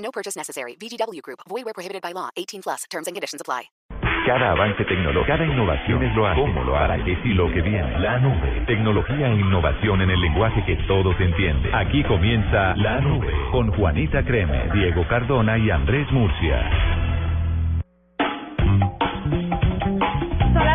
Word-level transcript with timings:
No 0.00 0.10
purchase 0.10 0.36
necessary. 0.36 0.76
VGW 0.76 1.22
Group. 1.22 1.40
Void 1.48 1.64
where 1.64 1.74
prohibited 1.74 2.02
by 2.02 2.12
law. 2.12 2.30
18 2.36 2.62
plus. 2.62 2.84
Terms 2.90 3.06
and 3.06 3.14
conditions 3.14 3.40
apply. 3.40 3.70
Cada 4.26 4.52
avance 4.52 4.84
tecnológico, 4.84 5.26
cada 5.26 5.46
innovación 5.46 6.02
es 6.02 6.14
lo 6.14 6.26
hace, 6.26 6.40
cómo 6.40 6.62
lo 6.62 6.76
hará, 6.76 7.02
qué 7.02 7.18
y 7.24 7.32
lo 7.32 7.50
que 7.50 7.62
viene. 7.62 7.98
La 8.00 8.18
nube, 8.18 8.64
tecnología 8.66 9.28
e 9.28 9.34
innovación 9.34 10.02
en 10.02 10.10
el 10.10 10.20
lenguaje 10.20 10.62
que 10.66 10.76
todos 10.86 11.18
entienden. 11.18 11.74
Aquí 11.74 12.04
comienza 12.04 12.76
La 12.76 13.00
Nube 13.00 13.32
con 13.50 13.72
Juanita 13.72 14.22
Creme, 14.22 14.68
Diego 14.74 15.08
Cardona 15.08 15.56
y 15.56 15.70
Andrés 15.70 16.06
Murcia. 16.12 16.99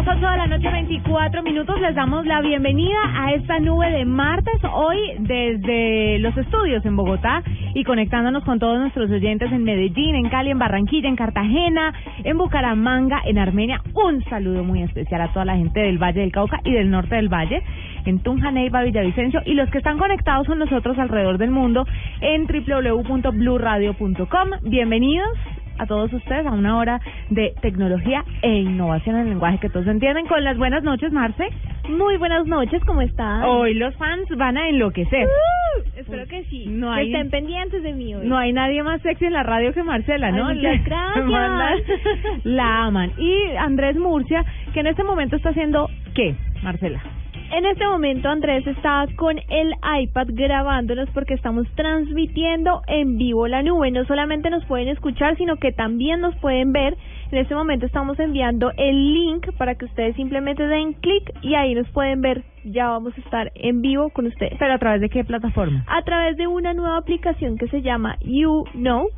Las 0.06 0.18
8 0.18 0.30
de 0.30 0.38
la 0.38 0.48
noche, 0.48 0.72
24 0.72 1.44
minutos. 1.44 1.82
Les 1.82 1.94
damos 1.96 2.26
la 2.26 2.42
bienvenida 2.42 2.98
a 3.16 3.34
esta 3.34 3.60
nube 3.60 3.90
de 3.90 4.06
martes. 4.06 4.54
Hoy 4.72 4.98
desde 5.20 6.20
los 6.20 6.38
estudios 6.38 6.86
en 6.86 6.96
Bogotá 6.96 7.44
y 7.74 7.84
conectándonos 7.84 8.44
con 8.44 8.60
todos 8.60 8.80
nuestros 8.80 9.10
oyentes 9.10 9.52
en 9.52 9.64
Medellín, 9.64 10.16
en 10.16 10.30
Cali, 10.30 10.52
en 10.52 10.60
Barranquilla, 10.60 11.10
en 11.10 11.16
Cartagena, 11.16 11.92
en 12.24 12.38
Bucaramanga, 12.38 13.22
en 13.26 13.40
Armenia. 13.40 13.82
Un 13.94 14.24
saludo 14.26 14.64
muy 14.64 14.84
especial 14.84 15.22
a 15.22 15.34
toda 15.34 15.46
la 15.46 15.58
gente 15.58 15.80
del 15.80 15.98
Valle 15.98 16.22
del 16.22 16.32
Cauca 16.32 16.62
y 16.64 16.72
del 16.72 16.92
norte 16.92 17.16
del 17.16 17.30
Valle, 17.30 17.64
en 18.06 18.20
Tunja, 18.20 18.52
Neiva, 18.52 18.84
Villavicencio 18.84 19.42
y 19.46 19.56
los 19.56 19.70
que 19.72 19.80
están 19.80 19.98
conectados 19.98 20.48
con 20.48 20.60
nosotros 20.60 21.00
alrededor 21.00 21.38
del 21.38 21.52
mundo 21.52 21.86
en 22.22 22.46
www.bluradio.com. 22.46 24.50
Bienvenidos 24.64 25.30
a 25.78 25.86
todos 25.86 26.12
ustedes 26.14 26.46
a 26.46 26.52
una 26.52 26.78
hora 26.78 27.00
de 27.30 27.54
tecnología 27.62 28.24
e 28.42 28.50
innovación 28.60 29.16
en 29.16 29.22
el 29.24 29.30
lenguaje 29.30 29.60
que 29.60 29.70
todos 29.70 29.88
entienden. 29.88 30.28
Con 30.28 30.44
las 30.44 30.58
buenas 30.58 30.84
noches, 30.84 31.12
Marce. 31.12 31.48
Muy 31.90 32.18
buenas 32.18 32.46
noches, 32.48 32.84
¿cómo 32.86 33.02
están? 33.02 33.44
Hoy 33.44 33.76
los 33.76 33.96
fans 33.96 34.28
van 34.38 34.58
a 34.58 34.70
enloquecer. 34.70 35.26
Uh, 35.28 36.00
espero 36.00 36.26
que 36.28 36.44
sí. 36.46 36.66
No 36.68 36.92
que 36.94 37.00
hay- 37.02 37.14
estén 37.14 37.30
pendientes 37.30 37.84
de 37.84 37.94
mí 37.94 38.16
hoy. 38.16 38.28
No 38.28 38.38
hay 38.38 38.54
nadie 38.54 38.82
más 38.82 39.02
sexy 39.02 39.26
en 39.26 39.34
la 39.34 39.44
radio 39.44 39.72
que 39.74 39.84
Marcela, 39.84 40.32
¿no? 40.32 40.48
Ay, 40.48 40.56
muchas 40.58 40.84
gracias. 40.86 41.26
mandan- 41.26 41.80
La 42.44 42.86
aman. 42.86 43.12
Y 43.18 43.56
Andrés 43.58 43.96
Murcia, 43.98 44.44
que 44.74 44.80
en 44.80 44.88
este 44.88 45.04
momento 45.04 45.36
está 45.36 45.50
haciendo 45.50 45.90
¿qué, 46.16 46.36
Marcela? 46.64 47.02
En 47.52 47.66
este 47.66 47.86
momento 47.86 48.28
Andrés 48.28 48.66
está 48.66 49.06
con 49.16 49.38
el 49.50 49.74
iPad 50.02 50.28
grabándonos 50.32 51.10
porque 51.12 51.36
estamos 51.36 51.68
transmitiendo 51.76 52.82
en 52.88 53.18
vivo 53.18 53.48
la 53.48 53.62
nube. 53.62 53.92
No 53.92 54.04
solamente 54.06 54.50
nos 54.50 54.66
pueden 54.66 54.90
escuchar, 54.90 55.38
sino 55.38 55.58
que 55.58 55.72
también 55.72 56.22
nos 56.22 56.36
pueden 56.38 56.74
ver. 56.74 56.98
En 57.32 57.38
este 57.38 57.56
momento 57.56 57.86
estamos 57.86 58.20
enviando 58.20 58.72
el 58.78 59.14
link 59.14 59.48
para 59.58 59.76
que 59.76 59.86
ustedes 59.86 60.16
simplemente 60.16 60.68
den 60.68 60.94
clic 60.94 61.32
y 61.42 61.56
ahí 61.56 61.76
nos 61.76 61.88
pueden 61.90 62.22
ver. 62.22 62.44
Ya 62.64 62.88
vamos 62.90 63.16
a 63.16 63.22
estar 63.22 63.52
en 63.56 63.82
vivo 63.82 64.10
con 64.10 64.26
ustedes. 64.26 64.56
¿Pero 64.58 64.74
a 64.74 64.80
través 64.80 65.02
de 65.02 65.10
qué 65.10 65.24
plataforma? 65.24 65.86
a 65.88 66.02
través 66.04 66.36
de 66.38 66.48
una 66.48 66.74
nueva 66.74 66.98
aplicación 66.98 67.58
que 67.58 67.68
se 67.68 67.82
llama 67.82 68.18
You 68.22 68.66
Know. 68.74 69.10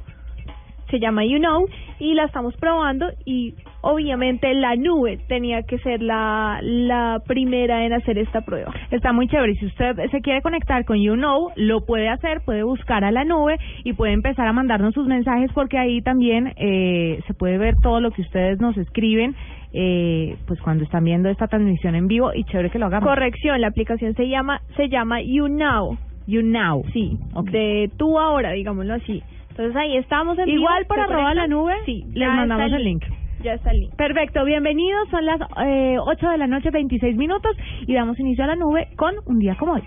Se 0.92 1.00
llama 1.00 1.26
You 1.26 1.40
Know 1.40 1.68
y 2.00 2.14
la 2.14 2.26
estamos 2.26 2.56
probando 2.58 3.08
y 3.26 3.56
obviamente 3.82 4.54
la 4.54 4.76
nube 4.76 5.20
tenía 5.28 5.64
que 5.64 5.78
ser 5.80 6.02
la, 6.02 6.60
la 6.62 7.22
primera 7.26 7.86
en 7.86 7.94
hacer 7.94 8.18
esta 8.18 8.42
prueba. 8.42 8.74
Está 8.92 9.14
muy 9.14 9.28
chévere. 9.28 9.56
Si 9.56 9.66
usted 9.66 9.96
se 10.12 10.22
quiere 10.22 10.42
conectar 10.42 10.86
con 10.86 10.98
You 10.98 11.16
Know, 11.16 11.52
lo 11.56 11.86
puede 11.86 12.10
hacer, 12.10 12.42
puede 12.46 12.64
buscar 12.64 13.04
a 13.04 13.12
la 13.12 13.24
nube 13.24 13.58
y 13.84 13.94
puede 13.94 14.14
empezar 14.14 14.48
a 14.48 14.54
mandarnos 14.54 14.94
sus 14.94 15.08
mensajes 15.08 15.52
porque 15.54 15.78
ahí 15.78 16.02
también 16.02 16.54
eh, 16.58 17.22
se 17.28 17.34
puede 17.34 17.58
ver 17.58 17.76
todo 17.82 18.02
lo 18.02 18.12
que 18.12 18.22
ustedes 18.22 18.60
nos 18.60 18.78
escriben 18.78 19.36
eh, 19.74 20.38
pues 20.48 20.60
cuando 20.62 20.84
están 20.84 21.04
viendo 21.04 21.30
esta 21.30 21.48
transmisión 21.48 21.96
en 21.96 22.08
vivo 22.08 22.32
y 22.34 22.44
chévere 22.46 22.70
que 22.70 22.80
lo 22.80 22.88
hagamos. 22.88 23.08
Corrección, 23.08 23.60
la 23.62 23.68
aplicación 23.68 24.14
se 24.16 24.28
llama 24.28 24.62
se 24.76 24.90
llama 24.90 25.22
You 25.22 25.48
Now. 25.48 25.98
You 26.26 26.42
Now. 26.42 26.84
Sí, 26.94 27.18
de 27.52 27.90
tú 27.98 28.20
ahora, 28.20 28.52
digámoslo 28.52 28.96
así. 28.96 29.24
Entonces 29.50 29.76
ahí 29.76 29.98
estamos 29.98 30.38
en 30.40 30.50
Igual 30.50 30.84
vivo, 30.84 30.96
¿se 30.96 31.02
arroba 31.02 31.34
la 31.34 31.48
nube, 31.48 31.74
Sí, 31.86 32.06
les 32.14 32.28
mandamos 32.28 32.72
el 32.72 32.84
link. 32.84 33.04
Ya. 33.44 33.58
Perfecto, 33.98 34.44
bienvenidos. 34.46 35.10
Son 35.10 35.26
las 35.26 35.40
eh, 35.64 35.98
8 36.00 36.30
de 36.30 36.38
la 36.38 36.48
noche, 36.48 36.72
26 36.72 37.16
minutos 37.18 37.56
y 37.86 37.94
damos 37.94 38.20
inicio 38.20 38.44
a 38.44 38.48
la 38.48 38.56
nube 38.56 38.88
con 38.96 39.14
un 39.26 39.40
día 39.40 39.56
como 39.60 39.74
hoy. 39.74 39.84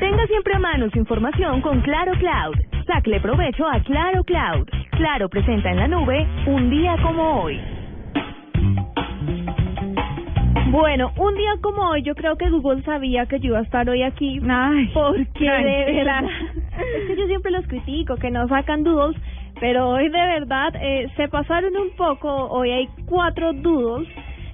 Tenga 0.00 0.26
siempre 0.26 0.54
a 0.54 0.58
mano 0.58 0.88
su 0.90 0.98
información 0.98 1.60
con 1.60 1.80
Claro 1.82 2.12
Cloud. 2.12 2.56
Sacle 2.86 3.20
provecho 3.20 3.66
a 3.66 3.80
Claro 3.80 4.24
Cloud. 4.24 4.66
Claro 4.92 5.28
presenta 5.28 5.70
en 5.70 5.76
la 5.76 5.88
nube 5.88 6.26
un 6.46 6.70
día 6.70 6.96
como 7.02 7.42
hoy. 7.42 7.60
Bueno, 10.70 11.12
un 11.18 11.34
día 11.34 11.52
como 11.60 11.90
hoy 11.90 12.02
yo 12.02 12.14
creo 12.14 12.36
que 12.36 12.48
Google 12.48 12.82
sabía 12.82 13.26
que 13.26 13.38
yo 13.40 13.48
iba 13.48 13.58
a 13.58 13.62
estar 13.62 13.88
hoy 13.90 14.02
aquí 14.02 14.40
Ay, 14.48 14.90
porque 14.94 15.44
de 15.44 15.92
verdad 15.92 16.24
es 16.24 17.08
que 17.08 17.16
yo 17.16 17.26
siempre 17.26 17.52
los 17.52 17.66
critico 17.66 18.16
que 18.16 18.30
no 18.30 18.48
sacan 18.48 18.82
doodles 18.82 19.20
pero 19.62 19.90
hoy 19.90 20.08
de 20.08 20.26
verdad 20.26 20.74
eh, 20.74 21.08
se 21.16 21.28
pasaron 21.28 21.76
un 21.76 21.90
poco 21.90 22.28
hoy 22.28 22.72
hay 22.72 22.88
cuatro 23.06 23.52
doodles 23.52 24.08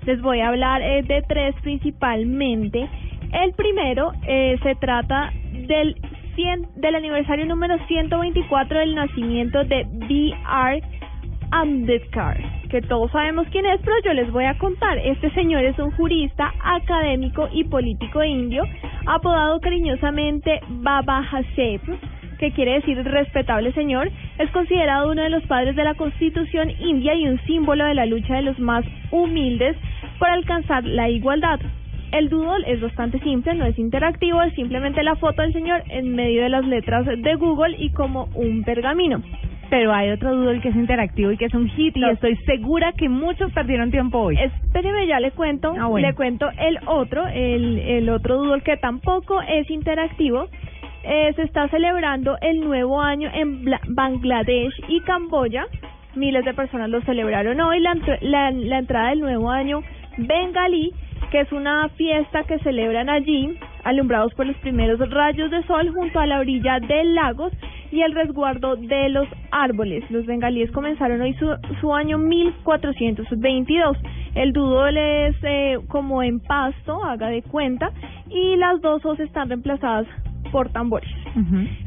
les 0.04 0.20
voy 0.20 0.40
a 0.40 0.48
hablar 0.48 0.82
eh, 0.82 1.02
de 1.02 1.22
tres 1.22 1.54
principalmente 1.62 2.86
el 3.32 3.54
primero 3.54 4.12
eh, 4.26 4.58
se 4.62 4.74
trata 4.74 5.32
del 5.66 5.96
100 6.34 6.68
del 6.76 6.94
aniversario 6.94 7.46
número 7.46 7.78
124 7.86 8.80
del 8.80 8.94
nacimiento 8.94 9.64
de 9.64 9.86
B.R. 9.90 10.82
Ambedkar, 11.50 12.36
que 12.68 12.82
todos 12.82 13.10
sabemos 13.10 13.46
quién 13.50 13.64
es, 13.64 13.80
pero 13.80 13.96
yo 14.04 14.12
les 14.12 14.30
voy 14.30 14.44
a 14.44 14.58
contar. 14.58 14.98
Este 14.98 15.30
señor 15.30 15.64
es 15.64 15.78
un 15.78 15.90
jurista, 15.92 16.52
académico 16.62 17.48
y 17.50 17.64
político 17.64 18.22
indio, 18.22 18.64
apodado 19.06 19.58
cariñosamente 19.58 20.60
Baba 20.68 21.20
Haseb, 21.20 21.80
que 22.38 22.52
quiere 22.52 22.74
decir 22.74 22.96
respetable 23.02 23.72
señor. 23.72 24.10
Es 24.38 24.50
considerado 24.50 25.10
uno 25.10 25.22
de 25.22 25.30
los 25.30 25.42
padres 25.44 25.76
de 25.76 25.84
la 25.84 25.94
constitución 25.94 26.70
india 26.80 27.14
y 27.14 27.26
un 27.28 27.38
símbolo 27.46 27.84
de 27.84 27.94
la 27.94 28.06
lucha 28.06 28.34
de 28.36 28.42
los 28.42 28.58
más 28.58 28.84
humildes 29.10 29.76
por 30.18 30.28
alcanzar 30.30 30.84
la 30.84 31.08
igualdad. 31.10 31.60
El 32.12 32.30
doodle 32.30 32.64
es 32.72 32.80
bastante 32.80 33.18
simple, 33.20 33.54
no 33.54 33.66
es 33.66 33.78
interactivo, 33.78 34.40
es 34.42 34.54
simplemente 34.54 35.02
la 35.02 35.16
foto 35.16 35.42
del 35.42 35.52
señor 35.52 35.82
en 35.90 36.14
medio 36.14 36.42
de 36.42 36.48
las 36.48 36.64
letras 36.64 37.04
de 37.04 37.34
Google 37.34 37.76
y 37.78 37.90
como 37.90 38.28
un 38.34 38.64
pergamino. 38.64 39.20
Pero 39.68 39.92
hay 39.92 40.08
otro 40.08 40.34
doodle 40.34 40.62
que 40.62 40.70
es 40.70 40.74
interactivo 40.76 41.30
y 41.32 41.36
que 41.36 41.44
es 41.44 41.52
un 41.52 41.68
hit 41.68 41.94
y 41.94 42.00
No. 42.00 42.08
estoy 42.08 42.36
segura 42.46 42.92
que 42.92 43.10
muchos 43.10 43.52
perdieron 43.52 43.90
tiempo 43.90 44.20
hoy. 44.20 44.38
Espéreme, 44.40 45.06
ya 45.06 45.20
le 45.20 45.32
cuento, 45.32 45.74
Ah, 45.78 45.88
bueno. 45.88 46.08
le 46.08 46.14
cuento 46.14 46.48
el 46.58 46.78
otro, 46.86 47.26
el, 47.26 47.78
el 47.78 48.08
otro 48.08 48.38
doodle 48.38 48.62
que 48.62 48.78
tampoco 48.78 49.42
es 49.42 49.68
interactivo. 49.70 50.48
Eh, 51.04 51.32
se 51.36 51.42
está 51.42 51.68
celebrando 51.68 52.36
el 52.40 52.60
nuevo 52.60 53.00
año 53.00 53.30
en 53.32 53.64
Bla- 53.64 53.80
Bangladesh 53.88 54.74
y 54.88 55.00
Camboya. 55.00 55.66
Miles 56.16 56.44
de 56.44 56.54
personas 56.54 56.90
lo 56.90 57.00
celebraron 57.02 57.60
hoy. 57.60 57.80
La, 57.80 57.94
entr- 57.94 58.18
la, 58.20 58.50
la 58.50 58.78
entrada 58.78 59.10
del 59.10 59.20
nuevo 59.20 59.50
año 59.50 59.82
bengalí, 60.18 60.92
que 61.30 61.40
es 61.40 61.52
una 61.52 61.88
fiesta 61.90 62.42
que 62.44 62.58
celebran 62.60 63.08
allí, 63.08 63.56
alumbrados 63.84 64.34
por 64.34 64.46
los 64.46 64.56
primeros 64.56 64.98
rayos 65.10 65.50
de 65.50 65.62
sol 65.64 65.90
junto 65.94 66.18
a 66.18 66.26
la 66.26 66.40
orilla 66.40 66.80
de 66.80 67.04
lagos 67.04 67.52
y 67.92 68.02
el 68.02 68.12
resguardo 68.14 68.76
de 68.76 69.08
los 69.10 69.26
árboles. 69.50 70.04
Los 70.10 70.26
bengalíes 70.26 70.70
comenzaron 70.72 71.20
hoy 71.20 71.34
su, 71.34 71.46
su 71.80 71.94
año 71.94 72.18
1422. 72.18 73.96
El 74.34 74.52
doodle 74.52 75.28
es 75.28 75.36
eh, 75.42 75.78
como 75.88 76.22
en 76.22 76.40
pasto, 76.40 77.02
haga 77.04 77.28
de 77.28 77.42
cuenta, 77.42 77.90
y 78.28 78.56
las 78.56 78.80
dos 78.80 79.04
os 79.06 79.18
están 79.20 79.48
reemplazadas 79.48 80.06
por 80.50 80.70
tambores. 80.70 81.10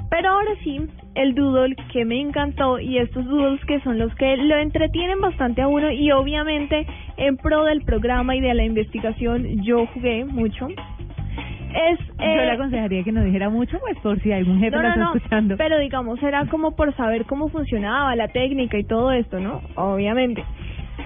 Pero 0.09 0.29
ahora 0.29 0.51
sí, 0.63 0.79
el 1.15 1.35
doodle 1.35 1.75
que 1.91 2.05
me 2.05 2.19
encantó 2.19 2.79
y 2.79 2.97
estos 2.97 3.25
doodles 3.25 3.63
que 3.65 3.79
son 3.81 3.99
los 3.99 4.13
que 4.15 4.37
lo 4.37 4.57
entretienen 4.57 5.19
bastante 5.19 5.61
a 5.61 5.67
uno 5.67 5.91
y 5.91 6.11
obviamente 6.11 6.85
en 7.17 7.37
pro 7.37 7.65
del 7.65 7.81
programa 7.81 8.35
y 8.35 8.41
de 8.41 8.53
la 8.53 8.63
investigación 8.63 9.63
yo 9.63 9.85
jugué 9.87 10.25
mucho. 10.25 10.67
Es 11.73 11.99
Yo 11.99 12.25
eh, 12.25 12.45
le 12.45 12.51
aconsejaría 12.51 13.03
que 13.03 13.13
no 13.13 13.23
dijera 13.23 13.49
mucho, 13.49 13.79
pues 13.79 13.97
por 13.99 14.19
si 14.21 14.31
algún 14.33 14.59
jefe 14.59 14.75
no, 14.75 14.87
está 14.89 14.95
no, 14.99 15.15
escuchando. 15.15 15.55
pero 15.57 15.79
digamos 15.79 16.21
era 16.21 16.45
como 16.47 16.75
por 16.75 16.93
saber 16.97 17.25
cómo 17.25 17.47
funcionaba 17.47 18.13
la 18.17 18.27
técnica 18.27 18.77
y 18.77 18.83
todo 18.83 19.11
esto, 19.13 19.39
¿no? 19.39 19.61
Obviamente. 19.75 20.43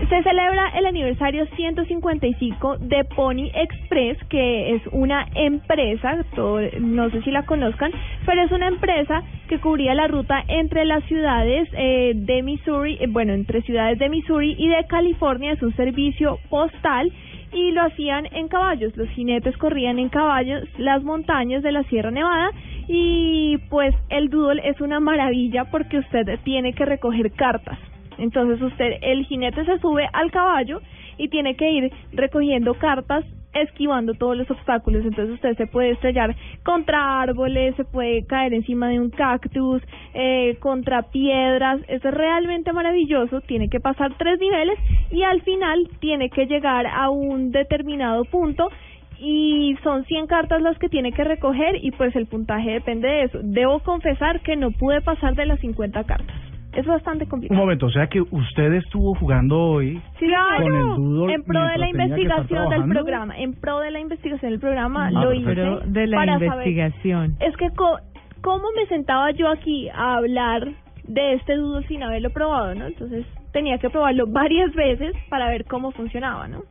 Se 0.09 0.21
celebra 0.23 0.69
el 0.77 0.85
aniversario 0.87 1.45
155 1.55 2.77
de 2.79 3.05
Pony 3.05 3.49
Express, 3.53 4.17
que 4.29 4.75
es 4.75 4.81
una 4.91 5.25
empresa, 5.35 6.23
todo- 6.35 6.59
no 6.79 7.09
sé 7.09 7.21
si 7.21 7.31
la 7.31 7.43
conozcan, 7.43 7.91
pero 8.25 8.43
es 8.43 8.51
una 8.51 8.67
empresa 8.67 9.23
que 9.47 9.59
cubría 9.59 9.93
la 9.95 10.07
ruta 10.07 10.43
entre 10.49 10.83
las 10.85 11.03
ciudades 11.05 11.69
eh, 11.73 12.11
de 12.13 12.43
Missouri, 12.43 12.97
eh, 12.99 13.07
bueno, 13.07 13.33
entre 13.33 13.61
ciudades 13.61 13.97
de 13.97 14.09
Missouri 14.09 14.55
y 14.59 14.67
de 14.67 14.85
California, 14.85 15.53
es 15.53 15.61
un 15.63 15.73
servicio 15.75 16.39
postal 16.49 17.09
y 17.53 17.71
lo 17.71 17.83
hacían 17.83 18.27
en 18.33 18.49
caballos. 18.49 18.95
Los 18.97 19.07
jinetes 19.11 19.55
corrían 19.57 19.97
en 19.97 20.09
caballos 20.09 20.67
las 20.77 21.03
montañas 21.03 21.63
de 21.63 21.71
la 21.71 21.83
Sierra 21.83 22.11
Nevada 22.11 22.49
y 22.89 23.57
pues 23.69 23.95
el 24.09 24.29
doodle 24.29 24.61
es 24.67 24.81
una 24.81 24.99
maravilla 24.99 25.65
porque 25.71 25.99
usted 25.99 26.37
tiene 26.43 26.73
que 26.73 26.83
recoger 26.85 27.31
cartas. 27.31 27.79
Entonces 28.17 28.61
usted, 28.61 28.97
el 29.01 29.25
jinete 29.25 29.65
se 29.65 29.79
sube 29.79 30.07
al 30.13 30.31
caballo 30.31 30.81
y 31.17 31.29
tiene 31.29 31.55
que 31.55 31.71
ir 31.71 31.91
recogiendo 32.13 32.73
cartas 32.75 33.25
esquivando 33.55 34.13
todos 34.13 34.35
los 34.35 34.51
obstáculos, 34.51 35.05
entonces 35.05 35.35
usted 35.35 35.55
se 35.55 35.67
puede 35.67 35.91
estrellar 35.91 36.35
contra 36.63 37.21
árboles, 37.21 37.75
se 37.75 37.85
puede 37.85 38.25
caer 38.25 38.53
encima 38.53 38.89
de 38.89 38.99
un 38.99 39.09
cactus, 39.09 39.81
eh, 40.13 40.57
contra 40.59 41.03
piedras, 41.03 41.79
es 41.87 42.03
realmente 42.03 42.73
maravilloso, 42.73 43.41
tiene 43.41 43.69
que 43.69 43.79
pasar 43.79 44.17
tres 44.17 44.39
niveles 44.39 44.77
y 45.09 45.23
al 45.23 45.41
final 45.41 45.89
tiene 45.99 46.29
que 46.29 46.45
llegar 46.45 46.85
a 46.85 47.09
un 47.09 47.51
determinado 47.51 48.25
punto 48.25 48.69
y 49.17 49.77
son 49.81 50.03
100 50.03 50.27
cartas 50.27 50.61
las 50.61 50.77
que 50.77 50.89
tiene 50.89 51.13
que 51.13 51.23
recoger 51.23 51.77
y 51.81 51.91
pues 51.91 52.13
el 52.17 52.27
puntaje 52.27 52.71
depende 52.71 53.07
de 53.07 53.23
eso. 53.23 53.39
Debo 53.41 53.79
confesar 53.79 54.41
que 54.41 54.57
no 54.57 54.71
pude 54.71 54.99
pasar 54.99 55.35
de 55.35 55.45
las 55.45 55.59
50 55.61 56.03
cartas. 56.03 56.44
Es 56.75 56.85
bastante 56.85 57.23
Un 57.23 57.29
complicado. 57.29 57.59
momento, 57.61 57.85
o 57.85 57.89
sea 57.89 58.07
que 58.07 58.21
usted 58.21 58.73
estuvo 58.73 59.15
jugando 59.15 59.57
hoy 59.59 60.01
Sí, 60.19 60.27
con 60.57 60.75
el 60.75 60.87
doodle 60.95 61.33
en 61.33 61.43
pro 61.43 61.65
de 61.65 61.77
la 61.77 61.89
investigación 61.89 62.69
del 62.69 62.83
programa, 62.89 63.37
en 63.37 63.53
pro 63.53 63.79
de 63.79 63.91
la 63.91 63.99
investigación 63.99 64.51
del 64.51 64.59
programa 64.59 65.07
Ah, 65.07 65.11
lo 65.11 65.33
hice 65.33 65.55
de 65.85 66.07
la 66.07 66.17
para 66.17 66.33
investigación. 66.33 67.35
saber. 67.37 67.49
Es 67.49 67.57
que 67.57 67.69
co- 67.71 67.99
cómo 68.41 68.65
me 68.75 68.85
sentaba 68.87 69.31
yo 69.31 69.47
aquí 69.49 69.87
a 69.89 70.15
hablar 70.15 70.67
de 71.07 71.33
este 71.33 71.55
dudo 71.55 71.81
sin 71.83 72.03
haberlo 72.03 72.29
probado, 72.31 72.75
¿no? 72.75 72.87
Entonces 72.87 73.25
tenía 73.53 73.77
que 73.77 73.89
probarlo 73.89 74.25
varias 74.31 74.73
veces 74.75 75.13
para 75.29 75.47
ver 75.49 75.65
cómo 75.65 75.91
funcionaba, 75.91 76.47
¿no? 76.47 76.61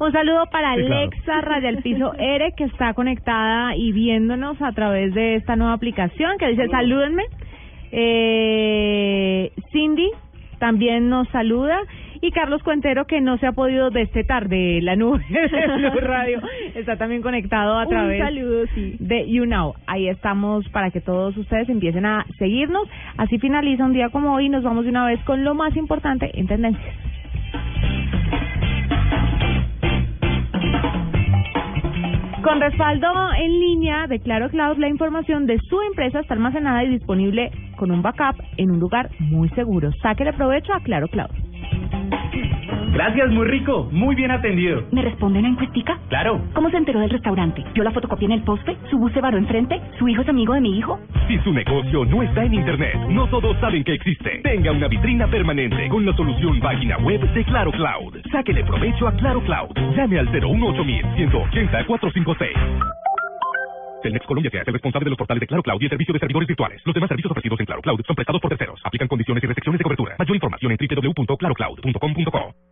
Un 0.00 0.10
saludo 0.12 0.46
para 0.50 0.74
Sí, 0.74 0.80
claro. 0.86 0.94
Alexa 1.02 1.40
Raya 1.42 1.68
el 1.68 1.82
Piso 1.82 2.14
Ere, 2.18 2.52
que 2.56 2.64
está 2.64 2.94
conectada 2.94 3.76
y 3.76 3.92
viéndonos 3.92 4.60
a 4.62 4.72
través 4.72 5.12
de 5.14 5.36
esta 5.36 5.56
nueva 5.56 5.74
aplicación, 5.74 6.38
que 6.38 6.48
dice 6.48 6.68
salúdenme. 6.68 7.24
Eh, 7.92 9.52
Cindy 9.70 10.10
también 10.58 11.08
nos 11.08 11.28
saluda. 11.28 11.78
Y 12.24 12.30
Carlos 12.30 12.62
Cuentero, 12.62 13.04
que 13.04 13.20
no 13.20 13.36
se 13.38 13.48
ha 13.48 13.52
podido 13.52 13.90
destetar 13.90 14.48
de 14.48 14.78
la 14.80 14.94
nube 14.94 15.24
de 15.28 15.88
Blue 15.88 16.00
Radio, 16.00 16.40
está 16.76 16.96
también 16.96 17.20
conectado 17.20 17.74
a 17.74 17.82
Un 17.82 17.88
través 17.88 18.20
saludo, 18.20 18.64
sí. 18.76 18.94
de 19.00 19.28
You 19.28 19.42
Know. 19.44 19.74
Ahí 19.88 20.08
estamos 20.08 20.68
para 20.68 20.92
que 20.92 21.00
todos 21.00 21.36
ustedes 21.36 21.68
empiecen 21.68 22.06
a 22.06 22.24
seguirnos. 22.38 22.88
Así 23.16 23.40
finaliza 23.40 23.84
un 23.84 23.92
día 23.92 24.08
como 24.10 24.34
hoy. 24.34 24.48
Nos 24.48 24.62
vamos 24.62 24.84
de 24.84 24.90
una 24.90 25.04
vez 25.04 25.18
con 25.24 25.42
lo 25.42 25.54
más 25.54 25.76
importante 25.76 26.30
en 26.38 26.46
tendencias. 26.46 26.94
Con 32.42 32.60
respaldo 32.60 33.06
en 33.38 33.60
línea 33.60 34.06
de 34.08 34.18
Claro 34.18 34.50
Cloud, 34.50 34.76
la 34.78 34.88
información 34.88 35.46
de 35.46 35.60
su 35.60 35.80
empresa 35.82 36.20
está 36.20 36.34
almacenada 36.34 36.82
y 36.82 36.88
disponible 36.88 37.52
con 37.76 37.92
un 37.92 38.02
backup 38.02 38.42
en 38.56 38.72
un 38.72 38.80
lugar 38.80 39.10
muy 39.20 39.48
seguro. 39.50 39.92
Sáquele 40.02 40.32
provecho 40.32 40.72
a 40.72 40.80
Claro 40.80 41.06
Cloud. 41.06 41.30
Gracias, 42.92 43.30
muy 43.30 43.46
rico, 43.46 43.88
muy 43.90 44.14
bien 44.14 44.30
atendido. 44.30 44.84
¿Me 44.92 45.00
responde 45.00 45.38
una 45.38 45.48
encuestica? 45.48 45.98
Claro. 46.08 46.42
¿Cómo 46.52 46.68
se 46.68 46.76
enteró 46.76 47.00
del 47.00 47.08
restaurante? 47.08 47.64
¿Yo 47.74 47.82
la 47.82 47.90
fotocopié 47.90 48.26
en 48.26 48.32
el 48.32 48.42
poste? 48.42 48.76
¿Su 48.90 48.98
bus 48.98 49.10
se 49.12 49.20
varó 49.22 49.38
enfrente? 49.38 49.80
¿Su 49.98 50.08
hijo 50.08 50.20
es 50.20 50.28
amigo 50.28 50.52
de 50.52 50.60
mi 50.60 50.76
hijo? 50.76 51.00
Si 51.26 51.38
su 51.38 51.52
negocio 51.52 52.04
no 52.04 52.22
está 52.22 52.44
en 52.44 52.52
Internet, 52.54 52.94
no 53.08 53.26
todos 53.28 53.58
saben 53.60 53.82
que 53.82 53.94
existe. 53.94 54.40
Tenga 54.42 54.72
una 54.72 54.88
vitrina 54.88 55.26
permanente 55.26 55.88
con 55.88 56.04
la 56.04 56.14
solución 56.14 56.60
página 56.60 56.98
web 56.98 57.20
de 57.32 57.44
Claro 57.44 57.72
Cloud. 57.72 58.18
Sáquele 58.30 58.62
provecho 58.64 59.08
a 59.08 59.12
Claro 59.12 59.40
Cloud. 59.40 59.70
Llame 59.96 60.18
al 60.18 60.30
018 60.30 60.84
180 61.16 61.86
456. 61.86 62.52
Telmex 64.02 64.26
Colombia 64.26 64.50
es 64.52 64.66
el 64.66 64.72
responsable 64.74 65.04
de 65.04 65.10
los 65.10 65.18
portales 65.18 65.40
de 65.40 65.46
Claro 65.46 65.62
Cloud 65.62 65.80
y 65.80 65.84
el 65.84 65.90
servicio 65.90 66.12
de 66.12 66.20
servidores 66.20 66.48
virtuales. 66.48 66.82
Los 66.84 66.94
demás 66.94 67.08
servicios 67.08 67.30
ofrecidos 67.30 67.58
en 67.58 67.66
Claro 67.66 67.80
Cloud 67.80 68.00
son 68.06 68.16
prestados 68.16 68.42
por 68.42 68.50
terceros. 68.50 68.80
Aplican 68.84 69.08
condiciones 69.08 69.42
y 69.42 69.46
restricciones 69.46 69.78
de 69.78 69.84
cobertura. 69.84 70.16
Mayor 70.18 70.36
información 70.36 70.72
en 70.72 70.78
www.clarocloud.com.co. 70.78 72.71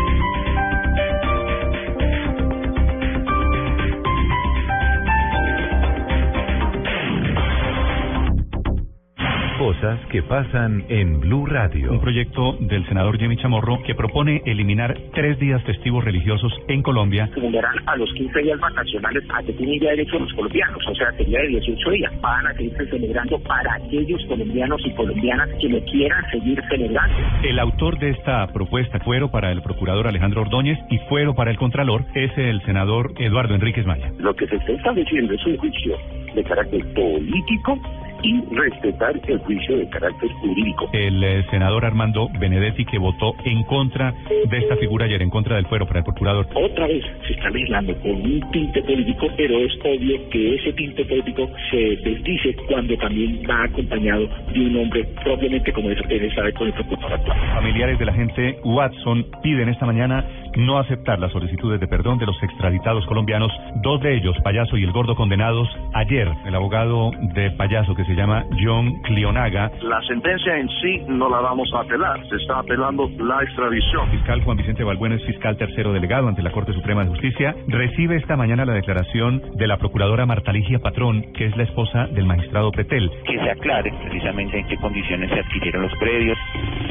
Cosas 9.61 9.99
que 10.09 10.23
pasan 10.23 10.85
en 10.89 11.19
Blue 11.19 11.45
Radio. 11.45 11.91
Un 11.91 12.01
proyecto 12.01 12.57
del 12.61 12.83
senador 12.87 13.19
Jimmy 13.19 13.37
Chamorro 13.37 13.83
que 13.83 13.93
propone 13.93 14.41
eliminar 14.43 14.97
tres 15.13 15.37
días 15.37 15.61
festivos 15.61 16.03
religiosos 16.03 16.51
en 16.67 16.81
Colombia. 16.81 17.29
Sumarán 17.35 17.75
a 17.85 17.95
los 17.95 18.11
15 18.13 18.41
días 18.41 18.59
vacacionales 18.59 19.23
a 19.29 19.43
que 19.43 19.53
tienen 19.53 19.79
ya 19.79 19.91
derecho 19.91 20.17
los 20.17 20.33
colombianos, 20.33 20.83
o 20.87 20.95
sea, 20.95 21.11
sería 21.11 21.41
de 21.41 21.49
18 21.49 21.91
días. 21.91 22.21
Van 22.21 22.47
a 22.47 22.53
seguirse 22.55 22.87
celebrando 22.87 23.37
para 23.43 23.75
aquellos 23.75 24.25
colombianos 24.25 24.81
y 24.83 24.95
colombianas 24.95 25.47
que 25.61 25.69
lo 25.69 25.79
quieran 25.85 26.25
seguir 26.31 26.59
celebrando. 26.67 27.17
El 27.43 27.59
autor 27.59 27.99
de 27.99 28.09
esta 28.09 28.47
propuesta, 28.47 28.99
fuero 29.01 29.29
para 29.29 29.51
el 29.51 29.61
procurador 29.61 30.07
Alejandro 30.07 30.41
Ordóñez 30.41 30.79
y 30.89 30.97
fuero 31.07 31.35
para 31.35 31.51
el 31.51 31.57
contralor, 31.57 32.05
es 32.15 32.35
el 32.35 32.63
senador 32.63 33.13
Eduardo 33.19 33.53
Enríquez 33.53 33.85
Maya. 33.85 34.11
Lo 34.17 34.35
que 34.35 34.47
se 34.47 34.55
está 34.55 34.71
estableciendo 34.71 35.35
es 35.35 35.45
un 35.45 35.57
juicio 35.57 35.97
de 36.33 36.43
carácter 36.45 36.83
político 36.95 37.79
y 38.23 38.41
respetar 38.53 39.19
el 39.27 39.39
juicio 39.39 39.77
de 39.77 39.89
carácter 39.89 40.29
jurídico. 40.41 40.89
El 40.93 41.23
eh, 41.23 41.45
senador 41.49 41.85
Armando 41.85 42.29
Benedetti 42.39 42.85
que 42.85 42.97
votó 42.97 43.33
en 43.45 43.63
contra 43.63 44.13
de 44.49 44.57
esta 44.57 44.75
figura 44.77 45.05
ayer, 45.05 45.21
en 45.21 45.29
contra 45.29 45.55
del 45.55 45.65
fuero 45.67 45.85
para 45.85 45.99
el 45.99 46.05
procurador. 46.05 46.47
Otra 46.53 46.87
vez 46.87 47.03
se 47.27 47.33
está 47.33 47.49
mezclando 47.51 47.95
con 48.01 48.11
un 48.11 48.51
tinte 48.51 48.81
político, 48.83 49.27
pero 49.37 49.59
es 49.59 49.73
obvio 49.83 50.29
que 50.29 50.55
ese 50.55 50.73
tinte 50.73 51.05
político 51.05 51.49
se 51.69 51.77
desdice 51.77 52.55
cuando 52.67 52.95
también 52.97 53.41
va 53.49 53.63
acompañado 53.63 54.27
de 54.53 54.59
un 54.59 54.77
hombre 54.77 55.03
propiamente 55.23 55.71
como 55.73 55.89
es 55.89 55.97
sabe 56.35 56.53
con 56.53 56.67
el 56.67 56.73
procurador 56.73 57.13
actual. 57.13 57.37
Familiares 57.55 57.99
de 57.99 58.05
la 58.05 58.13
gente 58.13 58.57
Watson 58.63 59.25
piden 59.41 59.69
esta 59.69 59.85
mañana 59.85 60.25
no 60.55 60.77
aceptar 60.77 61.19
las 61.19 61.31
solicitudes 61.31 61.79
de 61.79 61.87
perdón 61.87 62.17
de 62.17 62.25
los 62.25 62.41
extraditados 62.43 63.05
colombianos, 63.05 63.51
dos 63.81 64.01
de 64.01 64.15
ellos, 64.15 64.35
Payaso 64.43 64.77
y 64.77 64.83
el 64.83 64.91
Gordo, 64.91 65.15
condenados 65.15 65.67
ayer. 65.93 66.27
El 66.45 66.55
abogado 66.55 67.11
de 67.33 67.51
Payaso, 67.51 67.95
que 67.95 68.03
se 68.05 68.10
llama 68.15 68.45
John 68.63 69.01
Clionaga, 69.03 69.71
La 69.81 70.01
sentencia 70.03 70.57
en 70.57 70.69
sí 70.81 71.01
no 71.07 71.29
la 71.29 71.39
vamos 71.39 71.71
a 71.73 71.81
apelar, 71.81 72.19
se 72.29 72.35
está 72.35 72.59
apelando 72.59 73.09
la 73.19 73.43
extradición. 73.43 74.09
fiscal 74.11 74.41
Juan 74.43 74.57
Vicente 74.57 74.83
Balbuena 74.83 75.15
es 75.15 75.25
fiscal 75.25 75.57
tercero 75.57 75.93
delegado 75.93 76.27
ante 76.27 76.41
la 76.41 76.51
Corte 76.51 76.73
Suprema 76.73 77.03
de 77.03 77.09
Justicia, 77.09 77.55
recibe 77.67 78.17
esta 78.17 78.35
mañana 78.35 78.65
la 78.65 78.73
declaración 78.73 79.41
de 79.55 79.67
la 79.67 79.77
procuradora 79.77 80.25
Marta 80.25 80.51
Ligia 80.51 80.79
Patrón, 80.79 81.23
que 81.33 81.45
es 81.45 81.55
la 81.57 81.63
esposa 81.63 82.07
del 82.07 82.25
magistrado 82.25 82.71
Pretel. 82.71 83.09
que 83.25 83.37
se 83.39 83.49
aclare 83.49 83.91
precisamente 84.03 84.59
en 84.59 84.67
qué 84.67 84.77
condiciones 84.77 85.29
se 85.29 85.39
adquirieron 85.39 85.83
los 85.83 85.93
predios. 85.99 86.37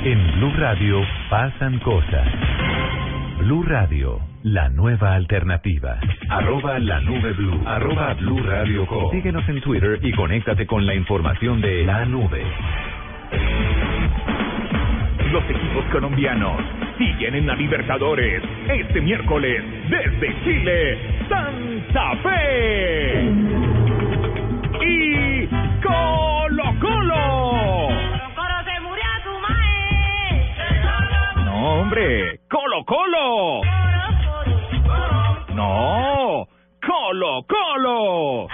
En 0.04 0.32
Blue 0.38 0.52
Radio 0.56 1.00
pasan 1.28 1.78
cosas. 1.80 2.26
Blue 3.38 3.62
Radio, 3.62 4.18
la 4.42 4.68
nueva 4.68 5.14
alternativa. 5.14 5.99
Arroba 6.28 6.78
la 6.78 7.00
nube 7.00 7.32
blue. 7.32 7.61
Arroba 7.66 8.14
Blue 8.14 8.42
Radio 8.42 8.87
Co. 8.87 9.11
Síguenos 9.12 9.47
en 9.49 9.61
Twitter 9.61 9.99
y 10.02 10.12
conéctate 10.12 10.66
con 10.66 10.87
la 10.87 10.94
información 10.94 11.61
de 11.61 11.85
la 11.85 12.04
nube. 12.04 12.42
Los 15.30 15.44
equipos 15.44 15.85
colombianos 15.92 16.61
siguen 16.99 17.35
en 17.35 17.47
la 17.47 17.54
Libertadores. 17.54 18.42
Este 18.68 19.00
miércoles, 19.00 19.62
desde 19.88 20.44
Chile, 20.44 20.99
Santa 21.28 22.16
Fe. 22.16 23.30
Y 24.82 25.47
Colo 25.82 26.75
Colo. 26.80 27.88
No, 31.44 31.80
hombre, 31.80 32.40
Colo 32.49 32.85
Colo. 32.85 33.89
No, 35.54 36.49
Colo 36.80 37.45
Colo. 37.47 38.49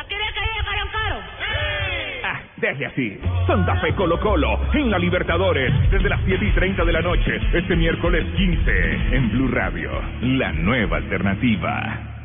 Ah, 2.25 2.41
deje 2.57 2.87
así. 2.87 3.19
Santa 3.47 3.76
Fe 3.76 3.95
Colo 3.95 4.19
Colo 4.21 4.59
en 4.73 4.91
la 4.91 4.99
Libertadores 4.99 5.73
desde 5.91 6.09
las 6.09 6.21
7 6.25 6.45
y 6.45 6.53
30 6.53 6.85
de 6.85 6.93
la 6.93 7.03
noche 7.03 7.41
este 7.53 7.76
miércoles 7.76 8.25
15 8.37 9.17
en 9.17 9.31
Blue 9.31 9.49
Radio, 9.49 9.91
la 10.23 10.53
nueva 10.53 10.97
alternativa. 10.97 12.17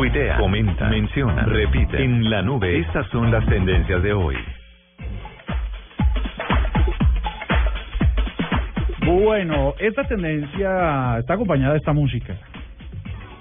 Tuitea, 0.00 0.38
comenta, 0.38 0.88
menciona, 0.88 1.42
repite. 1.42 2.02
En 2.02 2.30
la 2.30 2.40
nube, 2.40 2.78
estas 2.78 3.06
son 3.08 3.30
las 3.30 3.44
tendencias 3.44 4.02
de 4.02 4.14
hoy. 4.14 4.34
Bueno, 9.04 9.74
esta 9.78 10.04
tendencia 10.04 11.18
está 11.18 11.34
acompañada 11.34 11.72
de 11.72 11.78
esta 11.80 11.92
música. 11.92 12.34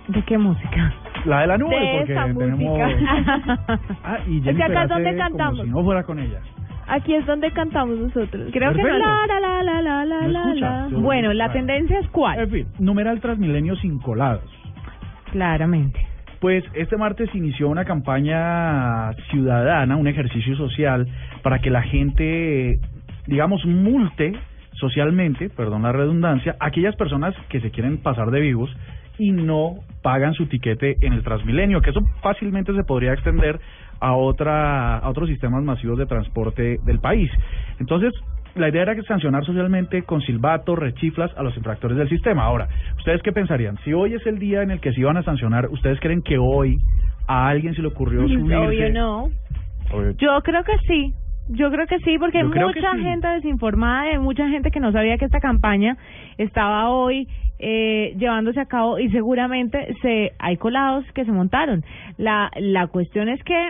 ¿De 0.09 0.21
qué 0.23 0.37
música? 0.37 0.93
La 1.23 1.41
de 1.41 1.47
la 1.47 1.57
nube, 1.57 1.79
De 1.79 1.97
porque 1.97 2.13
tenemos... 2.13 2.59
música. 2.59 3.79
Ah, 4.03 4.17
y 4.27 4.39
Es 4.49 4.55
que 4.57 4.63
acá 4.63 4.83
es 4.83 4.89
donde 4.89 5.15
cantamos. 5.15 5.59
Como 5.59 5.63
si 5.63 5.69
no 5.69 5.83
fuera 5.85 6.03
con 6.03 6.19
ella. 6.19 6.41
Aquí 6.87 7.15
es 7.15 7.25
donde 7.25 7.51
cantamos 7.51 7.97
nosotros. 7.99 8.49
Creo 8.51 8.73
que. 8.73 8.81
Perfecto. 8.81 8.97
La, 8.99 9.39
la, 9.39 9.63
la, 9.63 9.81
la, 9.81 10.05
la, 10.05 10.21
¿No 10.23 10.27
la, 10.27 10.55
la. 10.55 10.87
Yo- 10.89 10.99
Bueno, 10.99 11.31
la 11.31 11.45
Claro. 11.45 11.53
tendencia 11.53 11.99
es 11.99 12.09
cuál? 12.09 12.37
En 12.37 12.49
fin, 12.49 12.67
numeral 12.79 13.21
Transmilenio 13.21 13.77
sin 13.77 13.97
colados. 13.99 14.43
Claramente. 15.31 16.08
Pues 16.39 16.63
este 16.73 16.95
martes 16.95 17.29
inició 17.33 17.67
una 17.67 17.83
campaña 17.83 19.11
ciudadana, 19.29 19.97
un 19.97 20.07
ejercicio 20.07 20.55
social 20.55 21.05
para 21.43 21.59
que 21.59 21.69
la 21.69 21.81
gente, 21.81 22.79
digamos, 23.27 23.65
multe 23.65 24.33
socialmente, 24.73 25.49
perdón 25.49 25.83
la 25.83 25.91
redundancia, 25.91 26.55
aquellas 26.61 26.95
personas 26.95 27.35
que 27.49 27.59
se 27.59 27.71
quieren 27.71 27.97
pasar 27.97 28.31
de 28.31 28.39
vivos 28.39 28.69
y 29.17 29.31
no 29.31 29.79
pagan 30.01 30.33
su 30.33 30.47
tiquete 30.47 30.95
en 31.01 31.11
el 31.11 31.23
Transmilenio, 31.23 31.81
que 31.81 31.89
eso 31.89 31.99
fácilmente 32.21 32.73
se 32.73 32.85
podría 32.85 33.11
extender 33.11 33.59
a 33.99 34.13
otra 34.13 34.97
a 34.99 35.09
otros 35.09 35.27
sistemas 35.27 35.61
masivos 35.61 35.97
de 35.97 36.05
transporte 36.05 36.79
del 36.85 36.99
país. 36.99 37.29
Entonces, 37.79 38.13
la 38.59 38.69
idea 38.69 38.83
era 38.83 38.95
que 38.95 39.03
sancionar 39.03 39.45
socialmente 39.45 40.03
con 40.03 40.21
silbatos, 40.21 40.77
rechiflas 40.77 41.31
a 41.37 41.43
los 41.43 41.55
infractores 41.57 41.97
del 41.97 42.09
sistema. 42.09 42.43
Ahora, 42.43 42.67
¿ustedes 42.97 43.21
qué 43.21 43.31
pensarían? 43.31 43.77
Si 43.83 43.93
hoy 43.93 44.13
es 44.13 44.25
el 44.25 44.39
día 44.39 44.61
en 44.61 44.71
el 44.71 44.79
que 44.79 44.93
se 44.93 44.99
iban 44.99 45.17
a 45.17 45.23
sancionar, 45.23 45.67
¿ustedes 45.69 45.99
creen 45.99 46.21
que 46.21 46.37
hoy 46.37 46.77
a 47.27 47.47
alguien 47.47 47.73
se 47.73 47.81
le 47.81 47.87
ocurrió 47.87 48.27
subirse? 48.27 48.55
Obvio 48.55 48.93
no. 48.93 49.29
Obvio. 49.91 50.11
Yo 50.17 50.41
creo 50.43 50.63
que 50.63 50.77
sí. 50.87 51.13
Yo 51.51 51.71
creo 51.71 51.87
que 51.87 51.97
sí, 51.99 52.17
porque 52.19 52.37
hay 52.37 52.43
mucha 52.43 52.93
sí. 52.93 53.01
gente 53.01 53.27
desinformada, 53.27 54.11
hay 54.11 54.19
mucha 54.19 54.47
gente 54.49 54.69
que 54.69 54.79
no 54.79 54.91
sabía 54.91 55.17
que 55.17 55.25
esta 55.25 55.39
campaña 55.39 55.97
estaba 56.37 56.91
hoy 56.91 57.27
eh, 57.57 58.13
llevándose 58.17 58.59
a 58.59 58.65
cabo 58.65 58.99
y 58.99 59.09
seguramente 59.09 59.95
se 60.01 60.33
hay 60.37 60.57
colados 60.57 61.05
que 61.13 61.25
se 61.25 61.31
montaron. 61.31 61.83
La 62.17 62.51
la 62.55 62.87
cuestión 62.87 63.29
es 63.29 63.43
que 63.43 63.69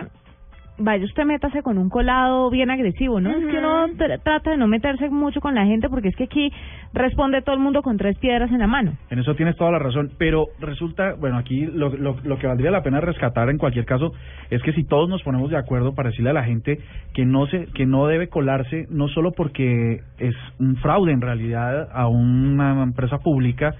vaya 0.82 1.04
usted 1.04 1.24
métase 1.24 1.62
con 1.62 1.78
un 1.78 1.88
colado 1.90 2.50
bien 2.50 2.70
agresivo, 2.70 3.20
¿no? 3.20 3.30
Es 3.30 3.36
que 3.46 3.58
uno 3.58 3.86
tr- 3.88 4.20
trata 4.22 4.50
de 4.50 4.56
no 4.56 4.66
meterse 4.66 5.08
mucho 5.10 5.40
con 5.40 5.54
la 5.54 5.64
gente 5.66 5.88
porque 5.88 6.08
es 6.08 6.16
que 6.16 6.24
aquí 6.24 6.50
responde 6.94 7.42
todo 7.42 7.54
el 7.54 7.60
mundo 7.60 7.82
con 7.82 7.96
tres 7.96 8.18
piedras 8.18 8.50
en 8.50 8.58
la 8.58 8.66
mano. 8.66 8.94
En 9.10 9.18
eso 9.18 9.34
tienes 9.34 9.56
toda 9.56 9.70
la 9.70 9.78
razón, 9.78 10.10
pero 10.18 10.46
resulta, 10.58 11.14
bueno, 11.14 11.36
aquí 11.36 11.66
lo, 11.66 11.90
lo, 11.96 12.16
lo 12.24 12.38
que 12.38 12.46
valdría 12.46 12.70
la 12.70 12.82
pena 12.82 13.00
rescatar 13.00 13.50
en 13.50 13.58
cualquier 13.58 13.84
caso 13.84 14.12
es 14.50 14.62
que 14.62 14.72
si 14.72 14.84
todos 14.84 15.08
nos 15.08 15.22
ponemos 15.22 15.50
de 15.50 15.56
acuerdo 15.58 15.94
para 15.94 16.08
decirle 16.10 16.30
a 16.30 16.34
la 16.34 16.44
gente 16.44 16.78
que 17.14 17.24
no 17.24 17.46
se 17.46 17.66
que 17.74 17.86
no 17.86 18.06
debe 18.06 18.28
colarse 18.28 18.86
no 18.90 19.08
solo 19.08 19.32
porque 19.32 20.00
es 20.18 20.34
un 20.58 20.76
fraude 20.76 21.12
en 21.12 21.20
realidad 21.20 21.88
a 21.92 22.08
una 22.08 22.82
empresa 22.82 23.18
pública, 23.18 23.74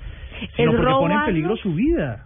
sino 0.56 0.70
Es 0.72 0.76
porque 0.76 0.92
pone 0.92 1.14
en 1.14 1.24
peligro 1.24 1.56
su 1.56 1.74
vida, 1.74 2.24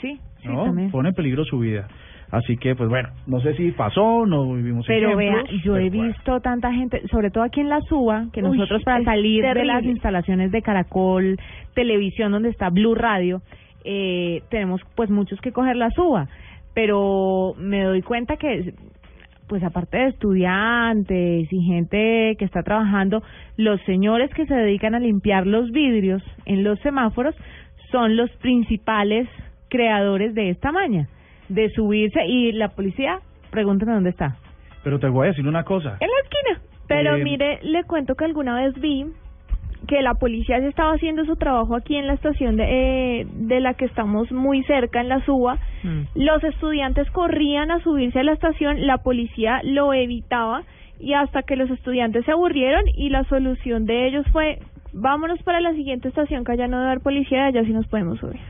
Sí, 0.00 0.20
sí, 0.42 0.48
¿no? 0.48 0.64
también. 0.64 0.90
Pone 0.90 1.08
en 1.08 1.14
peligro 1.14 1.44
su 1.44 1.58
vida. 1.58 1.88
Así 2.30 2.56
que, 2.56 2.76
pues 2.76 2.88
bueno, 2.88 3.08
no 3.26 3.40
sé 3.40 3.54
si 3.54 3.72
pasó, 3.72 4.24
no 4.24 4.52
vivimos 4.54 4.86
Pero 4.86 5.16
vea, 5.16 5.42
yo 5.64 5.76
he 5.76 5.90
bueno. 5.90 6.08
visto 6.08 6.40
tanta 6.40 6.72
gente, 6.72 7.02
sobre 7.08 7.30
todo 7.30 7.42
aquí 7.42 7.60
en 7.60 7.68
la 7.68 7.80
Suba, 7.82 8.26
que 8.32 8.40
Uy, 8.42 8.56
nosotros 8.56 8.82
para 8.84 9.02
salir 9.02 9.42
de 9.42 9.64
las 9.64 9.82
instalaciones 9.84 10.52
de 10.52 10.62
Caracol, 10.62 11.38
televisión 11.74 12.30
donde 12.30 12.50
está 12.50 12.70
Blue 12.70 12.94
Radio, 12.94 13.42
eh, 13.84 14.42
tenemos 14.48 14.80
pues 14.94 15.10
muchos 15.10 15.40
que 15.40 15.50
coger 15.50 15.74
la 15.76 15.90
Suba, 15.90 16.28
pero 16.72 17.54
me 17.58 17.82
doy 17.82 18.02
cuenta 18.02 18.36
que 18.36 18.74
pues 19.48 19.64
aparte 19.64 19.98
de 19.98 20.06
estudiantes 20.06 21.52
y 21.52 21.62
gente 21.62 22.36
que 22.38 22.44
está 22.44 22.62
trabajando, 22.62 23.20
los 23.56 23.80
señores 23.82 24.30
que 24.32 24.46
se 24.46 24.54
dedican 24.54 24.94
a 24.94 25.00
limpiar 25.00 25.44
los 25.44 25.72
vidrios 25.72 26.22
en 26.46 26.62
los 26.62 26.78
semáforos 26.82 27.34
son 27.90 28.16
los 28.16 28.30
principales 28.36 29.28
creadores 29.68 30.34
de 30.36 30.50
esta 30.50 30.70
maña, 30.70 31.08
de 31.50 31.68
subirse 31.70 32.24
y 32.26 32.52
la 32.52 32.68
policía, 32.68 33.20
pregúntame 33.50 33.92
dónde 33.92 34.10
está. 34.10 34.36
Pero 34.82 34.98
te 34.98 35.08
voy 35.08 35.26
a 35.26 35.30
decir 35.30 35.46
una 35.46 35.64
cosa. 35.64 35.98
En 36.00 36.08
la 36.08 36.20
esquina. 36.24 36.70
Pero 36.88 37.16
Eh, 37.16 37.24
mire, 37.24 37.58
le 37.62 37.84
cuento 37.84 38.14
que 38.14 38.24
alguna 38.24 38.56
vez 38.56 38.74
vi 38.80 39.04
que 39.86 40.02
la 40.02 40.14
policía 40.14 40.58
se 40.60 40.68
estaba 40.68 40.92
haciendo 40.92 41.24
su 41.24 41.36
trabajo 41.36 41.74
aquí 41.74 41.96
en 41.96 42.06
la 42.06 42.14
estación 42.14 42.56
de, 42.56 42.64
eh, 43.20 43.26
de 43.32 43.60
la 43.60 43.74
que 43.74 43.86
estamos 43.86 44.30
muy 44.30 44.62
cerca, 44.64 45.00
en 45.00 45.08
la 45.08 45.24
Suba. 45.24 45.58
Los 46.14 46.44
estudiantes 46.44 47.10
corrían 47.10 47.70
a 47.70 47.80
subirse 47.80 48.20
a 48.20 48.22
la 48.22 48.32
estación, 48.32 48.86
la 48.86 48.98
policía 48.98 49.60
lo 49.64 49.92
evitaba 49.92 50.62
y 50.98 51.14
hasta 51.14 51.42
que 51.42 51.56
los 51.56 51.70
estudiantes 51.70 52.24
se 52.24 52.32
aburrieron 52.32 52.82
y 52.94 53.08
la 53.08 53.24
solución 53.24 53.86
de 53.86 54.06
ellos 54.06 54.26
fue 54.32 54.58
vámonos 54.92 55.42
para 55.42 55.60
la 55.60 55.72
siguiente 55.72 56.08
estación 56.08 56.44
que 56.44 56.52
allá 56.52 56.66
no 56.66 56.78
debe 56.78 56.90
haber 56.90 57.02
policía, 57.02 57.46
allá 57.46 57.64
sí 57.64 57.72
nos 57.72 57.86
podemos 57.86 58.18
subir. 58.18 58.40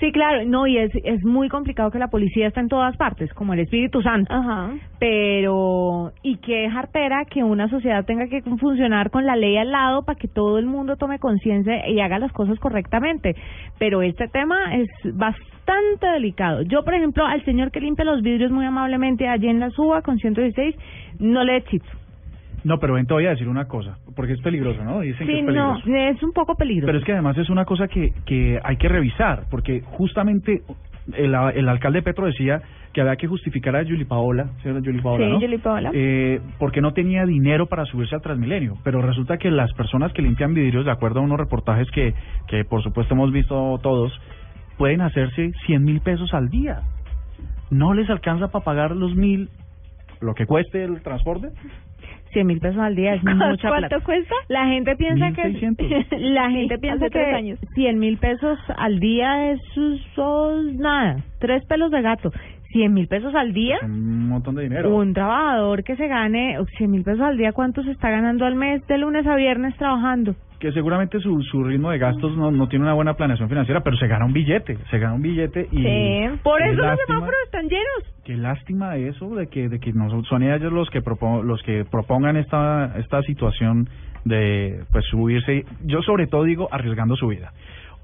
Sí, 0.00 0.10
claro, 0.12 0.44
no, 0.44 0.66
y 0.66 0.78
es, 0.78 0.90
es 1.04 1.24
muy 1.24 1.48
complicado 1.48 1.90
que 1.90 1.98
la 1.98 2.08
policía 2.08 2.48
está 2.48 2.60
en 2.60 2.68
todas 2.68 2.96
partes, 2.96 3.32
como 3.32 3.52
el 3.52 3.60
Espíritu 3.60 4.02
Santo. 4.02 4.32
Ajá. 4.32 4.72
Pero, 4.98 6.12
y 6.22 6.38
qué 6.38 6.68
jartera 6.68 7.24
que 7.24 7.44
una 7.44 7.68
sociedad 7.68 8.04
tenga 8.04 8.26
que 8.26 8.42
funcionar 8.42 9.10
con 9.10 9.24
la 9.24 9.36
ley 9.36 9.56
al 9.56 9.70
lado 9.70 10.04
para 10.04 10.18
que 10.18 10.28
todo 10.28 10.58
el 10.58 10.66
mundo 10.66 10.96
tome 10.96 11.18
conciencia 11.18 11.88
y 11.88 12.00
haga 12.00 12.18
las 12.18 12.32
cosas 12.32 12.58
correctamente. 12.58 13.36
Pero 13.78 14.02
este 14.02 14.28
tema 14.28 14.74
es 14.74 14.88
bastante 15.14 16.06
delicado. 16.06 16.62
Yo, 16.62 16.84
por 16.84 16.94
ejemplo, 16.94 17.24
al 17.24 17.44
señor 17.44 17.70
que 17.70 17.80
limpia 17.80 18.04
los 18.04 18.22
vidrios 18.22 18.50
muy 18.50 18.66
amablemente 18.66 19.28
allí 19.28 19.48
en 19.48 19.60
la 19.60 19.70
suba 19.70 20.02
con 20.02 20.18
116, 20.18 20.74
no 21.20 21.44
le 21.44 21.62
chips. 21.64 22.03
No, 22.64 22.78
pero 22.78 22.94
ven, 22.94 23.06
te 23.06 23.14
voy 23.14 23.26
a 23.26 23.30
decir 23.30 23.48
una 23.48 23.66
cosa, 23.66 23.98
porque 24.16 24.32
es 24.32 24.40
peligroso, 24.40 24.82
¿no? 24.82 25.00
Dicen 25.00 25.26
que 25.26 25.32
Sí, 25.34 25.38
es 25.40 25.44
no, 25.44 25.76
es 25.76 26.22
un 26.22 26.32
poco 26.32 26.56
peligroso. 26.56 26.86
Pero 26.86 26.98
es 26.98 27.04
que 27.04 27.12
además 27.12 27.36
es 27.36 27.50
una 27.50 27.64
cosa 27.64 27.88
que, 27.88 28.12
que 28.24 28.58
hay 28.62 28.76
que 28.78 28.88
revisar, 28.88 29.44
porque 29.50 29.82
justamente 29.82 30.62
el, 31.12 31.34
el 31.34 31.68
alcalde 31.68 32.02
Petro 32.02 32.26
decía 32.26 32.62
que 32.94 33.00
había 33.00 33.16
que 33.16 33.26
justificar 33.26 33.76
a 33.76 33.82
Yuli 33.82 34.04
Paola, 34.04 34.50
¿sí 34.62 34.68
era 34.68 34.78
Yuli 34.80 35.02
Paola, 35.02 35.26
Sí, 35.26 35.32
no? 35.32 35.40
Yuli 35.40 35.58
Paola. 35.58 35.90
Eh, 35.92 36.40
porque 36.58 36.80
no 36.80 36.92
tenía 36.92 37.26
dinero 37.26 37.66
para 37.66 37.84
subirse 37.84 38.14
al 38.14 38.22
Transmilenio. 38.22 38.78
Pero 38.84 39.02
resulta 39.02 39.36
que 39.36 39.50
las 39.50 39.72
personas 39.74 40.12
que 40.12 40.22
limpian 40.22 40.54
vidrios, 40.54 40.84
de 40.84 40.92
acuerdo 40.92 41.20
a 41.20 41.22
unos 41.22 41.38
reportajes 41.38 41.90
que, 41.90 42.14
que 42.46 42.64
por 42.64 42.82
supuesto 42.82 43.14
hemos 43.14 43.32
visto 43.32 43.78
todos, 43.82 44.12
pueden 44.78 45.00
hacerse 45.00 45.52
100 45.66 45.84
mil 45.84 46.00
pesos 46.00 46.32
al 46.32 46.48
día. 46.48 46.82
No 47.70 47.94
les 47.94 48.08
alcanza 48.08 48.48
para 48.48 48.64
pagar 48.64 48.92
los 48.92 49.14
mil, 49.16 49.50
lo 50.20 50.34
que 50.34 50.46
cueste 50.46 50.84
el 50.84 51.02
transporte. 51.02 51.48
100 52.32 52.46
mil 52.46 52.58
pesos 52.60 52.78
al 52.80 52.94
día 52.96 53.14
es 53.14 53.22
mucha 53.24 53.68
¿Cuánto 53.68 53.88
plata. 53.88 54.00
cuesta? 54.04 54.34
La 54.48 54.66
gente 54.66 54.96
piensa 54.96 55.28
1.600. 55.30 55.76
que 55.76 56.18
la 56.18 56.50
gente 56.50 56.74
Sí, 56.74 56.80
piensa 56.80 57.08
que 57.08 57.24
años. 57.24 57.58
100 57.74 57.98
mil 57.98 58.18
pesos 58.18 58.58
al 58.76 58.98
día 59.00 59.50
es 59.52 59.60
son 60.14 60.76
nada, 60.78 61.16
tres 61.38 61.64
pelos 61.66 61.90
de 61.90 62.02
gato. 62.02 62.32
100 62.72 62.92
mil 62.92 63.06
pesos 63.06 63.32
al 63.36 63.52
día, 63.52 63.78
Un 63.84 64.28
montón 64.30 64.56
de 64.56 64.64
dinero. 64.64 64.96
un 64.96 65.14
trabajador 65.14 65.84
que 65.84 65.94
se 65.94 66.08
gane 66.08 66.56
100 66.76 66.90
mil 66.90 67.04
pesos 67.04 67.20
al 67.20 67.36
día, 67.36 67.52
¿cuánto 67.52 67.84
se 67.84 67.92
está 67.92 68.10
ganando 68.10 68.44
al 68.46 68.56
mes 68.56 68.84
de 68.88 68.98
lunes 68.98 69.24
a 69.28 69.36
viernes 69.36 69.76
trabajando? 69.76 70.34
Que 70.64 70.72
seguramente 70.72 71.20
su, 71.20 71.42
su 71.42 71.62
ritmo 71.62 71.90
de 71.90 71.98
gastos 71.98 72.34
no, 72.38 72.50
no 72.50 72.68
tiene 72.68 72.86
una 72.86 72.94
buena 72.94 73.14
planeación 73.14 73.50
financiera, 73.50 73.82
pero 73.82 73.98
se 73.98 74.06
gana 74.06 74.24
un 74.24 74.32
billete, 74.32 74.78
se 74.90 74.98
gana 74.98 75.12
un 75.14 75.20
billete 75.20 75.68
y 75.70 76.26
Por 76.42 76.62
eso 76.62 76.72
los 76.76 76.86
lástima- 76.86 77.06
semáforos 77.06 77.36
están 77.44 77.68
llenos. 77.68 78.22
Qué 78.24 78.36
lástima 78.38 78.96
eso 78.96 79.34
de 79.34 79.48
que 79.48 79.68
de 79.68 79.78
que 79.78 79.92
no 79.92 80.22
son 80.24 80.42
ellos 80.42 80.72
los 80.72 80.88
que 80.88 81.02
propo- 81.02 81.42
los 81.42 81.62
que 81.64 81.84
propongan 81.84 82.38
esta 82.38 82.94
esta 82.98 83.20
situación 83.22 83.88
de 84.24 84.80
pues 84.90 85.04
subirse. 85.10 85.66
Yo 85.84 86.00
sobre 86.00 86.26
todo 86.28 86.44
digo 86.44 86.68
arriesgando 86.72 87.14
su 87.16 87.28
vida. 87.28 87.52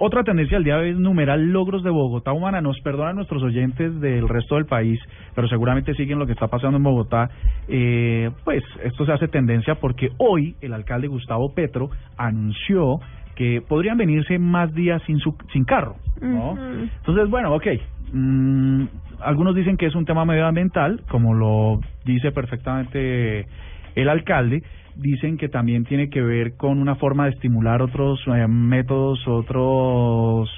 Otra 0.02 0.24
tendencia 0.24 0.56
al 0.56 0.64
día 0.64 0.76
de 0.76 0.80
hoy 0.80 0.90
es 0.92 0.98
numeral 0.98 1.52
logros 1.52 1.82
de 1.82 1.90
Bogotá 1.90 2.32
humana. 2.32 2.62
Nos 2.62 2.80
perdonan 2.80 3.16
nuestros 3.16 3.42
oyentes 3.42 4.00
del 4.00 4.30
resto 4.30 4.54
del 4.54 4.64
país, 4.64 4.98
pero 5.34 5.46
seguramente 5.46 5.92
siguen 5.92 6.18
lo 6.18 6.24
que 6.24 6.32
está 6.32 6.46
pasando 6.46 6.78
en 6.78 6.82
Bogotá. 6.82 7.28
Eh, 7.68 8.30
pues 8.42 8.64
esto 8.82 9.04
se 9.04 9.12
hace 9.12 9.28
tendencia 9.28 9.74
porque 9.74 10.08
hoy 10.16 10.56
el 10.62 10.72
alcalde 10.72 11.06
Gustavo 11.06 11.52
Petro 11.52 11.90
anunció 12.16 12.98
que 13.36 13.60
podrían 13.60 13.98
venirse 13.98 14.38
más 14.38 14.72
días 14.72 15.02
sin 15.04 15.18
su, 15.18 15.36
sin 15.52 15.64
carro, 15.64 15.96
¿no? 16.22 16.56
Entonces, 16.56 17.28
bueno, 17.28 17.54
ok. 17.54 17.66
Mm, 18.14 18.84
algunos 19.20 19.54
dicen 19.54 19.76
que 19.76 19.84
es 19.84 19.94
un 19.94 20.06
tema 20.06 20.24
medioambiental, 20.24 21.02
como 21.10 21.34
lo 21.34 21.78
dice 22.06 22.32
perfectamente 22.32 23.46
el 23.94 24.08
alcalde. 24.08 24.62
Dicen 24.96 25.38
que 25.38 25.48
también 25.48 25.84
tiene 25.84 26.10
que 26.10 26.20
ver 26.20 26.56
con 26.56 26.78
una 26.78 26.96
forma 26.96 27.24
de 27.24 27.30
estimular 27.30 27.80
otros 27.80 28.20
eh, 28.26 28.46
métodos, 28.48 29.26
otros 29.26 30.50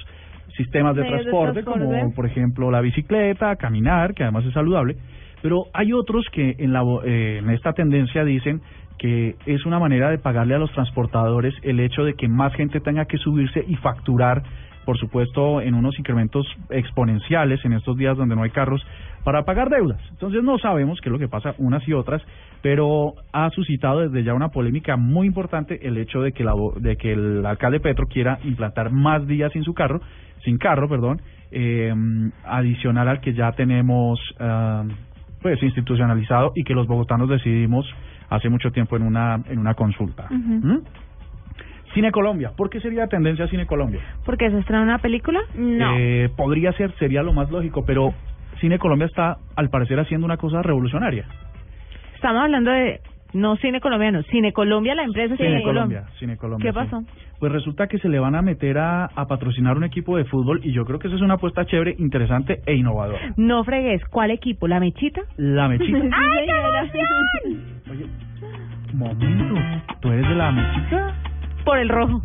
sistemas 0.57 0.95
de 0.95 1.03
transporte, 1.03 1.63
como 1.63 2.13
por 2.13 2.25
ejemplo 2.25 2.69
la 2.69 2.81
bicicleta, 2.81 3.55
caminar, 3.55 4.13
que 4.13 4.23
además 4.23 4.45
es 4.45 4.53
saludable. 4.53 4.97
Pero 5.41 5.65
hay 5.73 5.93
otros 5.93 6.25
que 6.31 6.55
en, 6.57 6.73
la, 6.73 6.83
eh, 7.05 7.39
en 7.39 7.49
esta 7.49 7.73
tendencia 7.73 8.23
dicen 8.23 8.61
que 8.97 9.35
es 9.45 9.65
una 9.65 9.79
manera 9.79 10.09
de 10.09 10.17
pagarle 10.17 10.55
a 10.55 10.59
los 10.59 10.71
transportadores 10.71 11.53
el 11.63 11.79
hecho 11.79 12.03
de 12.03 12.13
que 12.13 12.27
más 12.27 12.53
gente 12.53 12.79
tenga 12.79 13.05
que 13.05 13.17
subirse 13.17 13.63
y 13.67 13.75
facturar, 13.75 14.43
por 14.85 14.97
supuesto, 14.97 15.61
en 15.61 15.75
unos 15.75 15.97
incrementos 15.97 16.45
exponenciales 16.69 17.63
en 17.65 17.73
estos 17.73 17.97
días 17.97 18.17
donde 18.17 18.35
no 18.35 18.43
hay 18.43 18.51
carros 18.51 18.85
para 19.23 19.43
pagar 19.43 19.69
deudas. 19.69 20.01
Entonces 20.11 20.43
no 20.43 20.57
sabemos 20.57 20.99
qué 21.01 21.09
es 21.09 21.13
lo 21.13 21.19
que 21.19 21.27
pasa 21.27 21.55
unas 21.57 21.87
y 21.87 21.93
otras, 21.93 22.21
pero 22.61 23.13
ha 23.31 23.49
suscitado 23.51 24.01
desde 24.01 24.23
ya 24.23 24.33
una 24.33 24.49
polémica 24.49 24.97
muy 24.97 25.27
importante 25.27 25.87
el 25.87 25.97
hecho 25.97 26.21
de 26.21 26.31
que, 26.31 26.43
la, 26.43 26.53
de 26.77 26.95
que 26.97 27.13
el 27.13 27.45
alcalde 27.45 27.79
Petro 27.79 28.07
quiera 28.07 28.39
implantar 28.43 28.91
más 28.91 29.25
días 29.27 29.51
sin 29.53 29.63
su 29.63 29.73
carro, 29.73 30.01
sin 30.43 30.57
carro, 30.57 30.89
perdón, 30.89 31.21
eh, 31.51 31.93
adicional 32.45 33.07
al 33.07 33.21
que 33.21 33.33
ya 33.33 33.51
tenemos 33.51 34.19
ah, 34.39 34.83
pues 35.41 35.61
institucionalizado 35.61 36.53
y 36.55 36.63
que 36.63 36.73
los 36.73 36.87
bogotanos 36.87 37.29
decidimos 37.29 37.85
hace 38.29 38.49
mucho 38.49 38.71
tiempo 38.71 38.95
en 38.95 39.03
una 39.03 39.39
en 39.47 39.59
una 39.59 39.73
consulta. 39.75 40.27
¿Mm? 40.29 40.77
Cine 41.93 42.11
Colombia, 42.11 42.51
¿por 42.55 42.69
qué 42.69 42.79
sería 42.79 43.07
tendencia 43.07 43.47
Cine 43.47 43.65
Colombia? 43.65 44.01
¿Porque 44.25 44.49
se 44.49 44.59
estrena 44.59 44.81
una 44.81 44.97
película? 44.97 45.39
No. 45.55 45.95
Eh, 45.97 46.29
podría 46.35 46.71
ser, 46.73 46.91
sería 46.97 47.21
lo 47.21 47.33
más 47.33 47.51
lógico, 47.51 47.85
pero 47.85 48.13
Cine 48.59 48.79
Colombia 48.79 49.05
está 49.05 49.37
al 49.55 49.69
parecer 49.69 49.99
haciendo 49.99 50.25
una 50.25 50.37
cosa 50.37 50.61
revolucionaria. 50.61 51.25
Estamos 52.15 52.41
hablando 52.41 52.71
de 52.71 52.99
no 53.33 53.55
Cine 53.57 53.79
Colombiano, 53.81 54.23
Cine 54.23 54.53
Colombia, 54.53 54.95
la 54.95 55.03
empresa 55.03 55.35
Cine, 55.35 55.49
Cine 55.49 55.63
Colombia. 55.63 56.05
Cine 56.19 56.37
Colombia. 56.37 56.71
¿Qué 56.71 56.73
pasó? 56.73 57.03
Pues 57.39 57.51
resulta 57.51 57.87
que 57.87 57.99
se 57.99 58.07
le 58.07 58.19
van 58.19 58.35
a 58.35 58.41
meter 58.41 58.77
a, 58.77 59.05
a 59.05 59.27
patrocinar 59.27 59.75
un 59.75 59.83
equipo 59.83 60.17
de 60.17 60.25
fútbol 60.25 60.61
y 60.63 60.71
yo 60.71 60.85
creo 60.85 60.97
que 60.97 61.07
eso 61.07 61.17
es 61.17 61.21
una 61.21 61.35
apuesta 61.35 61.65
chévere, 61.65 61.95
interesante 61.99 62.61
e 62.65 62.75
innovadora. 62.75 63.19
No 63.37 63.63
fregues, 63.63 64.03
¿cuál 64.05 64.31
equipo? 64.31 64.67
¿La 64.67 64.79
Mechita? 64.79 65.21
La 65.37 65.67
Mechita. 65.67 65.97
¡Ay, 66.11 66.45
qué 66.45 66.57
emoción! 66.57 67.63
Oye, 67.91 68.05
momento, 68.93 69.55
¿tú 69.99 70.11
eres 70.11 70.29
de 70.29 70.35
la 70.35 70.51
Mechita? 70.51 71.32
Por 71.65 71.77
el 71.79 71.89
rojo. 71.89 72.21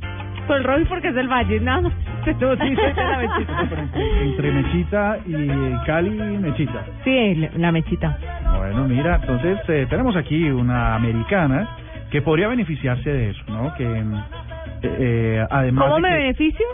Por 0.46 0.56
el 0.56 0.64
rojo 0.64 0.80
y 0.80 0.84
porque 0.86 1.08
es 1.08 1.14
del 1.14 1.28
Valle, 1.28 1.60
nada 1.60 1.82
más. 1.82 1.92
No, 2.40 2.56
sí, 2.56 2.68
entre, 2.68 4.22
entre 4.22 4.52
Mechita 4.52 5.18
y 5.26 5.86
Cali, 5.86 6.10
Mechita. 6.10 6.84
Sí, 7.04 7.34
la- 7.36 7.50
la 7.56 7.72
Mechita. 7.72 8.18
Bueno, 8.56 8.84
mira, 8.84 9.16
entonces 9.16 9.58
eh, 9.68 9.86
tenemos 9.88 10.14
aquí 10.16 10.50
una 10.50 10.94
americana 10.94 11.68
que 12.10 12.20
podría 12.22 12.48
beneficiarse 12.48 13.08
de 13.10 13.30
eso, 13.30 13.42
¿no? 13.48 13.74
Que 13.76 13.84
eh, 13.84 14.04
eh, 14.82 15.46
además 15.50 15.84
¿Cómo 15.84 15.96
de 15.96 16.02
me 16.02 16.08
que- 16.08 16.14
beneficio? 16.16 16.66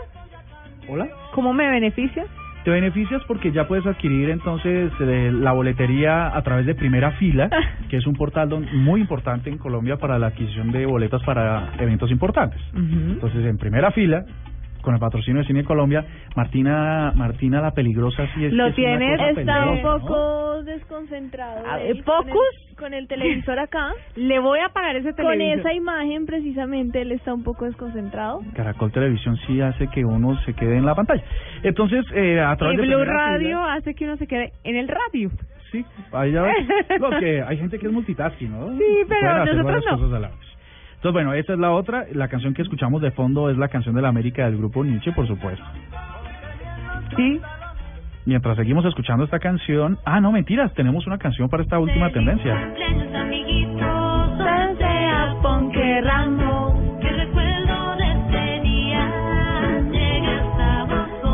Hola. 0.87 1.07
¿Cómo 1.33 1.53
me 1.53 1.69
beneficia? 1.69 2.25
Te 2.65 2.71
beneficias 2.71 3.21
porque 3.27 3.51
ya 3.51 3.67
puedes 3.67 3.85
adquirir 3.85 4.29
entonces 4.31 4.91
eh, 4.99 5.31
la 5.31 5.51
boletería 5.51 6.35
a 6.35 6.41
través 6.41 6.65
de 6.65 6.73
Primera 6.75 7.11
Fila, 7.11 7.47
que 7.89 7.97
es 7.97 8.07
un 8.07 8.15
portal 8.15 8.49
don- 8.49 8.65
muy 8.83 8.99
importante 8.99 9.49
en 9.51 9.57
Colombia 9.59 9.97
para 9.97 10.17
la 10.19 10.27
adquisición 10.27 10.71
de 10.71 10.85
boletas 10.87 11.21
para 11.23 11.73
eventos 11.79 12.09
importantes. 12.09 12.59
Entonces, 13.13 13.45
en 13.45 13.57
Primera 13.59 13.91
Fila, 13.91 14.25
con 14.85 14.93
el 14.93 14.99
patrocinio 15.01 15.41
de 15.41 15.47
Cine 15.47 15.63
Colombia, 15.65 16.05
Martina 16.35 17.11
Martina 17.15 17.59
la 17.61 17.71
peligrosa 17.71 18.25
sí 18.35 18.45
es 18.45 18.53
Lo 18.53 18.67
es 18.67 18.75
tienes, 18.75 19.19
Está 19.19 19.29
un 19.29 19.35
peligrosa, 19.35 19.81
¿no? 19.81 19.99
poco 19.99 20.63
desconcentrado. 20.63 21.63
Ver, 21.63 21.63
con 21.63 21.81
el- 21.97 22.03
¿Focus? 22.03 22.75
Con 22.77 22.93
el, 22.93 23.07
televisor 23.07 23.57
acá. 23.59 23.91
Le 24.15 24.39
voy 24.39 24.59
a 24.59 24.69
pagar 24.69 24.95
ese 24.97 25.13
Con 25.13 25.25
televisor. 25.27 25.59
esa 25.59 25.73
imagen, 25.73 26.25
precisamente, 26.25 27.01
él 27.01 27.11
está 27.13 27.33
un 27.33 27.43
poco 27.43 27.65
desconcentrado. 27.65 28.41
Caracol 28.53 28.91
Televisión 28.91 29.37
sí 29.47 29.61
hace 29.61 29.87
que 29.87 30.03
uno 30.05 30.37
se 30.45 30.53
quede 30.53 30.77
en 30.77 30.85
la 30.85 30.93
pantalla. 30.95 31.23
Entonces, 31.63 32.05
eh, 32.13 32.39
a 32.39 32.53
Y 32.53 32.57
través 32.57 32.77
de 32.77 32.83
Blue 32.85 33.03
Radio 33.05 33.61
hace 33.63 33.93
que 33.95 34.05
uno 34.05 34.17
se 34.17 34.27
quede 34.27 34.51
en 34.63 34.75
el 34.75 34.87
radio. 34.89 35.29
Sí, 35.71 35.85
ahí 36.11 36.31
ya 36.33 36.41
ves. 36.43 36.55
Digo 36.89 37.09
que 37.19 37.41
hay 37.41 37.57
gente 37.57 37.79
que 37.79 37.87
es 37.87 37.91
multitasking, 37.93 38.51
¿no? 38.51 38.77
Sí, 38.77 38.83
pero 39.07 39.45
nosotros 39.45 39.83
no. 39.85 39.97
cosas 39.97 40.13
a 40.13 40.19
la 40.19 40.27
vez. 40.27 40.37
Entonces, 41.05 41.23
bueno, 41.23 41.33
esta 41.35 41.53
es 41.53 41.59
la 41.59 41.71
otra. 41.71 42.07
La 42.13 42.27
canción 42.29 42.55
que 42.55 42.63
escuchamos 42.63 42.99
de 42.99 43.11
fondo 43.11 43.51
es 43.51 43.57
la 43.59 43.67
canción 43.67 43.93
de 43.93 44.01
la 44.01 44.09
América 44.09 44.45
del 44.45 44.57
grupo 44.57 44.83
Nietzsche, 44.83 45.11
por 45.11 45.27
supuesto. 45.27 45.63
Sí. 47.15 47.39
Mientras 48.25 48.57
seguimos 48.57 48.83
escuchando 48.85 49.23
esta 49.23 49.37
canción... 49.37 49.99
Ah, 50.03 50.19
no, 50.19 50.31
mentiras. 50.31 50.73
Tenemos 50.73 51.05
una 51.05 51.19
canción 51.19 51.47
para 51.47 51.61
esta 51.61 51.77
última 51.77 52.11
tendencia. 52.11 52.73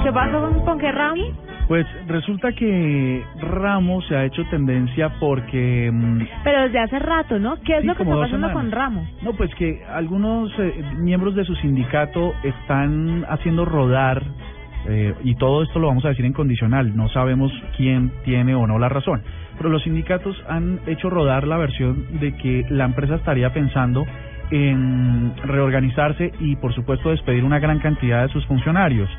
¿Qué 0.04 0.12
pasó 0.12 0.42
con 0.42 0.66
Ponque 0.66 0.92
Ramos? 0.92 1.51
Pues 1.72 1.88
resulta 2.06 2.52
que 2.52 3.24
Ramos 3.40 4.06
se 4.08 4.18
ha 4.18 4.26
hecho 4.26 4.44
tendencia 4.50 5.08
porque... 5.22 5.90
mm, 5.90 6.22
Pero 6.44 6.64
desde 6.64 6.80
hace 6.80 7.00
rato, 7.00 7.40
¿no? 7.40 7.62
¿Qué 7.62 7.76
es 7.78 7.82
Sí, 7.84 7.88
lo 7.88 7.96
que 7.96 8.04
está 8.04 8.14
pasando 8.14 8.50
semanas. 8.50 8.52
con 8.52 8.72
Ramos? 8.74 9.08
No, 9.22 9.32
pues 9.38 9.56
que 9.56 9.82
algunos 9.86 10.52
eh, 10.60 10.84
miembros 10.98 11.34
de 11.34 11.46
su 11.46 11.56
sindicato 11.56 12.34
están 12.44 13.24
haciendo 13.30 13.64
rodar, 13.64 14.22
eh, 14.90 15.14
y 15.24 15.36
todo 15.36 15.64
esto 15.64 15.80
lo 15.80 15.88
vamos 15.88 16.04
a 16.04 16.10
decir 16.10 16.26
en 16.26 16.34
condicional, 16.34 16.94
no 16.94 17.08
sabemos 17.08 17.54
quién 17.78 18.12
tiene 18.26 18.54
o 18.54 18.68
no 18.68 18.78
la 18.78 18.90
razón, 18.90 19.24
pero 19.56 19.70
los 19.70 19.82
sindicatos 19.84 20.36
han 20.50 20.82
hecho 20.88 21.10
rodar 21.10 21.48
la 21.48 21.56
versión 21.56 22.20
de 22.20 22.36
que 22.36 22.66
la 22.70 22.84
empresa 22.84 23.16
estaría 23.16 23.54
pensando 23.54 24.06
en 24.52 25.32
reorganizarse 25.46 26.34
y 26.42 26.58
por 26.58 26.74
supuesto 26.76 27.12
despedir 27.12 27.46
una 27.46 27.60
gran 27.60 27.80
cantidad 27.80 28.24
de 28.24 28.34
sus 28.34 28.46
funcionarios. 28.46 29.10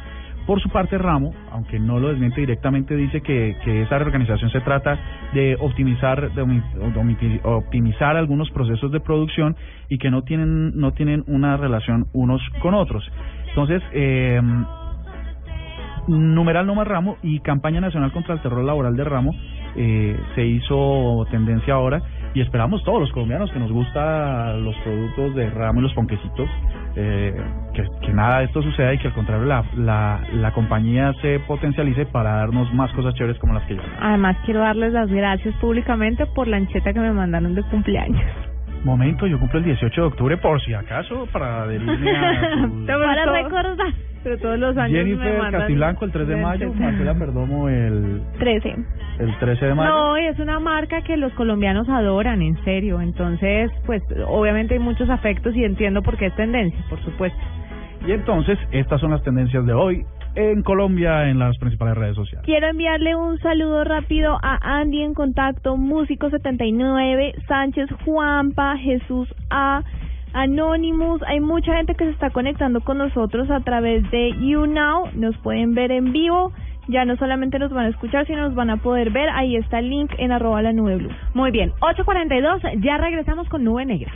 Por 0.46 0.60
su 0.60 0.68
parte, 0.70 0.98
Ramo, 0.98 1.32
aunque 1.52 1.78
no 1.78 2.00
lo 2.00 2.08
desmiente 2.08 2.40
directamente, 2.40 2.96
dice 2.96 3.20
que, 3.20 3.56
que 3.64 3.82
esa 3.82 3.98
reorganización 3.98 4.50
se 4.50 4.60
trata 4.60 4.98
de 5.32 5.56
optimizar, 5.60 6.32
de 6.32 7.40
optimizar 7.44 8.16
algunos 8.16 8.50
procesos 8.50 8.90
de 8.90 9.00
producción 9.00 9.56
y 9.88 9.98
que 9.98 10.10
no 10.10 10.22
tienen, 10.22 10.76
no 10.78 10.92
tienen 10.92 11.22
una 11.28 11.56
relación 11.56 12.06
unos 12.12 12.42
con 12.60 12.74
otros. 12.74 13.08
Entonces, 13.50 13.82
eh, 13.92 14.40
numeral 16.08 16.66
no 16.66 16.74
más 16.74 16.86
Ramo 16.86 17.16
y 17.22 17.40
campaña 17.40 17.80
nacional 17.80 18.12
contra 18.12 18.34
el 18.34 18.42
terror 18.42 18.64
laboral 18.64 18.96
de 18.96 19.04
Ramo 19.04 19.34
eh, 19.76 20.18
se 20.34 20.44
hizo 20.44 21.26
tendencia 21.30 21.74
ahora 21.74 22.02
y 22.34 22.40
esperamos 22.40 22.82
todos 22.84 23.00
los 23.00 23.12
colombianos 23.12 23.50
que 23.52 23.58
nos 23.58 23.70
gustan 23.70 24.64
los 24.64 24.74
productos 24.78 25.34
de 25.34 25.50
Ramo 25.50 25.80
y 25.80 25.82
los 25.82 25.94
ponquecitos 25.94 26.48
eh, 26.96 27.34
que, 27.74 28.12
nada 28.12 28.38
de 28.38 28.44
esto 28.44 28.62
suceda 28.62 28.92
y 28.92 28.98
que 28.98 29.08
al 29.08 29.14
contrario 29.14 29.44
la, 29.44 29.64
la, 29.76 30.20
la 30.34 30.52
compañía 30.52 31.12
se 31.22 31.40
potencialice 31.40 32.06
para 32.06 32.36
darnos 32.36 32.72
más 32.74 32.92
cosas 32.92 33.14
chéveres 33.14 33.38
como 33.38 33.54
las 33.54 33.64
que 33.64 33.76
yo. 33.76 33.82
Además, 34.00 34.36
quiero 34.44 34.60
darles 34.60 34.92
las 34.92 35.08
gracias 35.08 35.54
públicamente 35.56 36.26
por 36.26 36.48
la 36.48 36.58
ancheta 36.58 36.92
que 36.92 37.00
me 37.00 37.12
mandaron 37.12 37.54
de 37.54 37.62
cumpleaños. 37.64 38.51
Momento, 38.84 39.26
yo 39.28 39.38
cumplo 39.38 39.58
el 39.60 39.64
18 39.64 40.00
de 40.00 40.06
octubre 40.08 40.36
por 40.38 40.60
si 40.60 40.74
acaso 40.74 41.26
para 41.32 41.62
adherirme 41.62 42.10
a 42.16 42.40
sus- 42.62 42.86
Para 42.86 43.26
recordar. 43.32 43.92
Pero 44.24 44.38
todos 44.38 44.58
los 44.58 44.76
años 44.76 44.92
me 44.92 44.98
Jennifer 44.98 45.38
mandan 45.38 45.60
Castiblanco 45.62 46.04
el 46.04 46.12
3 46.12 46.28
de 46.28 46.36
mayo. 46.36 46.72
Marcela 46.74 47.14
Perdomo 47.14 47.68
el, 47.68 48.22
13. 48.38 48.76
el 49.18 49.38
13 49.38 49.66
de 49.66 49.74
mayo. 49.74 49.90
No, 49.90 50.18
y 50.18 50.26
es 50.26 50.38
una 50.38 50.60
marca 50.60 51.02
que 51.02 51.16
los 51.16 51.32
colombianos 51.34 51.88
adoran, 51.88 52.40
en 52.40 52.56
serio. 52.64 53.00
Entonces, 53.00 53.70
pues, 53.84 54.02
obviamente 54.28 54.74
hay 54.74 54.80
muchos 54.80 55.10
afectos 55.10 55.56
y 55.56 55.64
entiendo 55.64 56.02
por 56.02 56.16
qué 56.16 56.26
es 56.26 56.36
tendencia, 56.36 56.78
por 56.88 57.00
supuesto. 57.02 57.38
Y 58.06 58.12
entonces, 58.12 58.58
estas 58.70 59.00
son 59.00 59.10
las 59.10 59.22
tendencias 59.24 59.66
de 59.66 59.72
hoy 59.72 60.04
en 60.34 60.62
Colombia 60.62 61.28
en 61.28 61.38
las 61.38 61.56
principales 61.58 61.96
redes 61.96 62.16
sociales. 62.16 62.44
Quiero 62.44 62.68
enviarle 62.68 63.14
un 63.14 63.38
saludo 63.38 63.84
rápido 63.84 64.38
a 64.42 64.58
Andy 64.80 65.02
en 65.02 65.14
contacto, 65.14 65.76
Músico79, 65.76 67.34
Sánchez 67.46 67.90
Juanpa, 68.04 68.76
Jesús 68.76 69.32
A, 69.50 69.82
Anonymous. 70.32 71.22
Hay 71.26 71.40
mucha 71.40 71.76
gente 71.76 71.94
que 71.94 72.04
se 72.04 72.10
está 72.10 72.30
conectando 72.30 72.80
con 72.80 72.98
nosotros 72.98 73.50
a 73.50 73.60
través 73.60 74.10
de 74.10 74.32
YouNow. 74.40 75.10
Nos 75.14 75.36
pueden 75.38 75.74
ver 75.74 75.92
en 75.92 76.12
vivo. 76.12 76.52
Ya 76.88 77.04
no 77.04 77.16
solamente 77.16 77.58
nos 77.58 77.72
van 77.72 77.86
a 77.86 77.90
escuchar, 77.90 78.26
sino 78.26 78.42
nos 78.42 78.54
van 78.54 78.70
a 78.70 78.78
poder 78.78 79.10
ver. 79.10 79.28
Ahí 79.30 79.56
está 79.56 79.78
el 79.78 79.88
link 79.88 80.12
en 80.18 80.32
arroba 80.32 80.62
la 80.62 80.72
nube 80.72 80.96
blue. 80.96 81.12
Muy 81.34 81.50
bien, 81.50 81.70
8.42, 81.80 82.82
ya 82.82 82.98
regresamos 82.98 83.48
con 83.48 83.62
Nube 83.62 83.84
Negra. 83.84 84.12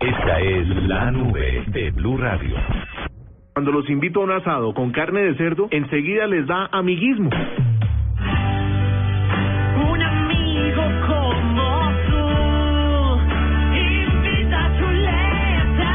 Esta 0.00 0.40
es 0.40 0.68
la 0.86 1.10
nube 1.10 1.64
de 1.68 1.90
Blue 1.90 2.16
Radio. 2.16 2.56
Cuando 3.58 3.72
los 3.72 3.90
invito 3.90 4.20
a 4.20 4.22
un 4.22 4.30
asado 4.30 4.72
con 4.72 4.92
carne 4.92 5.20
de 5.20 5.34
cerdo, 5.34 5.66
enseguida 5.72 6.28
les 6.28 6.46
da 6.46 6.68
amiguismo. 6.70 7.28
Un 9.90 10.00
amigo 10.00 10.82
como 11.08 11.90
tú 12.08 13.18
invita 13.74 14.64
a 14.64 14.78
chuleta. 14.78 15.90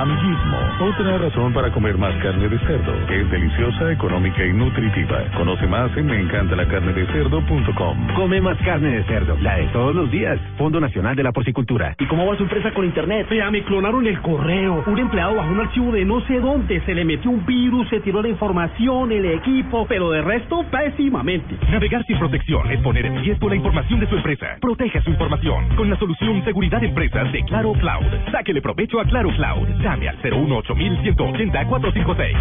Amiguismo 0.00 0.55
Otra 0.78 1.16
razón 1.16 1.54
para 1.54 1.72
comer 1.72 1.96
más 1.96 2.14
carne 2.22 2.50
de 2.50 2.58
cerdo. 2.58 2.92
Es 3.08 3.30
deliciosa, 3.30 3.92
económica 3.92 4.44
y 4.44 4.52
nutritiva. 4.52 5.24
Conoce 5.34 5.66
más 5.66 5.90
en 5.96 6.04
meencantalacarnedecerdo.com. 6.04 8.14
Come 8.14 8.42
más 8.42 8.58
carne 8.58 8.90
de 8.90 9.02
cerdo, 9.04 9.38
la 9.40 9.56
de 9.56 9.68
todos 9.68 9.94
los 9.94 10.10
días. 10.10 10.38
Fondo 10.58 10.78
Nacional 10.78 11.16
de 11.16 11.22
la 11.22 11.32
Porcicultura. 11.32 11.96
¿Y 11.98 12.04
cómo 12.04 12.26
va 12.26 12.36
su 12.36 12.42
empresa 12.42 12.74
con 12.74 12.84
internet? 12.84 13.26
Vea, 13.30 13.50
me 13.50 13.64
clonaron 13.64 14.06
el 14.06 14.20
correo. 14.20 14.84
Un 14.86 14.98
empleado 14.98 15.36
bajó 15.36 15.50
un 15.50 15.60
archivo 15.60 15.92
de 15.92 16.04
no 16.04 16.20
sé 16.26 16.40
dónde. 16.40 16.82
Se 16.82 16.94
le 16.94 17.06
metió 17.06 17.30
un 17.30 17.46
virus, 17.46 17.88
se 17.88 18.00
tiró 18.00 18.20
la 18.20 18.28
información, 18.28 19.12
el 19.12 19.24
equipo, 19.24 19.86
pero 19.88 20.10
de 20.10 20.20
resto, 20.20 20.62
pésimamente. 20.70 21.56
Navegar 21.70 22.04
sin 22.04 22.18
protección 22.18 22.70
es 22.70 22.82
poner 22.82 23.06
en 23.06 23.22
riesgo 23.22 23.48
la 23.48 23.56
información 23.56 24.00
de 24.00 24.08
su 24.08 24.16
empresa. 24.16 24.58
Proteja 24.60 25.00
su 25.00 25.08
información 25.08 25.74
con 25.74 25.88
la 25.88 25.98
solución 25.98 26.44
Seguridad 26.44 26.84
Empresas 26.84 27.32
de 27.32 27.42
Claro 27.44 27.72
Cloud. 27.72 28.04
Sáquele 28.30 28.60
provecho 28.60 29.00
a 29.00 29.06
Claro 29.06 29.30
Cloud. 29.30 29.68
Llame 29.80 30.10
al 30.10 30.18
018 30.20 30.65
180 30.74 31.66
456. 31.66 32.36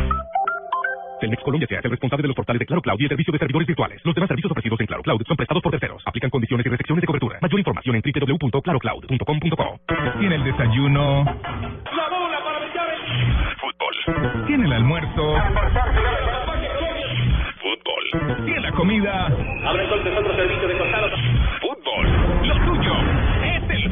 Telmex 1.20 1.44
Colombia 1.44 1.68
se 1.68 1.78
hace 1.78 1.88
responsable 1.88 2.24
de 2.24 2.28
los 2.30 2.36
portales 2.36 2.60
de 2.60 2.66
Claro 2.66 2.82
Cloud 2.82 3.00
y 3.00 3.04
el 3.04 3.10
servicio 3.10 3.32
de 3.32 3.40
servidores 3.40 3.68
virtuales. 3.68 4.02
Los 4.04 4.16
demás 4.16 4.28
servicios 4.28 4.52
ofrecidos 4.52 4.80
en 4.80 4.88
Claro 4.88 5.04
Cloud 5.04 5.22
son 5.28 5.38
prestados 5.38 5.64
por 5.64 5.72
terceros. 5.72 6.04
Aplican 6.06 6.30
condiciones 6.30 6.66
y 6.66 6.70
restricciones 6.70 7.02
de 7.02 7.08
cobertura. 7.08 7.40
Mayor 7.42 7.60
información 7.60 7.96
en 7.96 8.02
www.clarocloud.com.co. 8.02 9.80
Tiene 10.20 10.36
el 10.36 10.44
desayuno. 10.44 11.24
La 11.24 12.10
bola 12.10 12.40
para 12.44 12.60
Fútbol. 13.62 14.46
Tiene 14.48 14.66
el 14.66 14.74
almuerzo. 14.74 15.36
Fútbol. 17.62 18.46
Tiene 18.46 18.60
la 18.62 18.72
comida. 18.72 19.26
Abre 19.66 19.84
entonces 19.84 20.18
otro 20.18 20.36
servicio 20.36 20.68
de 20.68 20.78
costado. 20.78 21.10
Fútbol. 21.62 22.48
Lo 22.48 22.56
tuyo 22.66 22.96
el 23.00 23.15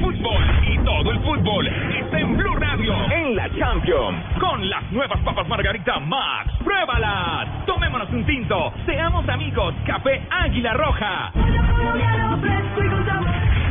fútbol. 0.04 0.44
Y 0.68 0.78
todo 0.80 1.12
el 1.12 1.20
fútbol 1.20 1.68
está 1.68 2.20
en 2.20 2.36
Blue 2.36 2.56
Radio. 2.58 2.94
En 3.12 3.36
la 3.36 3.50
Champions. 3.58 4.18
Con 4.38 4.70
las 4.70 4.92
nuevas 4.92 5.20
papas 5.22 5.48
Margarita 5.48 6.00
Max. 6.00 6.52
¡Pruébalas! 6.64 7.66
Tomémonos 7.66 8.10
un 8.12 8.26
tinto. 8.26 8.74
Seamos 8.86 9.28
amigos. 9.30 9.74
Café 9.86 10.22
Águila 10.30 10.74
Roja. 10.74 11.32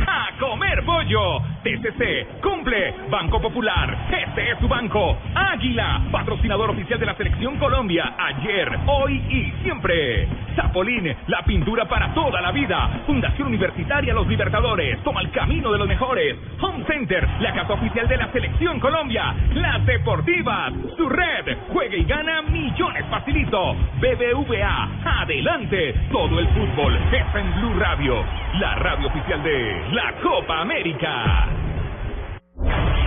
A 0.07 0.39
comer 0.39 0.83
pollo. 0.83 1.39
TCC 1.63 2.41
cumple. 2.41 2.95
Banco 3.11 3.39
Popular. 3.39 3.95
Este 4.11 4.51
es 4.51 4.59
su 4.59 4.67
banco. 4.67 5.15
Águila, 5.35 6.01
patrocinador 6.11 6.71
oficial 6.71 6.99
de 6.99 7.05
la 7.05 7.15
Selección 7.15 7.57
Colombia. 7.57 8.15
Ayer, 8.17 8.79
hoy 8.87 9.21
y 9.29 9.51
siempre. 9.61 10.27
Zapolín, 10.55 11.15
la 11.27 11.41
pintura 11.43 11.85
para 11.85 12.13
toda 12.13 12.41
la 12.41 12.51
vida. 12.51 13.01
Fundación 13.05 13.47
Universitaria 13.47 14.13
Los 14.13 14.27
Libertadores. 14.27 15.01
Toma 15.03 15.21
el 15.21 15.31
camino 15.31 15.71
de 15.71 15.77
los 15.77 15.87
mejores. 15.87 16.35
Home 16.61 16.83
Center, 16.85 17.27
la 17.39 17.53
casa 17.53 17.73
oficial 17.73 18.07
de 18.07 18.17
la 18.17 18.31
Selección 18.31 18.79
Colombia. 18.79 19.33
Las 19.53 19.85
Deportivas, 19.85 20.73
su 20.97 21.09
red. 21.09 21.57
Juega 21.71 21.95
y 21.95 22.03
gana 22.03 22.41
millones 22.43 23.05
facilito. 23.09 23.75
BBVA, 23.99 25.21
adelante. 25.21 25.95
Todo 26.11 26.39
el 26.39 26.47
fútbol 26.49 26.95
está 27.11 27.39
en 27.39 27.53
Blue 27.59 27.79
Radio. 27.79 28.23
La 28.59 28.75
radio 28.75 29.07
oficial 29.07 29.43
de 29.43 29.83
la 29.91 30.13
Copa 30.21 30.61
América. 30.61 31.62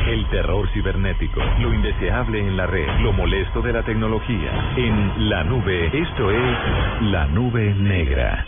El 0.07 0.25
terror 0.31 0.69
cibernético, 0.73 1.41
lo 1.61 1.75
indeseable 1.75 2.39
en 2.39 2.57
la 2.57 2.67
red, 2.67 2.87
lo 3.01 3.13
molesto 3.13 3.61
de 3.61 3.73
la 3.73 3.83
tecnología. 3.83 4.75
En 4.77 5.29
la 5.29 5.43
nube, 5.43 5.87
esto 5.87 6.31
es 6.31 6.59
la 7.11 7.27
nube 7.27 7.75
negra. 7.75 8.47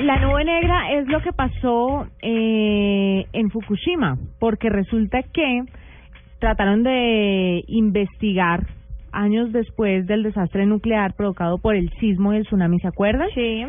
La 0.00 0.18
nube 0.20 0.44
negra 0.44 0.92
es 0.92 1.06
lo 1.08 1.20
que 1.20 1.34
pasó 1.34 2.06
eh, 2.22 3.26
en 3.30 3.50
Fukushima, 3.50 4.16
porque 4.38 4.70
resulta 4.70 5.22
que 5.22 5.64
trataron 6.38 6.82
de 6.82 7.62
investigar 7.66 8.66
años 9.12 9.52
después 9.52 10.06
del 10.06 10.22
desastre 10.22 10.64
nuclear 10.64 11.14
provocado 11.14 11.58
por 11.58 11.76
el 11.76 11.90
sismo 12.00 12.32
y 12.32 12.38
el 12.38 12.44
tsunami, 12.44 12.78
¿se 12.78 12.88
acuerdan? 12.88 13.28
Sí. 13.34 13.66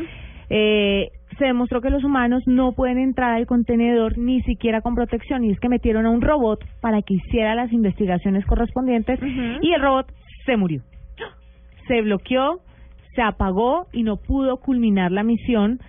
Eh, 0.50 1.10
se 1.38 1.46
demostró 1.46 1.82
que 1.82 1.90
los 1.90 2.04
humanos 2.04 2.44
no 2.48 2.72
pueden 2.74 2.98
entrar 2.98 3.32
al 3.36 3.46
contenedor 3.46 4.18
ni 4.18 4.42
siquiera 4.42 4.82
con 4.82 4.96
protección 4.96 5.44
y 5.46 5.52
es 5.52 5.60
que 5.60 5.70
metieron 5.70 6.06
a 6.06 6.10
un 6.10 6.22
robot 6.22 6.60
para 6.82 7.02
que 7.02 7.14
hiciera 7.14 7.56
las 7.56 7.72
investigaciones 7.72 8.46
correspondientes 8.46 9.20
y 9.62 9.72
el 9.74 9.82
robot 9.82 10.12
se 10.46 10.58
murió. 10.58 10.82
Se 11.88 12.02
bloqueó, 12.02 12.60
se 13.16 13.22
apagó 13.22 13.88
y 13.94 14.04
no 14.04 14.18
pudo 14.18 14.58
culminar 14.58 15.12
la 15.12 15.24
misión 15.24 15.80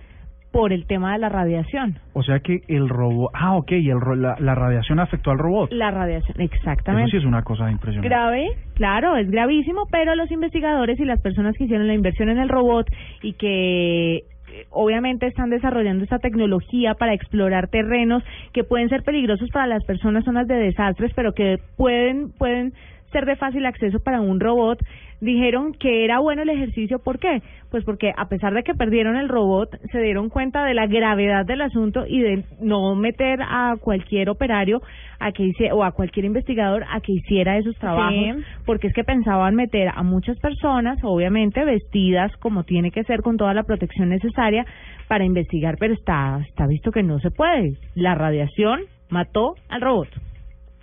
por 0.51 0.73
el 0.73 0.85
tema 0.85 1.13
de 1.13 1.19
la 1.19 1.29
radiación. 1.29 1.99
O 2.13 2.23
sea 2.23 2.39
que 2.39 2.59
el 2.67 2.89
robot... 2.89 3.31
Ah, 3.33 3.55
ok, 3.55 3.71
y 3.71 3.89
el 3.89 4.01
ro- 4.01 4.15
la, 4.17 4.35
la 4.39 4.53
radiación 4.53 4.99
afectó 4.99 5.31
al 5.31 5.37
robot. 5.37 5.71
La 5.71 5.91
radiación, 5.91 6.41
Eso 6.41 6.53
exactamente. 6.53 7.11
sí 7.11 7.17
es 7.17 7.23
una 7.25 7.41
cosa 7.43 7.71
impresionante. 7.71 8.09
Grave, 8.09 8.47
claro, 8.73 9.15
es 9.15 9.29
gravísimo, 9.31 9.83
pero 9.89 10.13
los 10.15 10.29
investigadores 10.29 10.99
y 10.99 11.05
las 11.05 11.21
personas 11.21 11.55
que 11.55 11.63
hicieron 11.63 11.87
la 11.87 11.93
inversión 11.93 12.29
en 12.29 12.37
el 12.39 12.49
robot 12.49 12.85
y 13.21 13.33
que 13.33 14.23
obviamente 14.69 15.27
están 15.27 15.49
desarrollando 15.49 16.03
esta 16.03 16.19
tecnología 16.19 16.95
para 16.95 17.13
explorar 17.13 17.67
terrenos 17.67 18.23
que 18.53 18.63
pueden 18.63 18.89
ser 18.89 19.03
peligrosos 19.03 19.49
para 19.51 19.67
las 19.67 19.83
personas, 19.83 20.25
zonas 20.25 20.47
de 20.47 20.55
desastres, 20.55 21.11
pero 21.15 21.33
que 21.33 21.59
pueden 21.77 22.31
pueden 22.31 22.73
ser 23.11 23.25
de 23.25 23.35
fácil 23.35 23.65
acceso 23.65 23.99
para 23.99 24.21
un 24.21 24.39
robot, 24.39 24.79
dijeron 25.19 25.73
que 25.73 26.03
era 26.03 26.19
bueno 26.19 26.41
el 26.41 26.49
ejercicio. 26.49 26.99
¿Por 26.99 27.19
qué? 27.19 27.41
Pues 27.69 27.83
porque 27.83 28.13
a 28.15 28.27
pesar 28.27 28.53
de 28.53 28.63
que 28.63 28.73
perdieron 28.73 29.15
el 29.15 29.29
robot, 29.29 29.69
se 29.91 30.01
dieron 30.01 30.29
cuenta 30.29 30.65
de 30.65 30.73
la 30.73 30.87
gravedad 30.87 31.45
del 31.45 31.61
asunto 31.61 32.05
y 32.07 32.21
de 32.21 32.43
no 32.59 32.95
meter 32.95 33.39
a 33.41 33.75
cualquier 33.79 34.29
operario 34.29 34.81
a 35.21 35.31
que 35.31 35.43
hice, 35.43 35.71
o 35.71 35.83
a 35.83 35.91
cualquier 35.91 36.25
investigador 36.25 36.83
a 36.91 36.99
que 36.99 37.13
hiciera 37.13 37.57
esos 37.57 37.75
trabajos, 37.77 38.13
Sí. 38.13 38.43
porque 38.65 38.87
es 38.87 38.93
que 38.93 39.03
pensaban 39.03 39.55
meter 39.55 39.89
a 39.93 40.03
muchas 40.03 40.37
personas, 40.39 40.97
obviamente 41.03 41.63
vestidas 41.63 42.35
como 42.37 42.63
tiene 42.63 42.91
que 42.91 43.03
ser 43.03 43.21
con 43.21 43.37
toda 43.37 43.53
la 43.53 43.63
protección 43.63 44.09
necesaria 44.09 44.65
para 45.07 45.23
investigar, 45.23 45.75
pero 45.79 45.93
está 45.93 46.39
está 46.49 46.65
visto 46.67 46.91
que 46.91 47.03
no 47.03 47.19
se 47.19 47.31
puede. 47.31 47.73
La 47.95 48.15
radiación 48.15 48.81
mató 49.09 49.55
al 49.69 49.81
robot. 49.81 50.09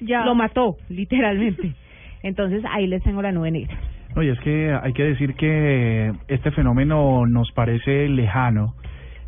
Ya. 0.00 0.24
Lo 0.24 0.34
mató, 0.34 0.76
literalmente. 0.88 1.72
Entonces 2.22 2.62
ahí 2.70 2.86
les 2.86 3.02
tengo 3.02 3.20
la 3.22 3.32
nube 3.32 3.50
negra. 3.50 3.76
Oye, 4.16 4.30
es 4.30 4.40
que 4.40 4.72
hay 4.82 4.92
que 4.92 5.04
decir 5.04 5.34
que 5.34 6.12
este 6.28 6.50
fenómeno 6.52 7.26
nos 7.26 7.50
parece 7.52 8.08
lejano 8.08 8.74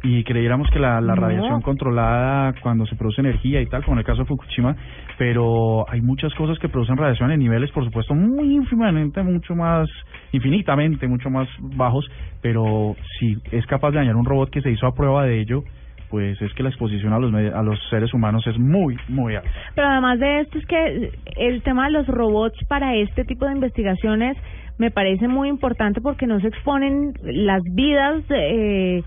y 0.03 0.25
creyéramos 0.25 0.71
que 0.71 0.79
la, 0.79 1.01
la 1.01 1.15
No. 1.15 1.23
radiación 1.23 1.61
controlada 1.63 2.55
cuando 2.63 2.87
se 2.87 2.97
produce 2.97 3.21
energía 3.21 3.61
y 3.61 3.67
tal, 3.67 3.83
como 3.85 3.95
en 3.97 3.99
el 4.01 4.05
caso 4.05 4.21
de 4.21 4.27
Fukushima, 4.27 4.75
pero 5.19 5.85
hay 5.91 6.01
muchas 6.01 6.33
cosas 6.35 6.59
que 6.59 6.69
producen 6.69 6.97
radiación 6.97 7.31
en 7.33 7.41
niveles, 7.41 7.71
por 7.73 7.85
supuesto, 7.85 8.15
muy 8.15 8.55
ínfimamente, 8.55 9.23
mucho 9.23 9.55
más, 9.55 9.89
infinitamente, 10.33 11.07
mucho 11.07 11.29
más 11.31 11.49
bajos, 11.61 12.09
pero 12.41 12.97
si 13.19 13.37
es 13.53 13.67
capaz 13.67 13.91
de 13.91 13.99
dañar 13.99 14.17
un 14.17 14.25
robot 14.25 14.51
que 14.51 14.63
se 14.63 14.71
hizo 14.71 14.87
a 14.87 14.95
prueba 14.95 15.25
de 15.25 15.41
ello, 15.41 15.63
pues 16.09 16.41
es 16.43 16.53
que 16.55 16.63
la 16.65 16.71
exposición 16.71 17.13
a 17.13 17.19
los, 17.21 17.33
a 17.33 17.63
los 17.63 17.79
seres 17.89 18.13
humanos 18.13 18.45
es 18.47 18.59
muy, 18.59 18.97
muy 19.09 19.37
alta. 19.37 19.49
Pero 19.77 19.87
además 19.89 20.19
de 20.19 20.41
esto 20.41 20.59
es 20.59 20.67
que 20.67 21.11
el 21.37 21.63
tema 21.63 21.85
de 21.87 21.93
los 21.93 22.07
robots 22.09 22.59
para 22.69 22.97
este 22.97 23.25
tipo 23.25 23.47
de 23.47 23.53
investigaciones 23.53 24.37
me 24.79 24.91
parece 24.91 25.29
muy 25.29 25.49
importante 25.49 26.01
porque 26.01 26.27
no 26.27 26.41
se 26.41 26.49
exponen 26.49 27.13
las 27.23 27.63
vidas 27.63 28.25
eh, 28.31 29.03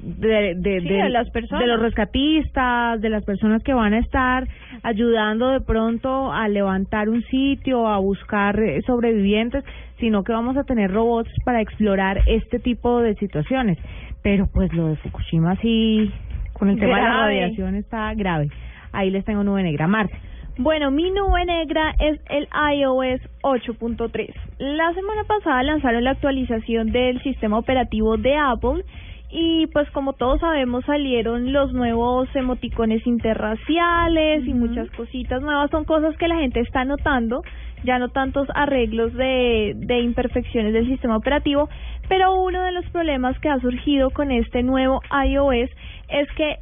de, 0.00 0.54
de, 0.56 0.80
Sí, 0.80 0.88
de- 0.88 1.02
de 1.04 1.08
las 1.08 1.30
personas. 1.30 1.60
de 1.62 1.66
los 1.68 1.80
rescatistas, 1.80 3.00
de 3.00 3.08
las 3.10 3.24
personas 3.24 3.62
que 3.62 3.72
van 3.74 3.94
a 3.94 3.98
estar 3.98 4.46
ayudando 4.82 5.48
de 5.50 5.60
pronto 5.60 6.32
a 6.32 6.48
levantar 6.48 7.08
un 7.08 7.22
sitio, 7.24 7.86
a 7.88 7.98
buscar 7.98 8.58
eh, 8.60 8.82
sobrevivientes, 8.86 9.64
sino 9.98 10.24
que 10.24 10.32
vamos 10.32 10.56
a 10.56 10.64
tener 10.64 10.90
robots 10.90 11.30
para 11.44 11.60
explorar 11.60 12.22
este 12.26 12.58
tipo 12.58 13.00
de 13.00 13.14
situaciones. 13.16 13.78
Pero 14.22 14.46
pues 14.52 14.72
lo 14.72 14.88
de 14.88 14.96
Fukushima 14.96 15.56
sí, 15.56 16.10
con 16.52 16.68
el 16.70 16.78
tema 16.78 16.96
de 16.96 17.02
la 17.02 17.20
radiación 17.22 17.74
está 17.76 18.12
grave. 18.14 18.48
Ahí 18.92 19.10
les 19.10 19.24
tengo 19.24 19.44
nube 19.44 19.62
negra. 19.62 19.86
Marta. 19.86 20.16
Bueno, 20.60 20.90
mi 20.90 21.08
nube 21.12 21.44
negra 21.46 21.94
es 22.00 22.18
el 22.30 22.48
iOS 22.74 23.20
8.3. 23.42 24.34
La 24.58 24.92
semana 24.92 25.22
pasada 25.24 25.62
lanzaron 25.62 26.02
la 26.02 26.10
actualización 26.10 26.90
del 26.90 27.22
sistema 27.22 27.58
operativo 27.58 28.16
de 28.16 28.34
Apple 28.36 28.82
y 29.30 29.66
pues 29.68 29.90
como 29.90 30.14
todos 30.14 30.40
sabemos 30.40 30.84
salieron 30.86 31.52
los 31.52 31.72
nuevos 31.72 32.28
emoticones 32.34 33.06
interraciales 33.06 34.46
y 34.46 34.54
muchas 34.54 34.90
cositas 34.90 35.42
nuevas. 35.42 35.70
Son 35.70 35.84
cosas 35.84 36.16
que 36.16 36.28
la 36.28 36.36
gente 36.36 36.60
está 36.60 36.84
notando, 36.84 37.42
ya 37.84 37.98
no 37.98 38.08
tantos 38.08 38.48
arreglos 38.54 39.12
de, 39.12 39.74
de 39.76 40.00
imperfecciones 40.00 40.72
del 40.72 40.86
sistema 40.86 41.16
operativo, 41.16 41.68
pero 42.08 42.40
uno 42.40 42.62
de 42.62 42.72
los 42.72 42.86
problemas 42.86 43.38
que 43.40 43.50
ha 43.50 43.60
surgido 43.60 44.10
con 44.10 44.30
este 44.30 44.62
nuevo 44.62 45.02
iOS 45.26 45.70
es 46.08 46.28
que 46.32 46.56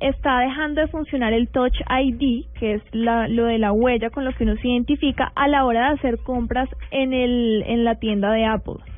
está 0.00 0.38
dejando 0.38 0.80
de 0.80 0.86
funcionar 0.86 1.32
el 1.32 1.48
Touch 1.48 1.74
ID, 1.90 2.46
que 2.58 2.74
es 2.74 2.82
la, 2.92 3.26
lo 3.26 3.46
de 3.46 3.58
la 3.58 3.72
huella 3.72 4.10
con 4.10 4.24
lo 4.24 4.32
que 4.32 4.44
uno 4.44 4.54
se 4.56 4.68
identifica 4.68 5.32
a 5.34 5.48
la 5.48 5.64
hora 5.64 5.88
de 5.88 5.94
hacer 5.94 6.18
compras 6.18 6.68
en, 6.92 7.12
el, 7.12 7.64
en 7.66 7.82
la 7.82 7.96
tienda 7.96 8.30
de 8.30 8.44
Apple. 8.44 8.91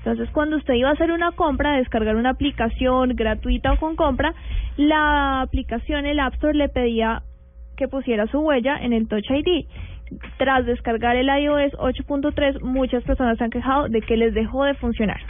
Entonces, 0.00 0.30
cuando 0.32 0.56
usted 0.56 0.74
iba 0.74 0.88
a 0.88 0.92
hacer 0.92 1.12
una 1.12 1.32
compra, 1.32 1.76
descargar 1.76 2.16
una 2.16 2.30
aplicación 2.30 3.10
gratuita 3.14 3.74
o 3.74 3.76
con 3.76 3.96
compra, 3.96 4.34
la 4.76 5.42
aplicación, 5.42 6.06
el 6.06 6.20
App 6.20 6.34
Store, 6.34 6.56
le 6.56 6.70
pedía 6.70 7.22
que 7.76 7.86
pusiera 7.86 8.26
su 8.26 8.40
huella 8.40 8.78
en 8.80 8.92
el 8.92 9.08
Touch 9.08 9.30
ID. 9.30 9.66
tras 10.38 10.66
descargar 10.66 11.16
el 11.16 11.28
iOS 11.28 11.72
8.3, 11.74 12.60
muchas 12.62 13.04
personas 13.04 13.38
se 13.38 13.44
han 13.44 13.50
quejado 13.50 13.88
de 13.88 14.00
que 14.00 14.16
les 14.16 14.34
dejó 14.34 14.64
de 14.64 14.74
funcionar. 14.74 15.20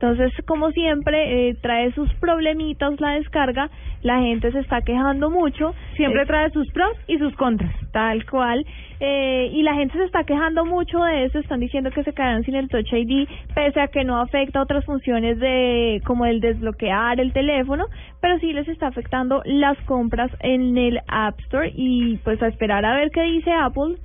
Entonces, 0.00 0.32
como 0.46 0.70
siempre, 0.70 1.50
eh, 1.50 1.56
trae 1.60 1.92
sus 1.92 2.10
problemitas 2.14 2.98
la 3.00 3.16
descarga, 3.16 3.68
la 4.00 4.20
gente 4.20 4.50
se 4.50 4.60
está 4.60 4.80
quejando 4.80 5.28
mucho. 5.28 5.74
Siempre 5.94 6.22
Eh, 6.22 6.26
trae 6.26 6.50
sus 6.50 6.66
pros 6.72 6.96
y 7.06 7.18
sus 7.18 7.34
contras. 7.34 7.74
Tal 7.92 8.24
cual. 8.24 8.64
Eh, 8.98 9.50
y 9.52 9.62
la 9.62 9.74
gente 9.74 9.98
se 9.98 10.04
está 10.04 10.24
quejando 10.24 10.64
mucho 10.64 11.04
de 11.04 11.24
eso, 11.24 11.38
están 11.38 11.60
diciendo 11.60 11.90
que 11.90 12.02
se 12.02 12.14
quedarán 12.14 12.44
sin 12.44 12.54
el 12.54 12.68
Touch 12.68 12.90
ID, 12.92 13.28
pese 13.54 13.80
a 13.80 13.88
que 13.88 14.04
no 14.04 14.18
afecta 14.18 14.62
otras 14.62 14.86
funciones 14.86 15.38
de 15.38 16.00
como 16.06 16.24
el 16.24 16.40
desbloquear 16.40 17.20
el 17.20 17.34
teléfono, 17.34 17.84
pero 18.22 18.38
sí 18.38 18.54
les 18.54 18.68
está 18.68 18.86
afectando 18.86 19.42
las 19.44 19.76
compras 19.82 20.30
en 20.40 20.78
el 20.78 21.00
App 21.08 21.38
Store 21.40 21.70
y 21.74 22.16
pues 22.24 22.42
a 22.42 22.48
esperar 22.48 22.86
a 22.86 22.96
ver 22.96 23.10
qué 23.10 23.22
dice 23.22 23.50
Apple 23.52 23.96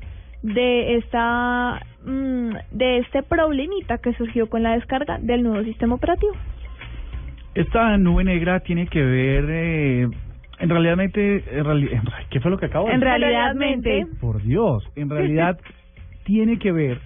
de 0.53 0.95
esta 0.97 1.81
mm, 2.05 2.49
de 2.71 2.97
este 2.99 3.23
problemita 3.23 3.97
que 3.97 4.13
surgió 4.13 4.47
con 4.47 4.61
la 4.63 4.73
descarga 4.73 5.17
del 5.19 5.41
nuevo 5.43 5.63
sistema 5.63 5.95
operativo. 5.95 6.33
Esta 7.55 7.97
nube 7.97 8.23
negra 8.23 8.59
tiene 8.59 8.85
que 8.87 9.01
ver, 9.01 9.45
eh, 9.49 10.01
en 10.59 10.69
realidad, 10.69 10.99
en 10.99 11.11
reali- 11.65 11.91
en 11.91 12.05
ra- 12.05 12.25
¿qué 12.29 12.39
fue 12.41 12.51
lo 12.51 12.57
que 12.57 12.65
acabo 12.67 12.87
de 12.87 12.93
En 12.93 12.99
decir? 12.99 13.09
realidadmente. 13.11 14.05
Por 14.19 14.41
Dios, 14.43 14.87
en 14.95 15.09
realidad 15.09 15.57
tiene 16.25 16.59
que 16.59 16.71
ver 16.71 16.99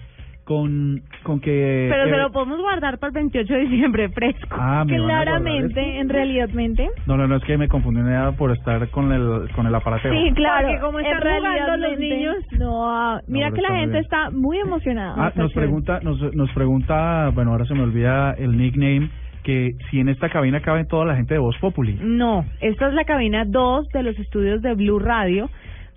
con, 0.50 1.00
con 1.22 1.38
que... 1.38 1.86
Pero 1.88 2.06
se 2.06 2.10
eh, 2.10 2.18
lo 2.18 2.32
podemos 2.32 2.58
guardar 2.58 2.98
para 2.98 3.10
el 3.10 3.14
28 3.14 3.54
de 3.54 3.60
diciembre 3.68 4.08
fresco. 4.08 4.48
Ah, 4.50 4.84
¿me 4.84 4.98
van 4.98 5.02
a 5.02 5.14
guardar 5.14 5.22
Claramente, 5.22 6.00
en 6.00 6.08
realidadmente. 6.08 6.88
No, 7.06 7.16
no, 7.16 7.28
no, 7.28 7.36
es 7.36 7.44
que 7.44 7.56
me 7.56 7.68
confundí 7.68 8.00
nada 8.00 8.32
por 8.32 8.50
estar 8.50 8.88
con 8.88 9.12
el, 9.12 9.48
con 9.54 9.68
el 9.68 9.74
aparateo. 9.76 10.12
Sí, 10.12 10.32
claro. 10.34 10.66
Porque 10.66 10.80
como 10.80 10.98
en 10.98 11.06
están 11.06 11.38
jugando 11.38 11.76
los 11.76 11.98
niños. 12.00 12.36
No, 12.58 12.90
ah, 12.90 13.20
mira 13.28 13.52
que 13.52 13.62
la 13.62 13.76
gente 13.76 13.92
bien. 13.92 14.02
está 14.02 14.30
muy 14.30 14.58
emocionada. 14.58 15.14
Ah, 15.16 15.32
nos 15.36 15.52
pregunta, 15.52 16.00
nos, 16.02 16.20
nos 16.34 16.50
pregunta, 16.50 17.30
bueno, 17.32 17.52
ahora 17.52 17.64
se 17.66 17.74
me 17.74 17.82
olvida 17.82 18.32
el 18.32 18.58
nickname, 18.58 19.08
que 19.44 19.76
si 19.88 20.00
en 20.00 20.08
esta 20.08 20.30
cabina 20.30 20.62
cabe 20.62 20.84
toda 20.84 21.04
la 21.04 21.14
gente 21.14 21.34
de 21.34 21.38
Voz 21.38 21.56
Populi. 21.58 21.96
No, 22.02 22.44
esta 22.60 22.88
es 22.88 22.94
la 22.94 23.04
cabina 23.04 23.44
2 23.46 23.88
de 23.90 24.02
los 24.02 24.18
estudios 24.18 24.62
de 24.62 24.74
Blue 24.74 24.98
Radio, 24.98 25.48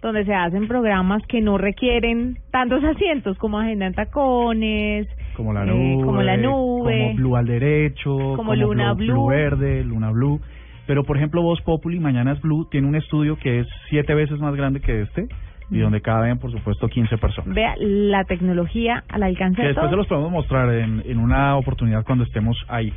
donde 0.03 0.25
se 0.25 0.33
hacen 0.33 0.67
programas 0.67 1.25
que 1.27 1.41
no 1.41 1.57
requieren 1.57 2.37
tantos 2.51 2.83
asientos 2.83 3.37
como 3.37 3.57
Agenda 3.57 3.87
en 3.87 3.93
Tacones, 3.93 5.07
Como 5.35 5.53
la 5.53 5.63
eh, 5.63 5.67
nube, 5.67 6.05
como 6.05 6.21
la 6.21 6.37
nube, 6.37 6.99
como 6.99 7.15
Blue 7.15 7.35
al 7.37 7.45
derecho, 7.47 8.17
como 8.35 8.53
Luna 8.53 8.93
Blue, 8.93 9.13
Blue. 9.13 9.27
verde, 9.27 9.83
Luna 9.83 10.11
Blue. 10.11 10.39
Pero 10.85 11.05
por 11.05 11.15
ejemplo, 11.15 11.41
Voz 11.41 11.61
Populi, 11.61 11.99
Mañanas 11.99 12.41
Blue, 12.41 12.67
tiene 12.69 12.87
un 12.87 12.95
estudio 12.95 13.37
que 13.37 13.61
es 13.61 13.67
siete 13.89 14.13
veces 14.13 14.39
más 14.39 14.53
grande 14.55 14.81
que 14.81 15.01
este 15.01 15.27
y 15.71 15.79
donde 15.79 16.01
caben, 16.01 16.37
por 16.37 16.51
supuesto, 16.51 16.87
15 16.87 17.17
personas. 17.17 17.55
Vea 17.55 17.73
la 17.79 18.25
tecnología 18.25 19.03
al 19.09 19.23
alcance 19.23 19.55
Que 19.55 19.63
de 19.63 19.67
después 19.69 19.89
se 19.89 19.95
los 19.95 20.07
podemos 20.07 20.31
mostrar 20.31 20.71
en, 20.73 21.01
en 21.05 21.17
una 21.17 21.55
oportunidad 21.55 22.03
cuando 22.05 22.25
estemos 22.25 22.57
ahí. 22.67 22.93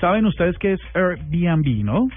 Saben 0.00 0.26
ustedes 0.26 0.58
qué 0.58 0.72
es 0.74 0.80
Airbnb, 0.94 1.84
¿no? 1.84 2.08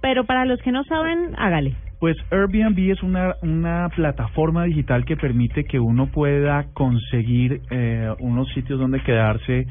Pero 0.00 0.24
para 0.24 0.44
los 0.44 0.62
que 0.62 0.70
no 0.70 0.84
saben, 0.84 1.34
hágale. 1.36 1.74
Pues 2.02 2.16
Airbnb 2.32 2.90
es 2.90 3.00
una, 3.04 3.36
una 3.42 3.88
plataforma 3.94 4.64
digital 4.64 5.04
que 5.04 5.16
permite 5.16 5.62
que 5.62 5.78
uno 5.78 6.08
pueda 6.08 6.66
conseguir 6.74 7.60
eh, 7.70 8.12
unos 8.18 8.48
sitios 8.54 8.80
donde 8.80 9.00
quedarse 9.04 9.68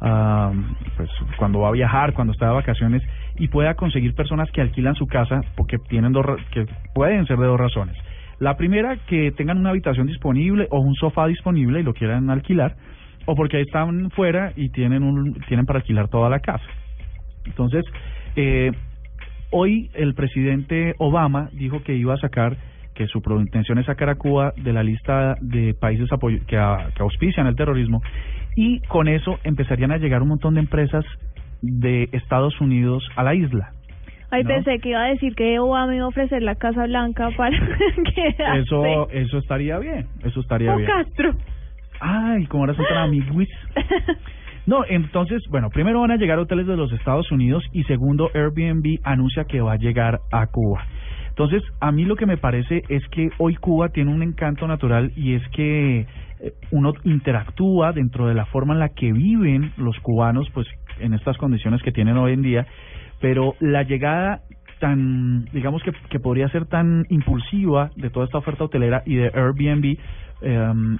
ah, 0.00 0.50
pues 0.96 1.10
cuando 1.36 1.60
va 1.60 1.68
a 1.68 1.72
viajar, 1.72 2.14
cuando 2.14 2.32
está 2.32 2.46
de 2.46 2.54
vacaciones 2.54 3.02
y 3.36 3.48
pueda 3.48 3.74
conseguir 3.74 4.14
personas 4.14 4.50
que 4.50 4.62
alquilan 4.62 4.94
su 4.94 5.06
casa 5.06 5.42
porque 5.56 5.76
tienen 5.76 6.12
dos 6.12 6.24
que 6.52 6.64
pueden 6.94 7.26
ser 7.26 7.36
de 7.36 7.48
dos 7.48 7.60
razones. 7.60 7.94
La 8.38 8.56
primera 8.56 8.96
que 9.06 9.32
tengan 9.32 9.58
una 9.58 9.68
habitación 9.68 10.06
disponible 10.06 10.66
o 10.70 10.80
un 10.80 10.94
sofá 10.94 11.26
disponible 11.26 11.80
y 11.80 11.82
lo 11.82 11.92
quieran 11.92 12.30
alquilar 12.30 12.76
o 13.26 13.34
porque 13.36 13.60
están 13.60 14.08
fuera 14.12 14.54
y 14.56 14.70
tienen 14.70 15.02
un 15.02 15.34
tienen 15.48 15.66
para 15.66 15.80
alquilar 15.80 16.08
toda 16.08 16.30
la 16.30 16.40
casa. 16.40 16.64
Entonces, 17.44 17.84
eh, 18.36 18.72
hoy 19.56 19.88
el 19.94 20.14
presidente 20.14 20.94
Obama 20.98 21.48
dijo 21.52 21.82
que 21.84 21.94
iba 21.94 22.14
a 22.14 22.16
sacar, 22.18 22.56
que 22.94 23.06
su 23.06 23.20
intención 23.40 23.78
es 23.78 23.86
sacar 23.86 24.08
a 24.08 24.16
Cuba 24.16 24.52
de 24.56 24.72
la 24.72 24.82
lista 24.82 25.36
de 25.40 25.74
países 25.74 26.10
apoyo- 26.10 26.44
que, 26.46 26.56
a- 26.56 26.90
que 26.96 27.02
auspician 27.02 27.46
el 27.46 27.54
terrorismo 27.54 28.02
y 28.56 28.80
con 28.88 29.06
eso 29.08 29.38
empezarían 29.44 29.92
a 29.92 29.98
llegar 29.98 30.22
un 30.22 30.28
montón 30.28 30.54
de 30.54 30.60
empresas 30.60 31.04
de 31.62 32.08
Estados 32.12 32.60
Unidos 32.60 33.08
a 33.16 33.22
la 33.22 33.34
isla. 33.34 33.70
Ay, 34.30 34.42
¿no? 34.42 34.48
pensé 34.48 34.78
que 34.80 34.88
iba 34.90 35.02
a 35.02 35.08
decir 35.08 35.34
que 35.36 35.58
Obama 35.60 35.94
iba 35.94 36.04
a 36.04 36.08
ofrecer 36.08 36.42
la 36.42 36.56
Casa 36.56 36.86
Blanca 36.86 37.30
para 37.36 37.56
quedarse. 38.14 38.60
Eso, 38.60 39.08
eso 39.10 39.38
estaría 39.38 39.78
bien, 39.78 40.06
eso 40.24 40.40
estaría 40.40 40.74
O 40.74 40.76
bien. 40.76 40.88
Castro. 40.90 41.30
Ay, 42.00 42.46
como 42.46 42.64
ahora 42.64 42.74
son 42.74 42.86
tan 42.86 42.98
amiguis. 42.98 43.48
No, 44.66 44.84
entonces, 44.88 45.42
bueno, 45.50 45.68
primero 45.70 46.00
van 46.00 46.10
a 46.10 46.16
llegar 46.16 46.38
hoteles 46.38 46.66
de 46.66 46.76
los 46.76 46.90
Estados 46.92 47.30
Unidos 47.30 47.62
y 47.72 47.84
segundo, 47.84 48.30
Airbnb 48.34 48.98
anuncia 49.02 49.44
que 49.44 49.60
va 49.60 49.74
a 49.74 49.76
llegar 49.76 50.20
a 50.32 50.46
Cuba. 50.46 50.86
Entonces, 51.28 51.62
a 51.80 51.92
mí 51.92 52.04
lo 52.04 52.16
que 52.16 52.26
me 52.26 52.36
parece 52.36 52.82
es 52.88 53.06
que 53.08 53.28
hoy 53.38 53.56
Cuba 53.56 53.88
tiene 53.88 54.12
un 54.12 54.22
encanto 54.22 54.66
natural 54.66 55.12
y 55.16 55.34
es 55.34 55.42
que 55.48 56.00
eh, 56.00 56.06
uno 56.70 56.92
interactúa 57.02 57.92
dentro 57.92 58.26
de 58.26 58.34
la 58.34 58.46
forma 58.46 58.72
en 58.72 58.80
la 58.80 58.90
que 58.90 59.12
viven 59.12 59.72
los 59.76 59.98
cubanos, 59.98 60.48
pues 60.54 60.66
en 61.00 61.12
estas 61.12 61.36
condiciones 61.36 61.82
que 61.82 61.92
tienen 61.92 62.16
hoy 62.16 62.32
en 62.32 62.42
día, 62.42 62.66
pero 63.20 63.54
la 63.60 63.82
llegada 63.82 64.42
tan, 64.78 65.46
digamos 65.46 65.82
que, 65.82 65.92
que 66.08 66.20
podría 66.20 66.48
ser 66.48 66.66
tan 66.66 67.04
impulsiva 67.08 67.90
de 67.96 68.10
toda 68.10 68.26
esta 68.26 68.38
oferta 68.38 68.64
hotelera 68.64 69.02
y 69.04 69.16
de 69.16 69.26
Airbnb, 69.34 69.98
em, 70.42 70.98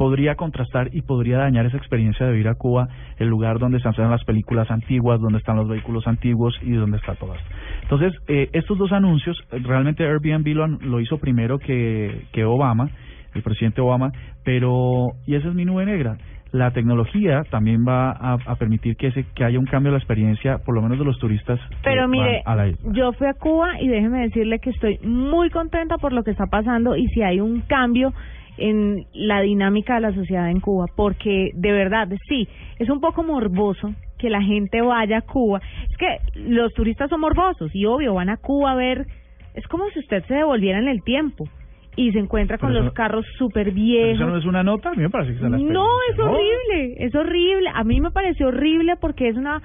podría 0.00 0.34
contrastar 0.34 0.88
y 0.94 1.02
podría 1.02 1.36
dañar 1.36 1.66
esa 1.66 1.76
experiencia 1.76 2.24
de 2.24 2.38
ir 2.40 2.48
a 2.48 2.54
Cuba, 2.54 2.88
el 3.18 3.28
lugar 3.28 3.58
donde 3.58 3.80
se 3.80 3.86
hacen 3.86 4.08
las 4.08 4.24
películas 4.24 4.70
antiguas, 4.70 5.20
donde 5.20 5.36
están 5.36 5.56
los 5.56 5.68
vehículos 5.68 6.06
antiguos 6.06 6.58
y 6.62 6.72
donde 6.72 6.96
está 6.96 7.16
todo 7.16 7.34
esto. 7.34 7.46
Entonces, 7.82 8.14
eh, 8.26 8.48
estos 8.54 8.78
dos 8.78 8.92
anuncios, 8.92 9.36
realmente 9.50 10.06
Airbnb 10.06 10.46
lo, 10.54 10.66
lo 10.68 11.00
hizo 11.00 11.18
primero 11.18 11.58
que, 11.58 12.22
que 12.32 12.46
Obama, 12.46 12.88
el 13.34 13.42
presidente 13.42 13.82
Obama, 13.82 14.10
pero, 14.42 15.08
y 15.26 15.34
esa 15.34 15.48
es 15.48 15.54
mi 15.54 15.66
nube 15.66 15.84
negra. 15.84 16.16
La 16.50 16.70
tecnología 16.70 17.42
también 17.50 17.84
va 17.86 18.10
a, 18.10 18.38
a 18.46 18.54
permitir 18.56 18.96
que, 18.96 19.08
ese, 19.08 19.26
que 19.34 19.44
haya 19.44 19.58
un 19.58 19.66
cambio 19.66 19.90
en 19.90 19.96
la 19.96 19.98
experiencia, 19.98 20.60
por 20.64 20.74
lo 20.74 20.80
menos 20.80 20.98
de 20.98 21.04
los 21.04 21.18
turistas 21.18 21.60
que 21.68 21.76
Pero 21.84 22.00
van 22.00 22.10
mire, 22.10 22.42
a 22.46 22.56
la 22.56 22.68
isla. 22.68 22.90
yo 22.94 23.12
fui 23.12 23.26
a 23.26 23.34
Cuba 23.34 23.78
y 23.78 23.86
déjeme 23.88 24.20
decirle 24.22 24.60
que 24.60 24.70
estoy 24.70 24.98
muy 25.04 25.50
contenta 25.50 25.98
por 25.98 26.14
lo 26.14 26.22
que 26.24 26.30
está 26.30 26.46
pasando 26.46 26.96
y 26.96 27.06
si 27.08 27.20
hay 27.20 27.38
un 27.38 27.60
cambio 27.60 28.14
en 28.60 29.06
la 29.12 29.40
dinámica 29.40 29.94
de 29.94 30.00
la 30.02 30.14
sociedad 30.14 30.50
en 30.50 30.60
Cuba, 30.60 30.86
porque 30.94 31.50
de 31.54 31.72
verdad, 31.72 32.08
sí, 32.28 32.46
es 32.78 32.88
un 32.88 33.00
poco 33.00 33.24
morboso 33.24 33.92
que 34.18 34.30
la 34.30 34.42
gente 34.42 34.82
vaya 34.82 35.18
a 35.18 35.22
Cuba. 35.22 35.60
Es 35.90 35.96
que 35.96 36.18
los 36.34 36.72
turistas 36.74 37.10
son 37.10 37.20
morbosos 37.20 37.74
y 37.74 37.86
obvio 37.86 38.14
van 38.14 38.28
a 38.28 38.36
Cuba 38.36 38.72
a 38.72 38.74
ver, 38.76 39.06
es 39.54 39.66
como 39.66 39.88
si 39.90 39.98
usted 40.00 40.24
se 40.26 40.34
devolviera 40.34 40.78
en 40.78 40.88
el 40.88 41.02
tiempo 41.02 41.48
y 41.96 42.12
se 42.12 42.18
encuentra 42.18 42.58
con 42.58 42.72
los 42.72 42.92
carros 42.92 43.26
súper 43.36 43.64
¿Pero 43.64 43.74
viejos. 43.74 44.20
¿Eso 44.20 44.26
no 44.26 44.36
es 44.36 44.44
una 44.44 44.62
nota? 44.62 44.90
A 44.90 44.92
mí 44.92 45.02
me 45.02 45.10
parece 45.10 45.32
que 45.32 45.36
es 45.36 45.42
la 45.42 45.58
No, 45.58 45.86
es 46.12 46.18
horrible, 46.18 46.94
es 46.98 47.14
horrible. 47.14 47.70
A 47.74 47.82
mí 47.82 48.00
me 48.00 48.10
pareció 48.10 48.48
horrible 48.48 48.94
porque 49.00 49.28
es 49.28 49.36
una 49.36 49.60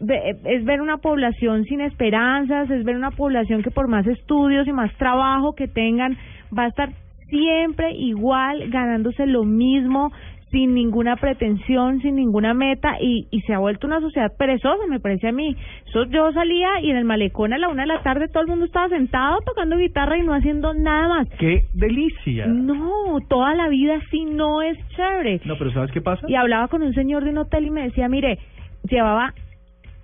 es 0.00 0.64
ver 0.64 0.80
una 0.80 0.98
población 0.98 1.64
sin 1.64 1.82
esperanzas, 1.82 2.70
es 2.70 2.82
ver 2.82 2.96
una 2.96 3.10
población 3.10 3.62
que 3.62 3.70
por 3.70 3.88
más 3.88 4.06
estudios 4.06 4.66
y 4.66 4.72
más 4.72 4.92
trabajo 4.96 5.54
que 5.54 5.68
tengan 5.68 6.16
va 6.56 6.64
a 6.64 6.68
estar 6.68 6.90
siempre 7.32 7.92
igual 7.92 8.68
ganándose 8.68 9.26
lo 9.26 9.44
mismo 9.44 10.12
sin 10.50 10.74
ninguna 10.74 11.16
pretensión, 11.16 12.02
sin 12.02 12.16
ninguna 12.16 12.52
meta 12.52 12.98
y, 13.00 13.26
y 13.30 13.40
se 13.40 13.54
ha 13.54 13.58
vuelto 13.58 13.86
una 13.86 14.02
sociedad 14.02 14.30
perezosa, 14.36 14.86
me 14.86 15.00
parece 15.00 15.28
a 15.28 15.32
mí. 15.32 15.56
Eso 15.86 16.04
yo 16.04 16.30
salía 16.32 16.68
y 16.82 16.90
en 16.90 16.98
el 16.98 17.06
malecón 17.06 17.54
a 17.54 17.58
la 17.58 17.70
una 17.70 17.84
de 17.84 17.88
la 17.88 18.02
tarde 18.02 18.28
todo 18.28 18.42
el 18.42 18.50
mundo 18.50 18.66
estaba 18.66 18.90
sentado 18.90 19.38
tocando 19.46 19.78
guitarra 19.78 20.18
y 20.18 20.22
no 20.22 20.34
haciendo 20.34 20.74
nada 20.74 21.08
más. 21.08 21.28
¡Qué 21.38 21.64
delicia! 21.72 22.46
No, 22.48 23.16
toda 23.30 23.54
la 23.54 23.68
vida 23.68 23.94
así 24.06 24.26
no 24.26 24.60
es 24.60 24.76
chévere. 24.94 25.40
No, 25.46 25.56
pero 25.56 25.72
¿sabes 25.72 25.90
qué 25.90 26.02
pasa? 26.02 26.26
Y 26.28 26.34
hablaba 26.34 26.68
con 26.68 26.82
un 26.82 26.92
señor 26.92 27.24
de 27.24 27.30
un 27.30 27.38
hotel 27.38 27.64
y 27.64 27.70
me 27.70 27.84
decía, 27.84 28.08
mire, 28.08 28.38
llevaba 28.86 29.32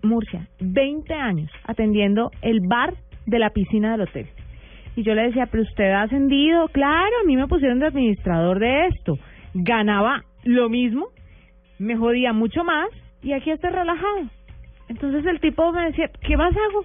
Murcia 0.02 0.48
20 0.60 1.12
años 1.12 1.50
atendiendo 1.64 2.30
el 2.40 2.60
bar 2.66 2.94
de 3.26 3.38
la 3.38 3.50
piscina 3.50 3.92
del 3.92 4.02
hotel. 4.02 4.26
Y 4.98 5.04
yo 5.04 5.14
le 5.14 5.28
decía, 5.28 5.46
pero 5.46 5.62
usted 5.62 5.92
ha 5.92 6.02
ascendido, 6.02 6.66
claro, 6.70 7.12
a 7.22 7.24
mí 7.24 7.36
me 7.36 7.46
pusieron 7.46 7.78
de 7.78 7.86
administrador 7.86 8.58
de 8.58 8.86
esto. 8.88 9.16
Ganaba 9.54 10.24
lo 10.42 10.68
mismo, 10.68 11.06
me 11.78 11.96
jodía 11.96 12.32
mucho 12.32 12.64
más 12.64 12.88
y 13.22 13.32
aquí 13.32 13.52
estoy 13.52 13.70
relajado. 13.70 14.28
Entonces 14.88 15.24
el 15.24 15.38
tipo 15.38 15.70
me 15.70 15.84
decía, 15.84 16.10
¿qué 16.26 16.36
más 16.36 16.52
hago? 16.52 16.84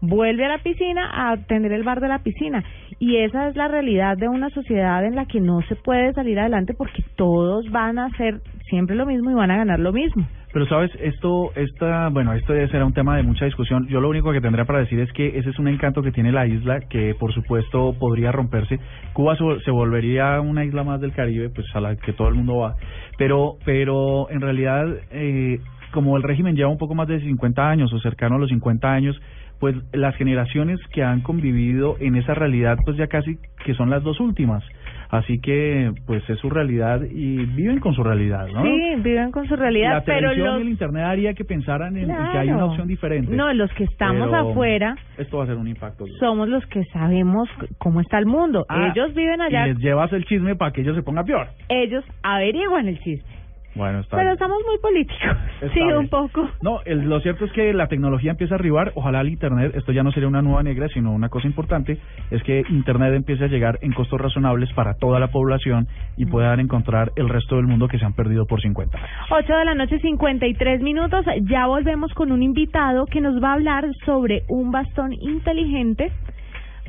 Vuelve 0.00 0.44
a 0.44 0.50
la 0.50 0.58
piscina 0.58 1.10
a 1.10 1.32
atender 1.32 1.72
el 1.72 1.82
bar 1.82 2.00
de 2.00 2.06
la 2.06 2.20
piscina. 2.20 2.62
Y 3.00 3.16
esa 3.16 3.48
es 3.48 3.56
la 3.56 3.66
realidad 3.66 4.16
de 4.16 4.28
una 4.28 4.50
sociedad 4.50 5.04
en 5.04 5.16
la 5.16 5.26
que 5.26 5.40
no 5.40 5.60
se 5.62 5.74
puede 5.74 6.12
salir 6.12 6.38
adelante 6.38 6.74
porque 6.74 7.02
todos 7.16 7.68
van 7.72 7.98
a 7.98 8.06
hacer 8.06 8.40
siempre 8.70 8.94
lo 8.94 9.04
mismo 9.04 9.32
y 9.32 9.34
van 9.34 9.50
a 9.50 9.56
ganar 9.56 9.80
lo 9.80 9.92
mismo. 9.92 10.28
Pero 10.52 10.66
sabes, 10.66 10.90
esto, 11.00 11.52
esta, 11.56 12.08
bueno, 12.08 12.32
esto 12.32 12.54
será 12.68 12.86
un 12.86 12.94
tema 12.94 13.16
de 13.16 13.22
mucha 13.22 13.44
discusión. 13.44 13.86
Yo 13.88 14.00
lo 14.00 14.08
único 14.08 14.32
que 14.32 14.40
tendría 14.40 14.64
para 14.64 14.78
decir 14.78 14.98
es 14.98 15.12
que 15.12 15.38
ese 15.38 15.50
es 15.50 15.58
un 15.58 15.68
encanto 15.68 16.02
que 16.02 16.10
tiene 16.10 16.32
la 16.32 16.46
isla, 16.46 16.80
que 16.80 17.14
por 17.14 17.34
supuesto 17.34 17.94
podría 17.98 18.32
romperse. 18.32 18.80
Cuba 19.12 19.36
se, 19.36 19.70
volvería 19.70 20.40
una 20.40 20.64
isla 20.64 20.84
más 20.84 21.00
del 21.00 21.12
Caribe, 21.12 21.50
pues 21.50 21.66
a 21.74 21.80
la 21.80 21.96
que 21.96 22.14
todo 22.14 22.28
el 22.28 22.34
mundo 22.34 22.56
va. 22.56 22.76
Pero, 23.18 23.56
pero 23.64 24.30
en 24.30 24.40
realidad, 24.40 24.86
eh, 25.10 25.60
como 25.92 26.16
el 26.16 26.22
régimen 26.22 26.56
lleva 26.56 26.70
un 26.70 26.78
poco 26.78 26.94
más 26.94 27.08
de 27.08 27.20
50 27.20 27.68
años 27.68 27.92
o 27.92 28.00
cercano 28.00 28.36
a 28.36 28.38
los 28.38 28.48
50 28.48 28.90
años, 28.90 29.20
pues 29.58 29.76
las 29.92 30.14
generaciones 30.16 30.78
que 30.92 31.02
han 31.02 31.20
convivido 31.20 31.96
en 32.00 32.16
esa 32.16 32.34
realidad, 32.34 32.78
pues 32.84 32.96
ya 32.96 33.08
casi 33.08 33.38
que 33.64 33.74
son 33.74 33.90
las 33.90 34.02
dos 34.02 34.20
últimas. 34.20 34.64
Así 35.10 35.40
que, 35.40 35.90
pues 36.06 36.22
es 36.28 36.38
su 36.38 36.50
realidad 36.50 37.00
y 37.02 37.36
viven 37.46 37.80
con 37.80 37.94
su 37.94 38.02
realidad, 38.04 38.46
¿no? 38.52 38.62
Sí, 38.62 38.94
viven 38.98 39.30
con 39.30 39.46
su 39.48 39.56
realidad, 39.56 39.92
la 39.94 40.04
pero 40.04 40.28
televisión 40.30 40.46
los... 40.48 40.58
y 40.58 40.62
el 40.62 40.68
internet 40.68 41.02
haría 41.04 41.32
que 41.34 41.44
pensaran 41.46 41.96
en, 41.96 42.10
en 42.10 42.16
que 42.16 42.38
hay 42.38 42.46
Claro. 42.48 42.56
una 42.56 42.64
opción 42.66 42.88
diferente. 42.88 43.34
No, 43.34 43.52
los 43.54 43.72
que 43.72 43.84
estamos 43.84 44.28
Pero 44.28 44.50
afuera 44.50 44.96
Esto 45.16 45.38
va 45.38 45.44
a 45.44 45.46
ser 45.46 45.56
un 45.56 45.66
impacto. 45.68 46.04
somos 46.20 46.48
los 46.48 46.64
que 46.66 46.84
sabemos 46.92 47.48
cómo 47.78 48.00
está 48.02 48.18
el 48.18 48.26
mundo. 48.26 48.66
Ah, 48.68 48.92
ellos 48.94 49.14
viven 49.14 49.40
allá, 49.40 49.66
Y 49.68 49.70
les 49.74 49.78
llevas 49.78 50.12
el 50.12 50.24
chisme 50.26 50.56
para 50.56 50.72
que 50.72 50.82
ellos 50.82 50.94
se 50.94 51.02
pongan 51.02 51.24
peor. 51.24 51.46
ellos 51.70 52.04
averiguan 52.22 52.86
el 52.88 52.98
chisme. 53.00 53.28
Bueno, 53.74 54.00
está 54.00 54.16
Pero 54.16 54.30
bien. 54.30 54.32
estamos 54.34 54.58
muy 54.66 54.78
políticos. 54.78 55.36
Está 55.60 55.68
sí, 55.74 55.80
bien. 55.84 55.96
un 55.96 56.08
poco. 56.08 56.48
No, 56.62 56.80
el- 56.84 57.08
lo 57.08 57.20
cierto 57.20 57.44
es 57.44 57.52
que 57.52 57.72
la 57.72 57.86
tecnología 57.86 58.32
empieza 58.32 58.54
a 58.54 58.58
arribar, 58.58 58.92
ojalá 58.96 59.20
el 59.20 59.28
Internet, 59.28 59.72
esto 59.76 59.92
ya 59.92 60.02
no 60.02 60.10
sería 60.10 60.28
una 60.28 60.42
nueva 60.42 60.62
negra, 60.62 60.88
sino 60.88 61.12
una 61.12 61.28
cosa 61.28 61.46
importante, 61.46 61.98
es 62.30 62.42
que 62.42 62.64
Internet 62.70 63.14
empiece 63.14 63.44
a 63.44 63.48
llegar 63.48 63.78
en 63.82 63.92
costos 63.92 64.20
razonables 64.20 64.72
para 64.72 64.94
toda 64.94 65.20
la 65.20 65.28
población 65.28 65.86
y 66.16 66.26
puedan 66.26 66.58
encontrar 66.60 67.12
el 67.16 67.28
resto 67.28 67.56
del 67.56 67.66
mundo 67.66 67.86
que 67.88 67.98
se 67.98 68.04
han 68.04 68.14
perdido 68.14 68.46
por 68.46 68.60
50 68.60 68.98
años. 68.98 69.10
8 69.30 69.56
de 69.56 69.64
la 69.64 69.74
noche, 69.74 69.98
53 70.00 70.80
minutos. 70.82 71.24
Ya 71.42 71.66
volvemos 71.66 72.12
con 72.14 72.32
un 72.32 72.42
invitado 72.42 73.06
que 73.06 73.20
nos 73.20 73.40
va 73.42 73.50
a 73.50 73.54
hablar 73.54 73.84
sobre 74.04 74.42
un 74.48 74.72
bastón 74.72 75.12
inteligente 75.12 76.10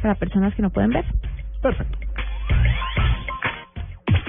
para 0.02 0.16
personas 0.16 0.56
que 0.56 0.62
no 0.64 0.70
pueden 0.72 0.92
ver. 0.92 1.06
Perfecto. 1.62 1.98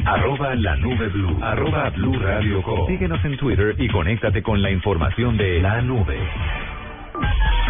Arroba 0.05 0.55
la 0.55 0.77
nube 0.77 1.09
blue. 1.09 1.39
Arroba 1.43 1.91
blue 1.91 2.19
radio 2.19 2.63
com. 2.63 2.87
Síguenos 2.87 3.25
en 3.25 3.37
Twitter 3.37 3.75
y 3.79 3.89
conéctate 3.89 4.43
con 4.43 4.61
la 4.63 4.71
información 4.71 5.37
de 5.37 5.61
la 5.61 5.81
nube. 5.83 6.19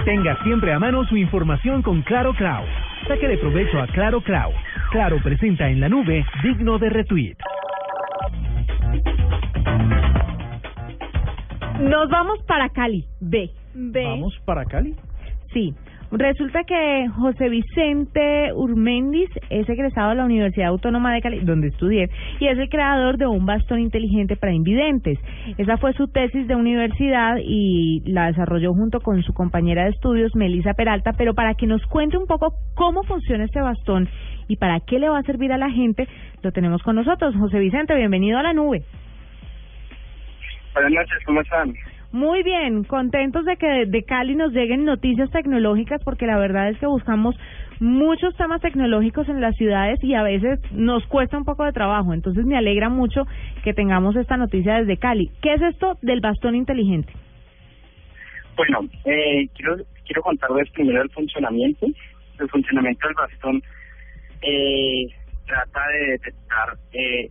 Tenga 0.05 0.42
siempre 0.42 0.73
a 0.73 0.79
mano 0.79 1.05
su 1.05 1.16
información 1.16 1.83
con 1.83 2.03
Claro 2.03 2.33
Cloud. 2.35 2.66
Saque 3.07 3.29
de 3.29 3.38
provecho 3.38 3.81
a 3.81 3.87
Claro 3.88 4.20
Cloud. 4.20 4.55
Claro 4.90 5.18
presenta 5.23 5.68
en 5.68 5.81
la 5.81 5.88
nube 5.88 6.25
digno 6.42 6.79
de 6.79 6.90
retweet. 6.90 7.37
Nos 11.81 12.09
vamos 12.11 12.42
para 12.46 12.68
Cali. 12.68 13.05
B. 13.20 13.51
B. 13.75 14.05
¿Vamos 14.05 14.38
para 14.44 14.64
Cali? 14.64 14.94
Sí. 15.53 15.75
Resulta 16.12 16.64
que 16.64 17.09
José 17.16 17.49
Vicente 17.49 18.53
Urmendis 18.53 19.31
es 19.49 19.68
egresado 19.68 20.11
de 20.11 20.16
la 20.16 20.25
Universidad 20.25 20.70
Autónoma 20.70 21.14
de 21.14 21.20
Cali, 21.20 21.40
donde 21.40 21.68
estudié, 21.68 22.11
y 22.40 22.49
es 22.49 22.59
el 22.59 22.68
creador 22.68 23.16
de 23.16 23.29
un 23.29 23.46
bastón 23.46 23.79
inteligente 23.79 24.35
para 24.35 24.53
invidentes. 24.53 25.20
Esa 25.57 25.77
fue 25.77 25.92
su 25.92 26.09
tesis 26.09 26.49
de 26.49 26.57
universidad 26.57 27.37
y 27.40 28.03
la 28.07 28.27
desarrolló 28.27 28.75
junto 28.75 29.01
con 29.01 29.23
su 29.23 29.33
compañera 29.33 29.85
de 29.85 29.90
estudios, 29.90 30.35
Melissa 30.35 30.75
Peralta, 30.75 31.12
pero 31.16 31.35
para 31.35 31.55
que 31.55 31.68
nos 31.68 31.85
cuente 31.87 32.18
un 32.18 32.27
poco 32.27 32.55
cómo 32.75 33.05
funciona 33.05 33.44
este 33.44 33.61
bastón 33.61 34.09
y 34.49 34.57
para 34.57 34.81
qué 34.81 34.99
le 34.99 35.09
va 35.09 35.18
a 35.18 35.23
servir 35.23 35.53
a 35.53 35.59
la 35.59 35.70
gente, 35.70 36.09
lo 36.42 36.51
tenemos 36.51 36.83
con 36.83 36.96
nosotros. 36.96 37.37
José 37.37 37.61
Vicente, 37.61 37.94
bienvenido 37.94 38.37
a 38.37 38.42
la 38.42 38.53
nube. 38.53 38.83
Buenas 40.75 40.90
noches, 40.90 41.18
¿cómo 41.25 41.40
están? 41.40 41.73
Muy 42.12 42.42
bien, 42.42 42.83
contentos 42.83 43.44
de 43.44 43.57
que 43.57 43.87
de 43.87 44.03
Cali 44.03 44.35
nos 44.35 44.53
lleguen 44.53 44.85
noticias 44.85 45.31
tecnológicas 45.31 46.03
porque 46.03 46.27
la 46.27 46.38
verdad 46.38 46.68
es 46.68 46.79
que 46.79 46.87
buscamos 46.87 47.37
muchos 47.79 48.37
temas 48.37 48.61
tecnológicos 48.61 49.29
en 49.29 49.40
las 49.40 49.55
ciudades 49.57 50.03
y 50.03 50.14
a 50.14 50.25
veces 50.25 50.59
nos 50.73 51.07
cuesta 51.07 51.38
un 51.38 51.44
poco 51.44 51.64
de 51.64 51.73
trabajo. 51.73 52.12
Entonces 52.12 52.44
me 52.44 52.57
alegra 52.57 52.88
mucho 52.88 53.27
que 53.62 53.75
tengamos 53.75 54.16
esta 54.16 54.37
noticia 54.37 54.75
desde 54.75 54.96
Cali. 54.96 55.31
¿Qué 55.40 55.55
es 55.55 55.62
esto 55.62 55.99
del 56.03 56.20
bastón 56.20 56.57
inteligente? 56.57 57.12
Bueno, 58.57 58.81
eh, 59.05 59.49
quiero 59.55 59.77
quiero 60.05 60.23
contarles 60.23 60.68
primero 60.70 61.03
el 61.03 61.11
funcionamiento. 61.11 61.87
El 62.40 62.49
funcionamiento 62.49 63.07
del 63.07 63.14
bastón 63.14 63.62
eh, 64.42 65.07
trata 65.46 65.81
de 65.92 66.07
detectar 66.11 66.77
eh, 66.92 67.31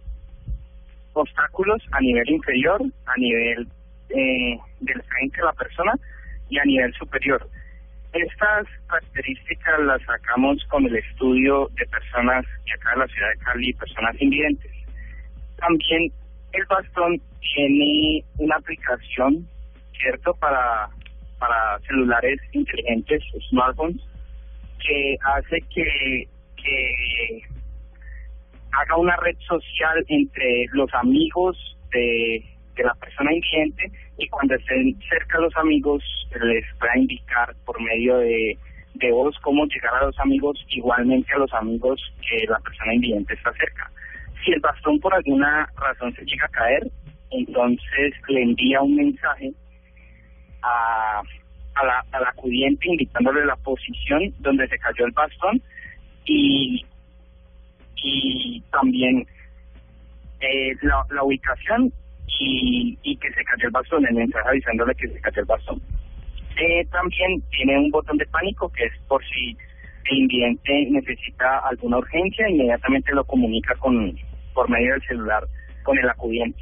obstáculos 1.11 1.83
a 1.91 1.99
nivel 1.99 2.29
inferior, 2.29 2.81
a 3.05 3.19
nivel 3.19 3.67
eh, 4.09 4.57
del 4.79 5.01
frente 5.03 5.37
de 5.37 5.43
la 5.43 5.53
persona 5.53 5.93
y 6.49 6.57
a 6.57 6.65
nivel 6.65 6.93
superior. 6.93 7.47
Estas 8.13 8.67
características 8.87 9.79
las 9.81 10.01
sacamos 10.01 10.63
con 10.69 10.85
el 10.85 10.95
estudio 10.95 11.69
de 11.77 11.85
personas 11.85 12.43
de 12.65 12.73
acá 12.73 12.91
de 12.91 12.97
la 12.97 13.07
ciudad 13.07 13.29
de 13.29 13.45
Cali, 13.45 13.73
personas 13.73 14.15
invidentes. 14.19 14.71
También 15.57 16.11
el 16.53 16.65
bastón 16.65 17.21
tiene 17.53 18.23
una 18.37 18.55
aplicación, 18.55 19.47
¿cierto?, 19.99 20.33
para, 20.35 20.89
para 21.37 21.79
celulares 21.87 22.39
inteligentes, 22.53 23.21
smartphones, 23.49 24.01
que 24.79 25.17
hace 25.35 25.61
que, 25.73 26.27
que 26.55 27.41
haga 28.71 28.97
una 28.97 29.15
red 29.17 29.37
social 29.47 30.03
entre 30.07 30.65
los 30.73 30.91
amigos 30.95 31.57
de, 31.91 32.43
de 32.79 32.85
la 32.85 32.95
persona 32.95 33.33
invidente 33.33 33.91
y 34.17 34.27
cuando 34.29 34.55
estén 34.55 34.97
cerca 35.09 35.39
los 35.39 35.55
amigos 35.57 36.01
les 36.41 36.65
pueda 36.79 36.97
indicar 36.97 37.53
por 37.65 37.79
medio 37.81 38.17
de, 38.17 38.57
de 38.95 39.11
voz 39.11 39.37
cómo 39.41 39.65
llegar 39.65 39.93
a 39.95 40.05
los 40.05 40.19
amigos, 40.19 40.57
igualmente 40.69 41.33
a 41.33 41.39
los 41.39 41.53
amigos 41.53 42.01
que 42.27 42.45
la 42.47 42.59
persona 42.59 42.93
invidente 42.93 43.33
está 43.33 43.51
cerca. 43.53 43.91
Si 44.43 44.51
el 44.51 44.61
bastón 44.61 44.99
por 44.99 45.13
alguna 45.13 45.69
razón 45.75 46.13
se 46.15 46.23
llega 46.23 46.45
a 46.45 46.49
caer, 46.49 46.89
entonces 47.31 48.13
le 48.29 48.43
envía 48.43 48.81
un 48.81 48.95
mensaje 48.95 49.51
a, 50.61 51.21
a, 51.75 51.85
la, 51.85 52.05
al 52.13 52.25
acudiente 52.27 52.87
indicándole 52.87 53.45
la 53.45 53.57
posición 53.57 54.33
donde 54.39 54.67
se 54.69 54.79
cayó 54.79 55.05
el 55.05 55.11
bastón 55.11 55.61
y, 56.25 56.85
y 57.97 58.63
también 58.71 59.27
eh, 60.39 60.75
la, 60.81 61.05
la 61.09 61.23
ubicación 61.23 61.91
y, 62.39 62.97
y 63.03 63.17
que 63.17 63.31
se 63.31 63.43
cayó 63.43 63.67
el 63.67 63.71
bastón, 63.71 64.05
el 64.07 64.15
mensaje 64.15 64.49
avisándole 64.49 64.95
que 64.95 65.07
se 65.07 65.19
cayó 65.21 65.41
el 65.41 65.45
bastón. 65.45 65.81
Eh, 66.59 66.85
también 66.91 67.41
tiene 67.51 67.77
un 67.77 67.91
botón 67.91 68.17
de 68.17 68.25
pánico 68.25 68.69
que 68.69 68.85
es 68.85 68.93
por 69.07 69.23
si 69.23 69.55
el 70.11 70.17
invidente 70.17 70.87
necesita 70.89 71.59
alguna 71.69 71.97
urgencia, 71.97 72.49
inmediatamente 72.49 73.13
lo 73.13 73.23
comunica 73.23 73.75
con 73.75 74.13
por 74.53 74.69
medio 74.69 74.93
del 74.93 75.01
celular 75.03 75.43
con 75.83 75.97
el 75.97 76.09
acudiente. 76.09 76.59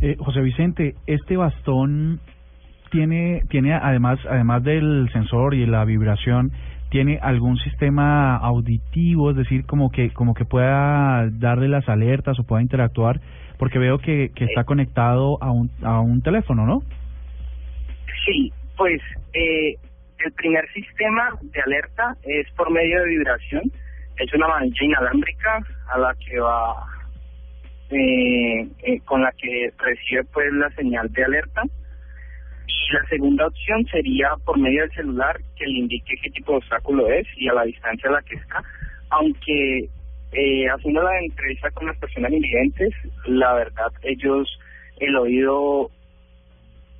Eh, 0.00 0.16
José 0.18 0.40
Vicente, 0.40 0.94
este 1.06 1.36
bastón 1.36 2.20
tiene, 2.90 3.42
tiene 3.48 3.74
además, 3.74 4.18
además 4.28 4.62
del 4.62 5.08
sensor 5.12 5.54
y 5.54 5.66
la 5.66 5.84
vibración, 5.84 6.52
tiene 6.90 7.18
algún 7.22 7.56
sistema 7.58 8.36
auditivo, 8.36 9.30
es 9.30 9.36
decir, 9.36 9.64
como 9.64 9.90
que, 9.90 10.10
como 10.10 10.34
que 10.34 10.44
pueda 10.44 11.28
darle 11.30 11.68
las 11.68 11.88
alertas 11.88 12.38
o 12.38 12.44
pueda 12.44 12.62
interactuar, 12.62 13.20
porque 13.60 13.78
veo 13.78 13.98
que, 13.98 14.30
que 14.34 14.46
está 14.46 14.64
conectado 14.64 15.36
a 15.42 15.50
un, 15.50 15.70
a 15.82 16.00
un 16.00 16.22
teléfono, 16.22 16.64
¿no? 16.64 16.82
Sí, 18.24 18.50
pues 18.74 19.02
eh, 19.34 19.74
el 20.24 20.32
primer 20.32 20.66
sistema 20.72 21.38
de 21.42 21.60
alerta 21.60 22.16
es 22.22 22.50
por 22.52 22.70
medio 22.70 23.02
de 23.02 23.08
vibración. 23.08 23.70
Es 24.16 24.32
una 24.32 24.48
manilla 24.48 24.82
inalámbrica 24.82 25.58
a 25.92 25.98
la 25.98 26.14
que 26.14 26.40
va, 26.40 26.86
eh, 27.90 28.66
eh, 28.82 29.00
con 29.04 29.20
la 29.20 29.32
que 29.32 29.70
recibe 29.76 30.24
pues 30.32 30.50
la 30.54 30.70
señal 30.70 31.12
de 31.12 31.22
alerta. 31.22 31.62
Y 32.66 32.94
la 32.94 33.04
segunda 33.10 33.46
opción 33.46 33.84
sería 33.92 34.30
por 34.46 34.58
medio 34.58 34.80
del 34.80 34.92
celular 34.92 35.38
que 35.56 35.66
le 35.66 35.80
indique 35.80 36.14
qué 36.22 36.30
tipo 36.30 36.52
de 36.52 36.58
obstáculo 36.58 37.10
es 37.10 37.26
y 37.36 37.46
a 37.48 37.52
la 37.52 37.64
distancia 37.64 38.08
a 38.08 38.12
la 38.12 38.22
que 38.22 38.36
está. 38.36 38.62
Aunque 39.10 39.90
eh, 40.32 40.66
haciendo 40.68 41.02
la 41.02 41.18
entrevista 41.20 41.70
con 41.70 41.86
las 41.86 41.96
personas 41.98 42.32
invidentes, 42.32 42.94
la 43.26 43.54
verdad 43.54 43.92
ellos 44.02 44.48
el 44.98 45.16
oído 45.16 45.90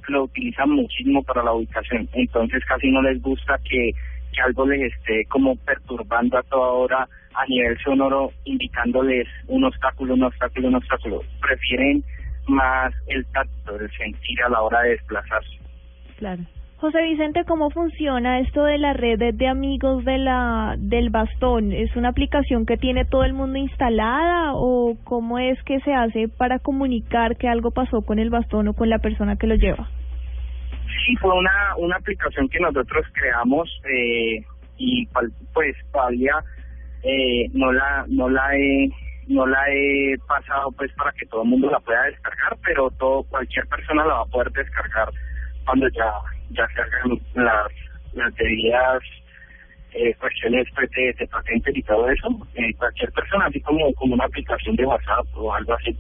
lo 0.08 0.24
utilizan 0.24 0.70
muchísimo 0.70 1.22
para 1.22 1.42
la 1.42 1.52
ubicación, 1.52 2.08
entonces 2.12 2.64
casi 2.66 2.90
no 2.90 3.02
les 3.02 3.20
gusta 3.22 3.58
que, 3.58 3.92
que 4.32 4.40
algo 4.42 4.66
les 4.66 4.92
esté 4.92 5.24
como 5.26 5.54
perturbando 5.56 6.38
a 6.38 6.42
toda 6.44 6.72
hora 6.72 7.08
a 7.34 7.46
nivel 7.46 7.78
sonoro, 7.78 8.32
indicándoles 8.44 9.28
un 9.46 9.64
obstáculo, 9.64 10.14
un 10.14 10.24
obstáculo, 10.24 10.68
un 10.68 10.74
obstáculo. 10.74 11.22
Prefieren 11.40 12.02
más 12.48 12.92
el 13.06 13.24
tacto, 13.26 13.78
el 13.78 13.90
sentir 13.92 14.42
a 14.42 14.48
la 14.48 14.62
hora 14.62 14.82
de 14.82 14.90
desplazarse. 14.90 15.58
Claro. 16.18 16.42
José 16.80 17.02
Vicente, 17.02 17.44
¿cómo 17.44 17.68
funciona 17.68 18.40
esto 18.40 18.64
de 18.64 18.78
la 18.78 18.94
red 18.94 19.18
de 19.34 19.48
amigos 19.48 20.02
del 20.02 21.10
bastón? 21.10 21.72
¿Es 21.72 21.94
una 21.94 22.08
aplicación 22.08 22.64
que 22.64 22.78
tiene 22.78 23.04
todo 23.04 23.24
el 23.24 23.34
mundo 23.34 23.58
instalada 23.58 24.54
o 24.54 24.96
cómo 25.04 25.38
es 25.38 25.62
que 25.64 25.78
se 25.80 25.92
hace 25.92 26.28
para 26.28 26.58
comunicar 26.58 27.36
que 27.36 27.48
algo 27.48 27.70
pasó 27.70 28.00
con 28.00 28.18
el 28.18 28.30
bastón 28.30 28.68
o 28.68 28.72
con 28.72 28.88
la 28.88 28.98
persona 28.98 29.36
que 29.36 29.46
lo 29.46 29.56
lleva? 29.56 29.90
Sí, 31.04 31.14
fue 31.16 31.36
una, 31.36 31.76
una 31.76 31.96
aplicación 31.96 32.48
que 32.48 32.60
nosotros 32.60 33.04
creamos 33.12 33.68
eh, 33.84 34.42
y 34.78 35.07
pues 35.52 35.76
todavía 35.92 36.32
eh, 37.02 37.50
no 37.52 37.72
la 37.72 38.07
no 38.09 38.30
la 38.30 38.57
he 38.57 38.88
no 39.28 39.44
la 39.46 39.62
he 39.68 40.16
pasado 40.26 40.72
pues 40.72 40.90
para 40.94 41.12
que 41.12 41.26
todo 41.26 41.42
el 41.42 41.48
mundo 41.50 41.70
la 41.70 41.80
pueda 41.80 42.05
descargar, 42.05 42.57
pero 42.64 42.90
todo 42.92 43.22
cualquier 43.24 43.66
persona 43.66 44.07
la 44.07 44.14
va 44.14 44.22
a 44.22 44.32
poder 44.32 44.50
descargar 44.52 45.11
cuando 45.66 45.86
ya 45.90 46.11
ya 46.51 46.66
se 46.74 46.80
hagan 46.80 47.18
las 47.34 47.72
las 48.12 48.34
debidas 48.34 49.03
eh, 49.92 50.14
cuestiones 50.20 50.66
pues, 50.74 50.90
de, 50.90 51.14
de 51.18 51.28
y 51.74 51.82
todo 51.82 52.09
eso. 52.11 52.28
Eh, 52.55 52.74
cualquier 52.76 53.11
persona, 53.12 53.46
así 53.46 53.61
como 53.61 53.92
como 53.94 54.14
una 54.14 54.24
aplicación 54.24 54.76
de 54.76 54.84
WhatsApp 54.86 55.26
o 55.34 55.53
algo 55.55 55.74
así. 55.74 55.96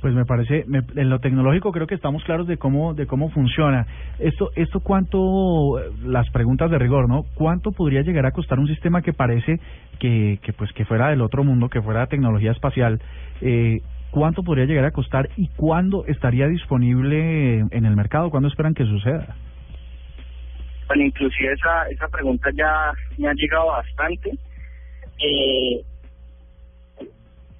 Pues 0.00 0.14
me 0.14 0.24
parece, 0.24 0.64
me- 0.68 0.84
en 0.94 1.10
lo 1.10 1.18
tecnológico 1.18 1.72
creo 1.72 1.88
que 1.88 1.96
estamos 1.96 2.22
claros 2.22 2.46
de 2.46 2.56
cómo 2.56 2.94
de 2.94 3.06
cómo 3.06 3.30
funciona. 3.30 3.86
Esto 4.20 4.50
esto 4.54 4.78
cuánto 4.80 5.80
las 6.04 6.30
preguntas 6.30 6.70
de 6.70 6.78
rigor, 6.78 7.08
¿no? 7.08 7.24
¿Cuánto 7.34 7.72
podría 7.72 8.02
llegar 8.02 8.24
a 8.26 8.30
costar 8.30 8.60
un 8.60 8.68
sistema 8.68 9.02
que 9.02 9.12
parece 9.12 9.58
que 9.98 10.38
que 10.42 10.52
pues 10.52 10.72
que 10.72 10.84
fuera 10.84 11.08
del 11.08 11.20
otro 11.20 11.42
mundo, 11.42 11.68
que 11.68 11.82
fuera 11.82 12.06
tecnología 12.06 12.52
espacial? 12.52 13.00
Eh, 13.40 13.80
¿Cuánto 14.12 14.42
podría 14.42 14.64
llegar 14.66 14.84
a 14.84 14.90
costar 14.92 15.28
y 15.36 15.48
cuándo 15.56 16.04
estaría 16.06 16.46
disponible 16.46 17.58
en 17.58 17.84
el 17.84 17.94
mercado? 17.96 18.30
¿Cuándo 18.30 18.48
esperan 18.48 18.74
que 18.74 18.84
suceda? 18.84 19.34
Bueno, 20.88 21.04
inclusive 21.04 21.52
esa, 21.52 21.88
esa 21.90 22.08
pregunta 22.08 22.50
ya 22.54 22.92
me 23.18 23.28
ha 23.28 23.34
llegado 23.34 23.66
bastante. 23.66 24.30
Eh, 25.22 25.82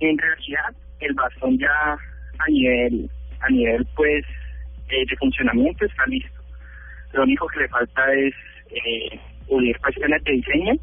en 0.01 0.19
realidad, 0.19 0.75
el 1.01 1.15
bastón 1.15 1.59
ya 1.59 1.99
a 2.39 2.47
nivel, 2.49 3.11
a 3.41 3.49
nivel 3.51 3.87
pues, 3.95 4.25
eh, 4.89 5.05
de 5.09 5.17
funcionamiento 5.17 5.85
está 5.85 6.07
listo. 6.07 6.41
Lo 7.13 7.23
único 7.25 7.47
que 7.49 7.61
le 7.61 7.69
falta 7.69 8.13
es 8.15 8.35
eh, 8.71 9.21
unir 9.49 9.79
cuestiones 9.81 10.25
de 10.25 10.33
diseño 10.33 10.75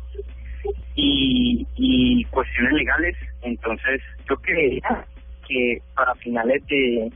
y, 0.95 1.65
y 1.75 2.23
cuestiones 2.25 2.73
legales. 2.73 3.17
Entonces, 3.41 4.01
yo 4.29 4.35
creería 4.37 5.05
que 5.47 5.81
para 5.95 6.13
finales 6.15 6.65
de, 6.67 7.11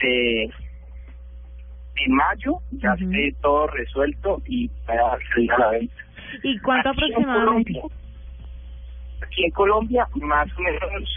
de 0.00 0.50
de 1.96 2.12
mayo 2.12 2.58
ya 2.72 2.94
esté 2.94 3.34
todo 3.40 3.66
resuelto 3.68 4.42
y 4.46 4.68
pueda 4.86 5.18
salir 5.32 5.52
a 5.52 5.58
la 5.58 5.70
venta. 5.70 5.94
¿Y 6.42 6.58
cuánto 6.60 6.90
Aquí 6.90 7.04
en 7.06 7.12
aproximadamente? 7.14 7.72
Colombia- 7.72 7.96
Aquí 9.22 9.44
en 9.44 9.50
Colombia, 9.52 10.06
más 10.16 10.48
o 10.56 10.60
menos 10.60 11.10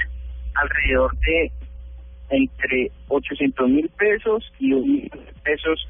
alrededor 0.56 1.18
de 1.20 1.52
entre 2.30 2.92
800 3.10 3.70
mil 3.70 3.90
pesos 3.98 4.52
y 4.60 4.72
un 4.74 4.84
millón 4.90 5.26
de 5.26 5.34
pesos 5.44 5.88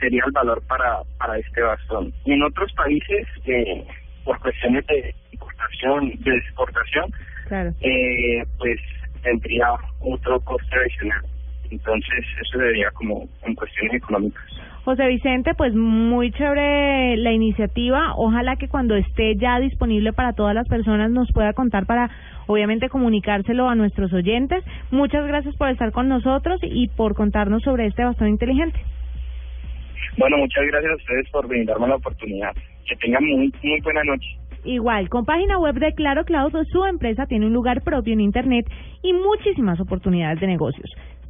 sería 0.00 0.22
el 0.26 0.32
valor 0.32 0.62
para, 0.66 1.02
para 1.18 1.38
este 1.38 1.60
bastón. 1.62 2.12
Y 2.24 2.32
en 2.32 2.42
otros 2.42 2.72
países, 2.72 3.26
eh, 3.46 3.86
por 4.24 4.38
cuestiones 4.40 4.84
de 4.86 5.14
importación, 5.32 6.10
de 6.20 6.36
exportación, 6.36 7.12
Claro. 7.46 7.72
eh, 7.80 8.44
pues 8.58 8.80
tendría 9.22 9.68
otro 10.00 10.40
coste 10.40 10.76
adicional. 10.76 11.22
Entonces, 11.74 12.24
eso 12.40 12.58
sería 12.58 12.90
como 12.92 13.28
en 13.42 13.54
cuestiones 13.54 13.94
económicas. 13.94 14.44
José 14.84 15.08
Vicente, 15.08 15.54
pues 15.54 15.74
muy 15.74 16.30
chévere 16.30 17.16
la 17.16 17.32
iniciativa. 17.32 18.14
Ojalá 18.16 18.56
que 18.56 18.68
cuando 18.68 18.94
esté 18.94 19.34
ya 19.36 19.58
disponible 19.58 20.12
para 20.12 20.34
todas 20.34 20.54
las 20.54 20.68
personas 20.68 21.10
nos 21.10 21.32
pueda 21.32 21.52
contar 21.52 21.86
para, 21.86 22.10
obviamente, 22.46 22.88
comunicárselo 22.88 23.68
a 23.68 23.74
nuestros 23.74 24.12
oyentes. 24.12 24.62
Muchas 24.90 25.26
gracias 25.26 25.56
por 25.56 25.70
estar 25.70 25.90
con 25.90 26.08
nosotros 26.08 26.60
y 26.62 26.88
por 26.88 27.14
contarnos 27.14 27.62
sobre 27.62 27.86
este 27.86 28.04
bastón 28.04 28.28
inteligente. 28.28 28.78
Bueno, 30.16 30.36
muchas 30.36 30.64
gracias 30.66 30.92
a 30.92 30.96
ustedes 30.96 31.30
por 31.30 31.48
brindarme 31.48 31.88
la 31.88 31.96
oportunidad. 31.96 32.52
Que 32.86 32.94
tengan 32.96 33.24
muy, 33.24 33.52
muy 33.62 33.80
buena 33.80 34.04
noche. 34.04 34.28
Igual, 34.64 35.08
con 35.08 35.24
página 35.24 35.58
web 35.58 35.74
de 35.74 35.92
Claro 35.92 36.24
Cloud, 36.24 36.52
su 36.70 36.84
empresa 36.84 37.26
tiene 37.26 37.46
un 37.46 37.52
lugar 37.52 37.82
propio 37.82 38.12
en 38.12 38.20
Internet 38.20 38.66
y 39.02 39.12
muchísimas 39.12 39.78
oportunidades 39.80 40.40
de 40.40 40.46
negocios. 40.46 40.90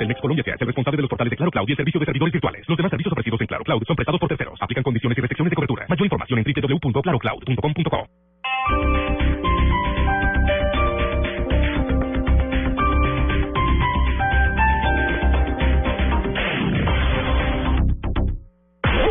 Telmex 0.00 0.18
Colombia 0.18 0.42
se 0.42 0.52
hace 0.52 0.64
responsable 0.64 0.96
de 0.96 1.02
los 1.02 1.10
portales 1.10 1.30
de 1.30 1.36
Claro 1.36 1.50
Cloud 1.50 1.68
y 1.68 1.72
el 1.72 1.76
servicio 1.76 2.00
de 2.00 2.06
servidores 2.06 2.32
virtuales. 2.32 2.66
Los 2.66 2.78
demás 2.78 2.90
servicios 2.90 3.12
ofrecidos 3.12 3.38
en 3.42 3.46
Claro 3.46 3.64
Cloud 3.64 3.82
son 3.86 3.96
prestados 3.96 4.18
por 4.18 4.30
terceros. 4.30 4.58
Aplican 4.62 4.82
condiciones 4.82 5.18
y 5.18 5.20
restricciones 5.20 5.50
de 5.50 5.56
cobertura. 5.56 5.84
Mayor 5.88 6.06
información 6.06 6.38
en 6.38 6.44
www.clarocloud.com.co. 6.46 9.39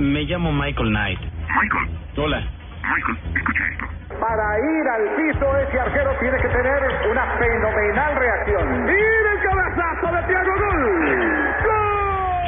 Me 0.00 0.24
llamo 0.24 0.50
Michael 0.50 0.88
Knight. 0.88 1.20
Michael. 1.20 1.90
Hola. 2.16 2.40
Michael, 2.82 3.18
escucha 3.36 3.64
esto. 3.70 3.86
Para 4.18 4.58
ir 4.58 4.88
al 4.88 5.04
piso, 5.14 5.56
ese 5.58 5.78
arquero 5.78 6.10
tiene 6.20 6.38
que 6.38 6.48
tener 6.48 6.80
una 7.10 7.24
fenomenal 7.36 8.16
reacción. 8.16 8.84
¡Mira 8.86 9.32
el 9.34 9.40
cabezazo 9.42 10.16
de 10.16 10.22
Thiago 10.22 10.52
Gol! 10.56 10.82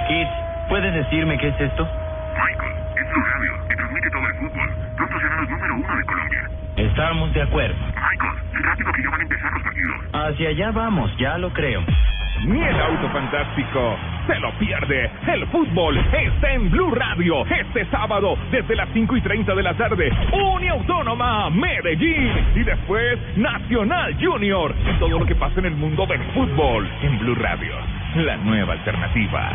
Kit, 0.09 0.29
¿puedes 0.71 0.95
decirme 0.95 1.37
qué 1.39 1.49
es 1.49 1.61
esto? 1.61 1.85
Michael, 1.85 2.73
es 2.97 3.11
Blue 3.13 3.25
Radio 3.35 3.53
y 3.71 3.77
transmite 3.77 4.11
todo 4.11 4.27
el 4.27 4.35
fútbol. 4.35 4.71
Pronto 4.97 5.21
serán 5.21 5.41
los 5.43 5.51
número 5.51 5.75
uno 5.75 5.97
de 5.97 6.05
Colombia. 6.05 6.51
Estamos 6.77 7.35
de 7.35 7.43
acuerdo. 7.43 7.77
Michael, 7.77 8.65
rápido 8.65 8.93
que 8.93 9.03
ya 9.03 9.11
van 9.11 9.21
a 9.21 9.23
empezar 9.25 9.53
los 9.53 9.63
partidos. 9.63 9.97
Hacia 10.15 10.49
allá 10.49 10.71
vamos, 10.71 11.17
ya 11.19 11.37
lo 11.37 11.53
creo. 11.53 11.83
Ni 12.47 12.65
el 12.65 12.81
auto 12.81 13.11
fantástico 13.11 13.99
se 14.27 14.39
lo 14.41 14.53
pierde. 14.59 15.11
El 15.27 15.47
fútbol 15.49 15.99
está 15.99 16.53
en 16.53 16.71
Blue 16.71 16.95
Radio 16.95 17.45
este 17.47 17.85
sábado 17.87 18.37
desde 18.51 18.77
las 18.77 18.89
5 18.93 19.17
y 19.17 19.21
30 19.21 19.55
de 19.55 19.63
la 19.63 19.75
tarde. 19.75 20.13
Uniautónoma 20.33 21.51
Medellín 21.51 22.31
y 22.55 22.63
después 22.65 23.19
Nacional 23.37 24.17
Junior. 24.21 24.75
Y 24.89 24.99
todo 24.99 25.19
lo 25.19 25.27
que 25.27 25.35
pasa 25.35 25.61
en 25.61 25.67
el 25.67 25.75
mundo 25.75 26.07
del 26.07 26.21
fútbol 26.35 26.89
en 27.03 27.19
Blue 27.19 27.35
Radio. 27.35 27.75
La 28.17 28.37
nueva 28.37 28.75
alternativa. 28.75 29.55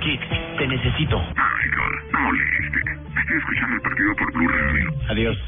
Kit, 0.00 0.20
te 0.58 0.66
necesito. 0.66 1.18
Michael, 1.18 2.12
no 2.12 2.20
moleste. 2.20 2.90
Estoy 3.20 3.38
escuchando 3.38 3.76
el 3.76 3.82
partido 3.82 4.16
por 4.16 4.32
Blue 4.32 4.48
Radio. 4.48 4.90
Adiós. 5.10 5.38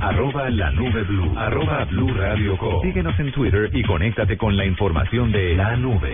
Arroba 0.00 0.50
la 0.50 0.70
nube 0.72 1.04
blue. 1.04 1.32
Arroba 1.38 1.84
blue 1.84 2.12
radio 2.12 2.56
co. 2.58 2.80
Síguenos 2.82 3.18
en 3.20 3.30
Twitter 3.30 3.70
y 3.72 3.84
conéctate 3.84 4.36
con 4.36 4.56
la 4.56 4.64
información 4.64 5.30
de 5.30 5.54
la 5.54 5.76
nube. 5.76 6.12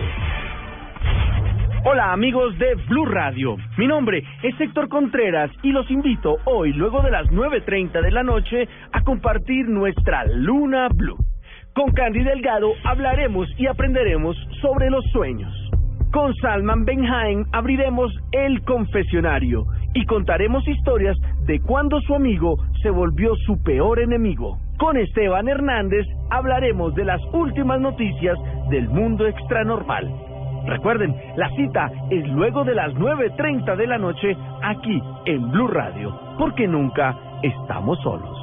Hola 1.85 2.11
amigos 2.11 2.57
de 2.59 2.75
Blue 2.89 3.05
Radio, 3.05 3.55
mi 3.77 3.87
nombre 3.87 4.21
es 4.43 4.59
Héctor 4.59 4.89
Contreras 4.89 5.49
y 5.63 5.71
los 5.71 5.89
invito 5.89 6.37
hoy, 6.45 6.73
luego 6.73 7.01
de 7.01 7.09
las 7.09 7.27
9.30 7.27 8.01
de 8.01 8.11
la 8.11 8.21
noche, 8.21 8.67
a 8.91 9.01
compartir 9.01 9.67
nuestra 9.69 10.25
Luna 10.25 10.89
Blue. 10.93 11.17
Con 11.73 11.91
Candy 11.91 12.23
Delgado 12.23 12.73
hablaremos 12.83 13.47
y 13.57 13.67
aprenderemos 13.67 14.35
sobre 14.61 14.89
los 14.89 15.05
sueños. 15.11 15.53
Con 16.11 16.35
Salman 16.35 16.85
Benhaim 16.85 17.45
abriremos 17.53 18.11
el 18.33 18.61
confesionario 18.63 19.65
y 19.93 20.05
contaremos 20.05 20.67
historias 20.67 21.17
de 21.45 21.61
cuando 21.61 22.01
su 22.01 22.13
amigo 22.13 22.57
se 22.81 22.89
volvió 22.89 23.35
su 23.45 23.61
peor 23.63 23.99
enemigo. 23.99 24.59
Con 24.77 24.97
Esteban 24.97 25.47
Hernández 25.47 26.05
hablaremos 26.29 26.93
de 26.95 27.05
las 27.05 27.21
últimas 27.31 27.79
noticias 27.79 28.37
del 28.69 28.89
mundo 28.89 29.27
extranormal. 29.27 30.28
Recuerden, 30.69 31.15
la 31.35 31.49
cita 31.55 31.91
es 32.11 32.27
luego 32.29 32.63
de 32.63 32.75
las 32.75 32.93
9.30 32.93 33.75
de 33.75 33.87
la 33.87 33.97
noche 33.97 34.37
aquí 34.61 35.01
en 35.25 35.49
Blue 35.51 35.67
Radio, 35.67 36.15
porque 36.37 36.67
nunca 36.67 37.17
estamos 37.41 37.99
solos. 38.03 38.37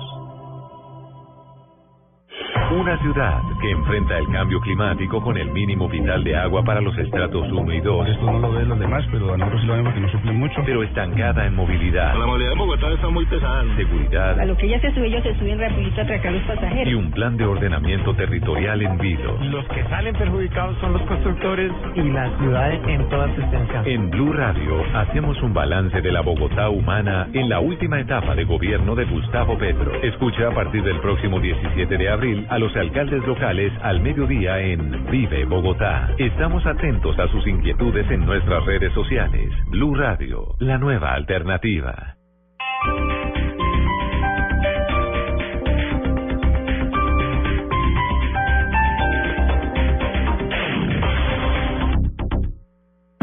Una 2.72 2.98
ciudad 2.98 3.40
que 3.58 3.70
enfrenta 3.70 4.18
el 4.18 4.28
cambio 4.28 4.60
climático 4.60 5.20
con 5.22 5.36
el 5.36 5.50
mínimo 5.50 5.88
vital 5.88 6.22
de 6.24 6.36
agua 6.36 6.62
para 6.62 6.80
los 6.80 6.96
estratos 6.98 7.50
1 7.50 7.72
y 7.72 7.80
2. 7.80 8.08
Esto 8.08 8.26
no 8.30 8.38
lo 8.38 8.52
ven 8.52 8.68
los 8.68 8.78
demás, 8.78 9.04
pero 9.10 9.32
a 9.32 9.36
nosotros 9.36 9.60
sí 9.60 9.66
lo 9.66 9.74
vemos 9.74 9.94
que 9.94 10.00
nos 10.00 10.10
suple 10.10 10.32
mucho. 10.32 10.62
Pero 10.64 10.82
estancada 10.82 11.46
en 11.46 11.54
movilidad. 11.54 12.18
La 12.18 12.26
movilidad 12.26 12.50
de 12.50 12.56
Bogotá 12.56 12.88
está 12.90 13.08
muy 13.08 13.26
pesada. 13.26 13.64
Seguridad. 13.76 14.40
A 14.40 14.44
lo 14.44 14.56
que 14.56 14.66
ella 14.66 14.80
se 14.80 14.92
sube, 14.92 15.06
ellos 15.06 15.22
se 15.22 15.34
suben 15.38 15.58
rapidito 15.58 16.00
a 16.00 16.04
atracar 16.04 16.32
los 16.32 16.42
pasajeros. 16.42 16.88
Y 16.88 16.94
un 16.94 17.10
plan 17.10 17.36
de 17.36 17.44
ordenamiento 17.44 18.14
territorial 18.14 18.82
en 18.82 18.98
vilo. 18.98 19.38
Los 19.42 19.66
que 19.68 19.82
salen 19.84 20.14
perjudicados 20.14 20.76
son 20.80 20.92
los 20.92 21.02
constructores 21.02 21.72
y 21.94 22.02
la 22.02 22.30
ciudad 22.38 22.72
en 22.72 23.08
toda 23.08 23.34
su 23.34 23.40
extensión. 23.40 23.86
En 23.86 24.10
Blue 24.10 24.32
Radio 24.32 24.84
hacemos 24.94 25.40
un 25.42 25.54
balance 25.54 26.00
de 26.00 26.12
la 26.12 26.20
Bogotá 26.20 26.68
humana 26.68 27.28
en 27.32 27.48
la 27.48 27.60
última 27.60 28.00
etapa 28.00 28.34
de 28.34 28.44
gobierno 28.44 28.94
de 28.94 29.04
Gustavo 29.04 29.56
Petro. 29.58 29.94
Escucha 30.02 30.48
a 30.48 30.54
partir 30.54 30.82
del 30.82 30.98
próximo 31.00 31.40
17 31.40 31.96
de 31.96 32.08
abril 32.08 32.46
a 32.50 32.58
los 32.58 32.74
alcaldes 32.76 33.26
locales 33.26 33.46
al 33.82 34.00
mediodía 34.00 34.60
en 34.60 35.06
Vive 35.10 35.46
Bogotá. 35.46 36.10
Estamos 36.18 36.66
atentos 36.66 37.18
a 37.18 37.26
sus 37.28 37.46
inquietudes 37.46 38.06
en 38.10 38.26
nuestras 38.26 38.62
redes 38.66 38.92
sociales. 38.92 39.48
Blue 39.68 39.94
Radio, 39.94 40.54
la 40.58 40.76
nueva 40.76 41.14
alternativa. 41.14 42.16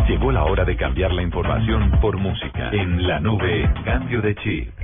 Llegó 0.08 0.32
la 0.32 0.46
hora 0.46 0.66
de 0.66 0.76
cambiar 0.76 1.12
la 1.12 1.22
información 1.22 1.92
por 2.02 2.18
música. 2.18 2.72
En 2.72 3.08
la 3.08 3.20
nube, 3.20 3.72
cambio 3.86 4.20
de 4.22 4.34
chip. 4.36 4.83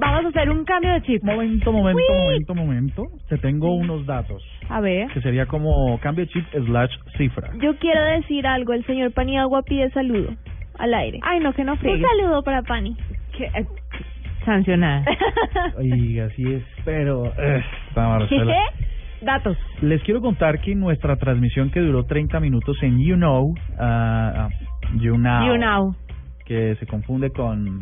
Vamos 0.00 0.24
a 0.24 0.28
hacer 0.28 0.50
un 0.50 0.64
cambio 0.64 0.92
de 0.94 1.02
chip. 1.02 1.22
Momento, 1.22 1.72
momento, 1.72 2.00
Uy. 2.12 2.18
momento, 2.24 2.54
momento. 2.54 3.02
Te 3.28 3.36
tengo 3.38 3.74
unos 3.74 4.06
datos. 4.06 4.42
A 4.68 4.80
ver. 4.80 5.08
Que 5.12 5.20
sería 5.20 5.46
como 5.46 5.98
cambio 6.00 6.24
de 6.24 6.30
chip 6.32 6.44
slash 6.66 6.90
cifra. 7.18 7.50
Yo 7.60 7.76
quiero 7.78 8.02
decir 8.04 8.46
algo, 8.46 8.72
el 8.72 8.84
señor 8.86 9.12
Paniagua 9.12 9.62
pide 9.62 9.90
saludo 9.90 10.30
al 10.78 10.94
aire. 10.94 11.20
Ay, 11.22 11.40
no, 11.40 11.52
que 11.52 11.64
no 11.64 11.72
Un 11.72 11.78
friegues. 11.78 12.06
saludo 12.18 12.42
para 12.42 12.62
Pani. 12.62 12.96
Que, 13.36 13.44
eh, 13.44 13.66
sancionada. 14.44 15.04
Oiga, 15.76 16.26
así 16.26 16.44
es, 16.50 16.62
pero... 16.84 17.26
eh, 17.38 17.62
Marcela. 17.94 18.54
Datos. 19.22 19.58
Les 19.82 20.02
quiero 20.02 20.22
contar 20.22 20.60
que 20.62 20.74
nuestra 20.74 21.16
transmisión 21.16 21.70
que 21.70 21.80
duró 21.80 22.04
30 22.06 22.40
minutos 22.40 22.82
en 22.82 22.98
You 23.04 23.16
Know, 23.16 23.54
ah, 23.78 24.48
ah, 24.48 24.48
You 24.98 25.18
Now, 25.18 25.46
You 25.46 25.56
know. 25.60 25.94
que 26.46 26.74
se 26.76 26.86
confunde 26.86 27.30
con... 27.30 27.80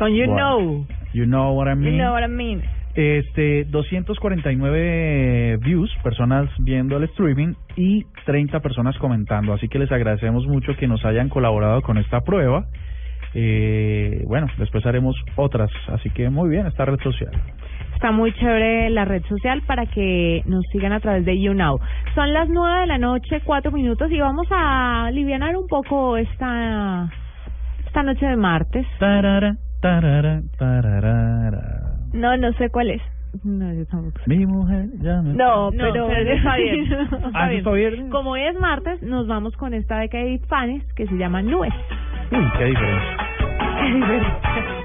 Con 0.00 0.14
you 0.14 0.24
know. 0.24 0.86
You 1.12 1.26
Know 1.26 1.52
What 1.52 1.68
I 1.68 1.72
You 1.72 1.76
Mean. 1.76 1.98
know 1.98 2.12
what 2.14 2.24
I 2.24 2.28
mean. 2.28 2.62
Este, 2.94 3.66
249 3.66 5.58
views, 5.58 5.94
personas 6.02 6.48
viendo 6.58 6.96
el 6.96 7.04
streaming 7.04 7.52
y 7.76 8.06
30 8.24 8.60
personas 8.60 8.96
comentando. 8.96 9.52
Así 9.52 9.68
que 9.68 9.78
les 9.78 9.92
agradecemos 9.92 10.46
mucho 10.46 10.74
que 10.76 10.88
nos 10.88 11.04
hayan 11.04 11.28
colaborado 11.28 11.82
con 11.82 11.98
esta 11.98 12.22
prueba. 12.22 12.64
Eh, 13.34 14.24
bueno, 14.26 14.46
después 14.56 14.86
haremos 14.86 15.14
otras. 15.36 15.70
Así 15.88 16.08
que 16.08 16.30
muy 16.30 16.48
bien, 16.48 16.66
esta 16.66 16.86
red 16.86 16.98
social. 17.00 17.32
Está 17.94 18.10
muy 18.10 18.32
chévere 18.32 18.88
la 18.88 19.04
red 19.04 19.22
social 19.24 19.60
para 19.66 19.84
que 19.84 20.42
nos 20.46 20.64
sigan 20.72 20.92
a 20.92 21.00
través 21.00 21.26
de 21.26 21.38
YouNow. 21.38 21.78
Son 22.14 22.32
las 22.32 22.48
nueve 22.48 22.80
de 22.80 22.86
la 22.86 22.96
noche, 22.96 23.42
cuatro 23.44 23.70
minutos, 23.70 24.10
y 24.10 24.18
vamos 24.18 24.46
a 24.50 25.04
alivianar 25.08 25.54
un 25.58 25.66
poco 25.68 26.16
esta, 26.16 27.12
esta 27.84 28.02
noche 28.02 28.24
de 28.24 28.36
martes. 28.36 28.86
Tarara, 28.98 29.56
tarara, 29.80 30.42
tararara. 30.58 31.96
No, 32.12 32.36
no 32.36 32.52
sé 32.54 32.70
cuál 32.70 32.90
es. 32.90 33.02
No, 33.44 33.72
yo 33.72 33.86
tampoco. 33.86 34.20
Mi 34.26 34.44
mujer 34.44 34.86
ya 35.00 35.22
me... 35.22 35.34
No, 35.34 35.70
No, 35.70 35.76
pero... 35.92 36.08
pero 36.08 36.30
está 36.32 36.56
bien. 36.56 36.92
Está 36.92 37.30
Ah, 37.32 37.44
¿sí 37.44 37.48
bien. 37.50 37.58
está 37.58 37.70
bien? 37.72 38.10
Como 38.10 38.30
hoy 38.32 38.40
es 38.42 38.58
martes, 38.58 39.00
nos 39.02 39.26
vamos 39.28 39.56
con 39.56 39.72
esta 39.72 39.98
de 40.00 40.08
David 40.08 40.42
Fanes 40.48 40.82
que 40.94 41.06
se 41.06 41.16
llama 41.16 41.40
Nubes. 41.40 41.72
Uy, 42.32 42.44
qué 42.58 42.64
diferencia. 42.64 43.16
Qué 43.80 43.86
diferencia. 43.94 44.79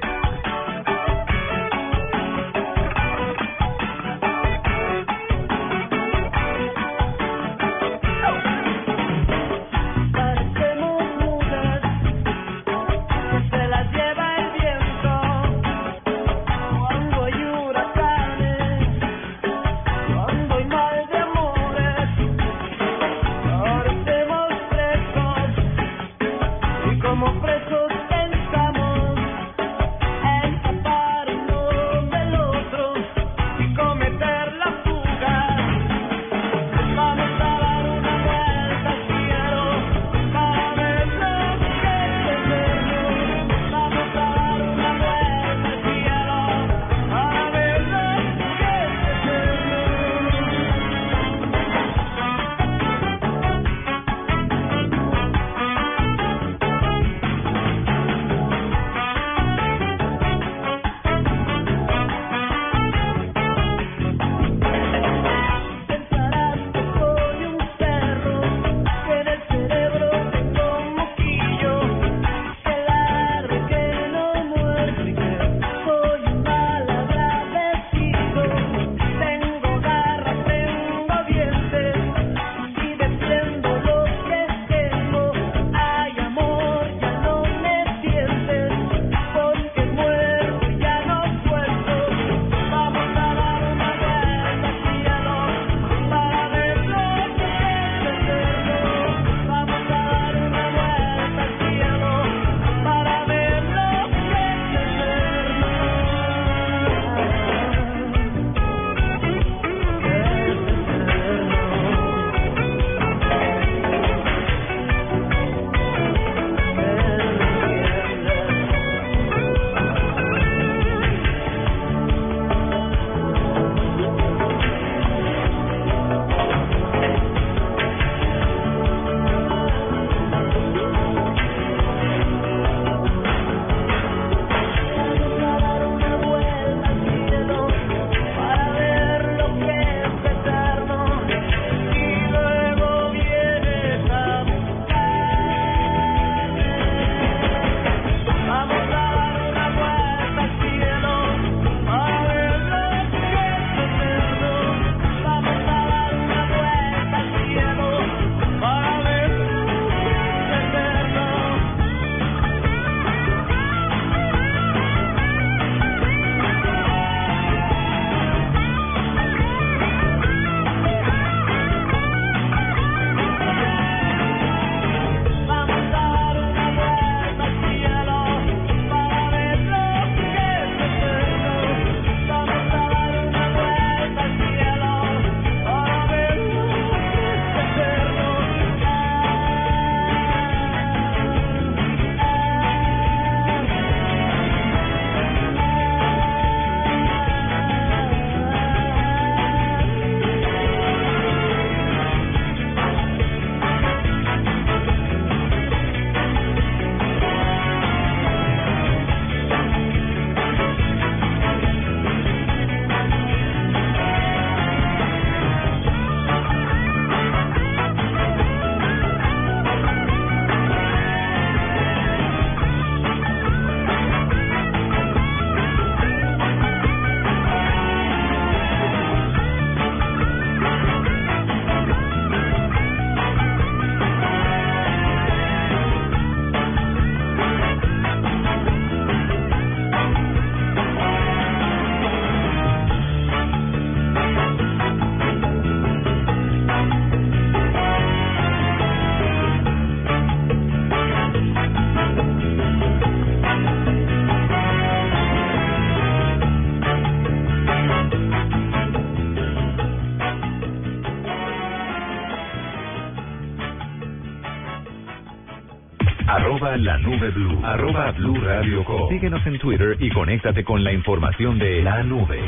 Nube 267.25 267.31
blue, 267.31 267.65
arroba 267.65 268.11
blue 268.11 268.35
radio 268.41 268.83
com. 268.83 269.09
Síguenos 269.09 269.45
en 269.45 269.57
Twitter 269.59 269.97
y 269.99 270.09
conéctate 270.09 270.63
con 270.63 270.83
la 270.83 270.91
información 270.91 271.57
de 271.57 271.81
la 271.81 272.03
nube. 272.03 272.39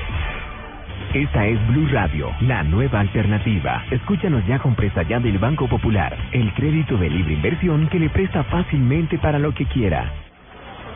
Esta 1.13 1.45
es 1.45 1.67
Blue 1.67 1.87
Radio, 1.91 2.31
la 2.41 2.63
nueva 2.63 2.99
alternativa. 2.99 3.83
Escúchanos 3.89 4.45
ya 4.45 4.59
con 4.59 4.75
presta 4.75 5.03
ya 5.03 5.19
del 5.19 5.37
Banco 5.37 5.67
Popular, 5.67 6.15
el 6.31 6.53
crédito 6.53 6.97
de 6.97 7.09
libre 7.09 7.33
inversión 7.33 7.87
que 7.87 7.99
le 7.99 8.09
presta 8.09 8.43
fácilmente 8.43 9.17
para 9.17 9.39
lo 9.39 9.53
que 9.53 9.65
quiera. 9.65 10.11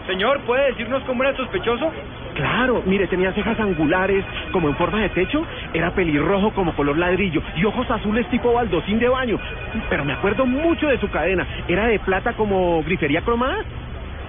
Señor, 0.08 0.40
¿puede 0.42 0.68
decirnos 0.68 1.04
cómo 1.04 1.24
era 1.24 1.36
sospechoso? 1.36 1.92
Claro, 2.36 2.82
mire, 2.86 3.08
tenía 3.08 3.34
cejas 3.34 3.60
angulares 3.60 4.26
como 4.52 4.68
en 4.68 4.76
forma 4.76 5.02
de 5.02 5.10
techo, 5.10 5.46
era 5.74 5.92
pelirrojo 5.92 6.52
como 6.52 6.74
color 6.76 6.98
ladrillo 6.98 7.42
y 7.56 7.66
ojos 7.66 7.90
azules 7.90 8.28
tipo 8.30 8.54
baldocín 8.54 9.00
de 9.00 9.10
baño. 9.10 9.40
Pero 9.90 10.06
me 10.06 10.14
acuerdo 10.14 10.46
mucho 10.46 10.88
de 10.88 11.00
su 11.00 11.10
cadena, 11.10 11.46
era 11.68 11.88
de 11.88 12.00
plata 12.00 12.34
como 12.34 12.84
grifería 12.84 13.22
cromada. 13.22 13.64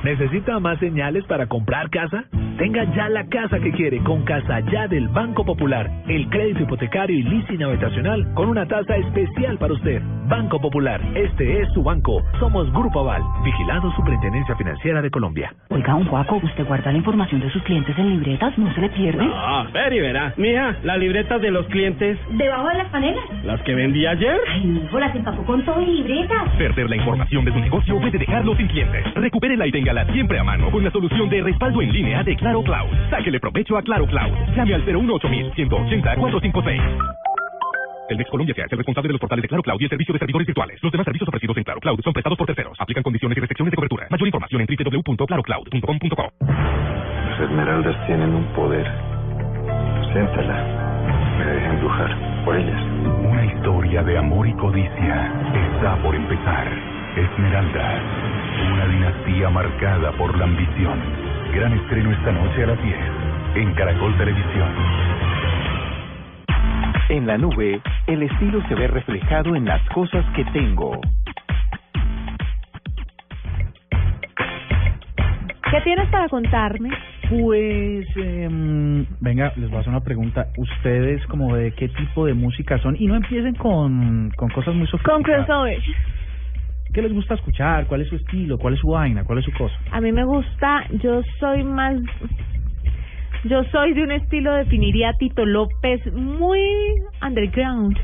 ¿Necesita 0.03 0.59
más 0.59 0.79
señales 0.79 1.25
para 1.25 1.47
comprar 1.47 1.89
casa? 1.89 2.25
Tenga 2.59 2.85
ya 2.95 3.09
la 3.09 3.25
casa 3.27 3.59
que 3.59 3.73
quiere 3.73 3.99
con 4.05 4.23
Casa 4.25 4.61
Ya 4.71 4.87
del 4.87 5.09
Banco 5.09 5.45
Popular. 5.45 5.91
El 6.07 6.29
crédito 6.29 6.63
hipotecario 6.63 7.17
y 7.19 7.23
leasing 7.23 7.63
habitacional 7.63 8.33
con 8.35 8.49
una 8.51 8.67
tasa 8.67 8.97
especial 8.97 9.59
para 9.59 9.73
usted. 9.75 10.01
Banco 10.29 10.61
Popular, 10.61 11.01
este 11.15 11.61
es 11.63 11.69
su 11.73 11.83
banco. 11.83 12.23
Somos 12.39 12.71
Grupo 12.73 13.01
Aval, 13.01 13.23
vigilado 13.45 13.91
Superintendencia 13.97 14.55
Financiera 14.57 15.03
de 15.03 15.11
Colombia. 15.11 15.53
Oiga, 15.71 15.95
un 15.95 16.07
Juaco, 16.07 16.37
¿usted 16.37 16.65
guarda 16.67 16.93
la 16.93 16.99
información 16.99 17.41
de 17.41 17.51
sus 17.51 17.63
clientes 17.65 17.99
en 17.99 18.11
libretas? 18.11 18.57
¿No 18.57 18.73
se 18.75 18.81
le 18.81 18.89
pierde? 18.91 19.27
Ah, 19.35 19.67
ver 19.73 19.93
y 19.93 20.01
verá. 20.01 20.33
Mija, 20.37 20.77
las 20.85 20.99
libretas 20.99 21.41
de 21.43 21.51
los 21.51 21.67
clientes, 21.67 22.19
¿Debajo 22.31 22.69
de 22.69 22.75
las 22.77 22.89
panelas? 22.89 23.25
las 23.45 23.61
que 23.63 23.75
vendí 23.75 24.07
ayer. 24.07 24.39
Ay, 24.49 24.65
mijo, 24.67 24.99
las 25.01 25.15
empapó 25.15 25.43
con 25.45 25.65
todo 25.65 25.81
y 25.83 25.87
libretas. 25.87 26.49
Perder 26.57 26.89
la 26.89 26.97
información 26.97 27.45
de 27.45 27.53
su 27.53 27.59
negocio 27.59 27.99
puede 28.01 28.19
dejarlo 28.19 28.55
sin 28.57 28.69
clientes. 28.69 29.05
Recupérela 29.15 29.67
y 29.67 29.73
téngala 29.73 30.05
siempre 30.13 30.39
a 30.39 30.45
mano 30.45 30.71
con 30.71 30.85
la 30.85 30.91
solución 30.91 31.29
de 31.29 31.43
respaldo 31.43 31.83
en 31.83 31.93
línea 31.93 32.23
de 32.23 32.37
Claro 32.43 32.61
Cloud. 32.65 32.91
Sáquele 33.09 33.39
provecho 33.39 33.79
a 33.79 33.83
Claro 33.83 34.05
Cloud. 34.05 34.35
Llame 34.57 34.75
al 34.75 34.85
018 34.85 35.29
180 35.55 36.17
456. 36.17 36.83
Telmex 38.09 38.31
Colombia 38.31 38.53
se 38.53 38.63
hace 38.63 38.75
responsable 38.75 39.09
de 39.09 39.13
los 39.13 39.21
portales 39.21 39.43
de 39.43 39.49
Claro 39.49 39.63
Cloud 39.63 39.81
y 39.81 39.85
el 39.85 39.91
servicio 39.91 40.13
de 40.13 40.19
servidores 40.19 40.47
virtuales. 40.49 40.83
Los 40.83 40.91
demás 40.91 41.05
servicios 41.05 41.29
ofrecidos 41.29 41.57
en 41.57 41.63
Claro 41.63 41.79
Cloud 41.79 42.01
son 42.03 42.13
prestados 42.13 42.37
por 42.37 42.47
terceros. 42.49 42.77
Aplican 42.81 43.05
condiciones 43.05 43.39
y 43.39 43.41
restricciones 43.41 43.71
de 43.71 43.77
cobertura. 43.77 44.09
Mayor 44.11 44.27
información 44.27 44.61
en 44.61 44.67
www.clarocloud.com.co. 44.67 46.33
Las 46.43 47.41
esmeraldas 47.41 48.07
tienen 48.07 48.35
un 48.35 48.45
poder. 48.59 48.91
Siéntala. 50.13 50.83
Me 51.39 51.47
deja 51.47 51.75
embrujar 51.75 52.45
por 52.45 52.57
ellas. 52.57 52.83
Una 53.23 53.47
historia 53.47 54.03
de 54.03 54.19
amor 54.19 54.49
y 54.49 54.53
codicia 54.55 55.33
está 55.55 55.95
por 56.03 56.17
empezar. 56.17 56.67
Esmeralda, 57.17 58.03
una 58.67 58.87
dinastía 58.89 59.49
marcada 59.49 60.11
por 60.19 60.37
la 60.37 60.45
ambición. 60.45 61.32
Gran 61.55 61.73
estreno 61.75 62.11
esta 62.13 62.33
noche 62.33 62.63
a 62.65 62.67
las 62.67 62.83
10 62.83 62.97
en 63.57 63.75
Caracol 63.75 64.17
Televisión. 64.17 64.69
En 67.11 67.27
la 67.27 67.37
nube, 67.37 67.81
el 68.07 68.23
estilo 68.23 68.63
se 68.69 68.75
ve 68.75 68.87
reflejado 68.89 69.55
en 69.55 69.67
las 69.67 69.83
cosas 69.91 70.25
que 70.35 70.45
tengo. 70.47 70.99
¿Qué 75.71 75.81
tienes 75.85 76.09
para 76.11 76.29
contarme? 76.29 76.91
Pues, 77.31 78.07
em, 78.17 79.07
venga, 79.21 79.53
les 79.57 79.69
voy 79.69 79.79
a 79.79 79.81
hacer 79.81 79.91
una 79.91 80.01
pregunta. 80.05 80.47
¿Ustedes 80.57 81.25
como 81.27 81.55
de 81.57 81.73
qué 81.73 81.89
tipo 81.89 82.27
de 82.27 82.35
música 82.35 82.79
son? 82.79 82.97
Y 82.99 83.07
no 83.07 83.15
empiecen 83.17 83.55
con, 83.55 84.31
con 84.37 84.49
cosas 84.51 84.75
muy 84.75 84.87
Con 84.89 85.01
sofisticadas. 85.01 85.47
crossover. 85.47 85.79
¿Qué 86.93 87.01
les 87.01 87.13
gusta 87.13 87.35
escuchar? 87.35 87.87
¿Cuál 87.87 88.03
es 88.03 88.09
su 88.09 88.17
estilo? 88.17 88.59
¿Cuál 88.59 88.75
es 88.75 88.81
su 88.81 88.89
vaina? 88.89 89.25
¿Cuál 89.25 89.39
es 89.39 89.45
su 89.45 89.53
cosa? 89.53 89.75
A 89.93 90.01
mí 90.01 90.13
me 90.13 90.25
gusta, 90.25 90.85
yo 91.03 91.23
soy 91.41 91.65
más, 91.65 91.97
yo 93.45 93.65
soy 93.65 93.95
de 93.95 94.03
un 94.03 94.13
estilo, 94.13 94.55
definiría 94.55 95.11
a 95.11 95.13
Tito 95.15 95.47
López, 95.47 96.01
muy 96.13 96.61
underground. 97.27 97.97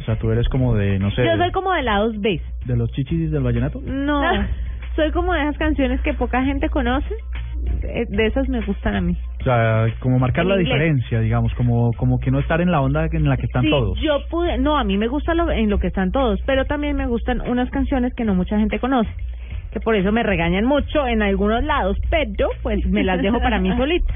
O 0.00 0.04
sea, 0.04 0.16
tú 0.16 0.30
eres 0.30 0.48
como 0.48 0.74
de, 0.74 0.98
no 0.98 1.10
sé, 1.10 1.24
Yo 1.24 1.32
de, 1.32 1.38
soy 1.38 1.52
como 1.52 1.72
de 1.72 1.82
lados 1.82 2.18
B. 2.20 2.40
de 2.66 2.76
los 2.76 2.90
chichis 2.92 3.30
del 3.30 3.42
vallenato. 3.42 3.80
No, 3.84 4.22
soy 4.96 5.10
como 5.10 5.34
de 5.34 5.42
esas 5.42 5.58
canciones 5.58 6.00
que 6.02 6.14
poca 6.14 6.42
gente 6.44 6.68
conoce. 6.68 7.14
De 7.82 8.06
de 8.08 8.26
esas 8.26 8.48
me 8.48 8.60
gustan 8.64 8.94
a 8.94 9.00
mí. 9.00 9.16
O 9.40 9.42
sea, 9.42 9.86
como 10.00 10.18
marcar 10.18 10.44
la 10.44 10.56
diferencia, 10.56 11.20
digamos, 11.20 11.52
como 11.54 11.92
como 11.94 12.20
que 12.20 12.30
no 12.30 12.38
estar 12.40 12.60
en 12.60 12.70
la 12.70 12.82
onda 12.82 13.06
en 13.10 13.28
la 13.28 13.36
que 13.38 13.46
están 13.46 13.62
Sí, 13.62 13.70
todos. 13.70 13.98
yo 14.00 14.18
pude, 14.28 14.58
no, 14.58 14.76
a 14.76 14.84
mí 14.84 14.98
me 14.98 15.08
gusta 15.08 15.32
lo, 15.34 15.50
en 15.50 15.70
lo 15.70 15.78
que 15.78 15.86
están 15.86 16.12
todos, 16.12 16.40
pero 16.44 16.66
también 16.66 16.94
me 16.96 17.06
gustan 17.06 17.40
unas 17.48 17.70
canciones 17.70 18.12
que 18.14 18.24
no 18.24 18.34
mucha 18.34 18.58
gente 18.58 18.78
conoce, 18.78 19.10
que 19.72 19.80
por 19.80 19.94
eso 19.96 20.12
me 20.12 20.22
regañan 20.22 20.66
mucho 20.66 21.06
en 21.06 21.22
algunos 21.22 21.64
lados, 21.64 21.96
pero 22.10 22.50
pues 22.62 22.84
me 22.86 23.02
las 23.02 23.22
dejo 23.22 23.40
para 23.40 23.58
mí 23.58 23.70
solita. 23.76 24.14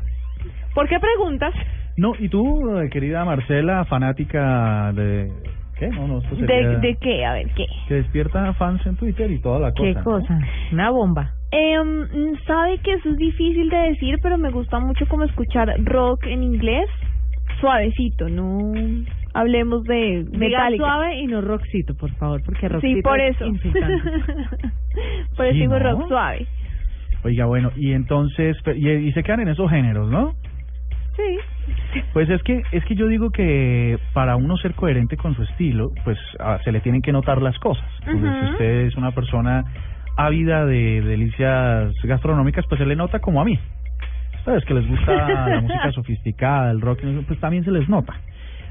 ¿Por 0.75 0.89
qué 0.89 0.99
preguntas? 1.01 1.55
No, 1.97 2.12
y 2.18 2.29
tú, 2.29 2.79
eh, 2.79 2.91
querida 2.91 3.25
Marcela, 3.25 3.85
fanática 3.87 4.93
de... 4.93 5.31
¿Qué? 5.79 5.89
No, 5.89 6.07
no, 6.07 6.18
esto 6.18 6.37
sería... 6.37 6.68
¿De, 6.68 6.77
¿De 6.79 6.97
qué? 6.97 7.25
A 7.25 7.33
ver, 7.33 7.49
¿qué? 7.55 7.66
Que 7.89 7.95
despierta 7.95 8.53
fans 8.55 8.85
en 8.87 8.97
Twitter 8.97 9.31
y 9.31 9.41
toda 9.41 9.59
la 9.59 9.72
cosa. 9.72 9.83
¿Qué 9.83 9.95
¿no? 9.95 10.05
cosa? 10.05 10.39
Una 10.72 10.91
bomba. 10.91 11.31
Em, 11.51 12.35
sabe 12.47 12.79
que 12.79 12.93
eso 12.95 13.11
es 13.11 13.16
difícil 13.16 13.68
de 13.70 13.77
decir, 13.77 14.18
pero 14.22 14.39
me 14.39 14.51
gusta 14.51 14.79
mucho 14.81 15.07
como 15.07 15.25
escuchar 15.25 15.72
rock 15.85 16.27
en 16.27 16.43
inglés, 16.43 16.87
suavecito, 17.61 18.29
no 18.29 18.72
hablemos 19.35 19.85
de 19.85 20.25
Metallica. 20.33 20.85
suave 20.85 21.20
y 21.20 21.27
no 21.27 21.41
rockcito, 21.41 21.95
por 21.95 22.11
favor, 22.16 22.41
porque 22.45 22.68
rockcito 22.68 22.97
Sí, 22.97 23.03
por 23.03 23.20
es 23.20 23.37
eso. 23.37 23.47
insultante. 23.47 24.11
por 25.37 25.47
eso 25.47 25.55
Sí, 25.55 25.61
digo 25.61 25.79
¿no? 25.79 25.91
rock 25.91 26.09
suave. 26.09 26.47
Oiga, 27.25 27.47
bueno, 27.47 27.70
y 27.77 27.93
entonces, 27.93 28.57
y, 28.77 28.89
y 28.91 29.12
se 29.12 29.22
quedan 29.22 29.41
en 29.41 29.49
esos 29.49 29.70
géneros, 29.70 30.11
¿no? 30.11 30.35
Sí. 31.17 32.01
Pues 32.12 32.29
es 32.29 32.43
que 32.43 32.62
es 32.73 32.85
que 32.85 32.95
yo 32.95 33.07
digo 33.07 33.31
que 33.31 33.99
para 34.12 34.37
uno 34.37 34.57
ser 34.57 34.75
coherente 34.75 35.17
con 35.17 35.35
su 35.35 35.43
estilo, 35.43 35.91
pues 36.05 36.19
ah, 36.41 36.59
se 36.65 36.73
le 36.73 36.81
tienen 36.81 37.03
que 37.03 37.12
notar 37.12 37.41
las 37.41 37.59
cosas. 37.59 37.89
Entonces, 38.07 38.33
si 38.41 38.53
usted 38.53 38.87
es 38.87 38.97
una 38.97 39.12
persona 39.12 39.65
ávida 40.17 40.67
de 40.67 41.01
delicias 41.03 41.93
gastronómicas, 42.03 42.65
pues 42.69 42.81
se 42.81 42.87
le 42.87 42.97
nota 42.97 43.21
como 43.21 43.41
a 43.41 43.45
mí. 43.45 43.59
Sabes 44.45 44.65
que 44.65 44.75
les 44.75 44.87
gusta 44.87 45.12
la 45.49 45.61
música 45.61 45.93
sofisticada, 45.93 46.71
el 46.71 46.81
rock, 46.81 47.01
pues 47.27 47.41
también 47.41 47.65
se 47.65 47.71
les 47.71 47.89
nota. 47.89 48.15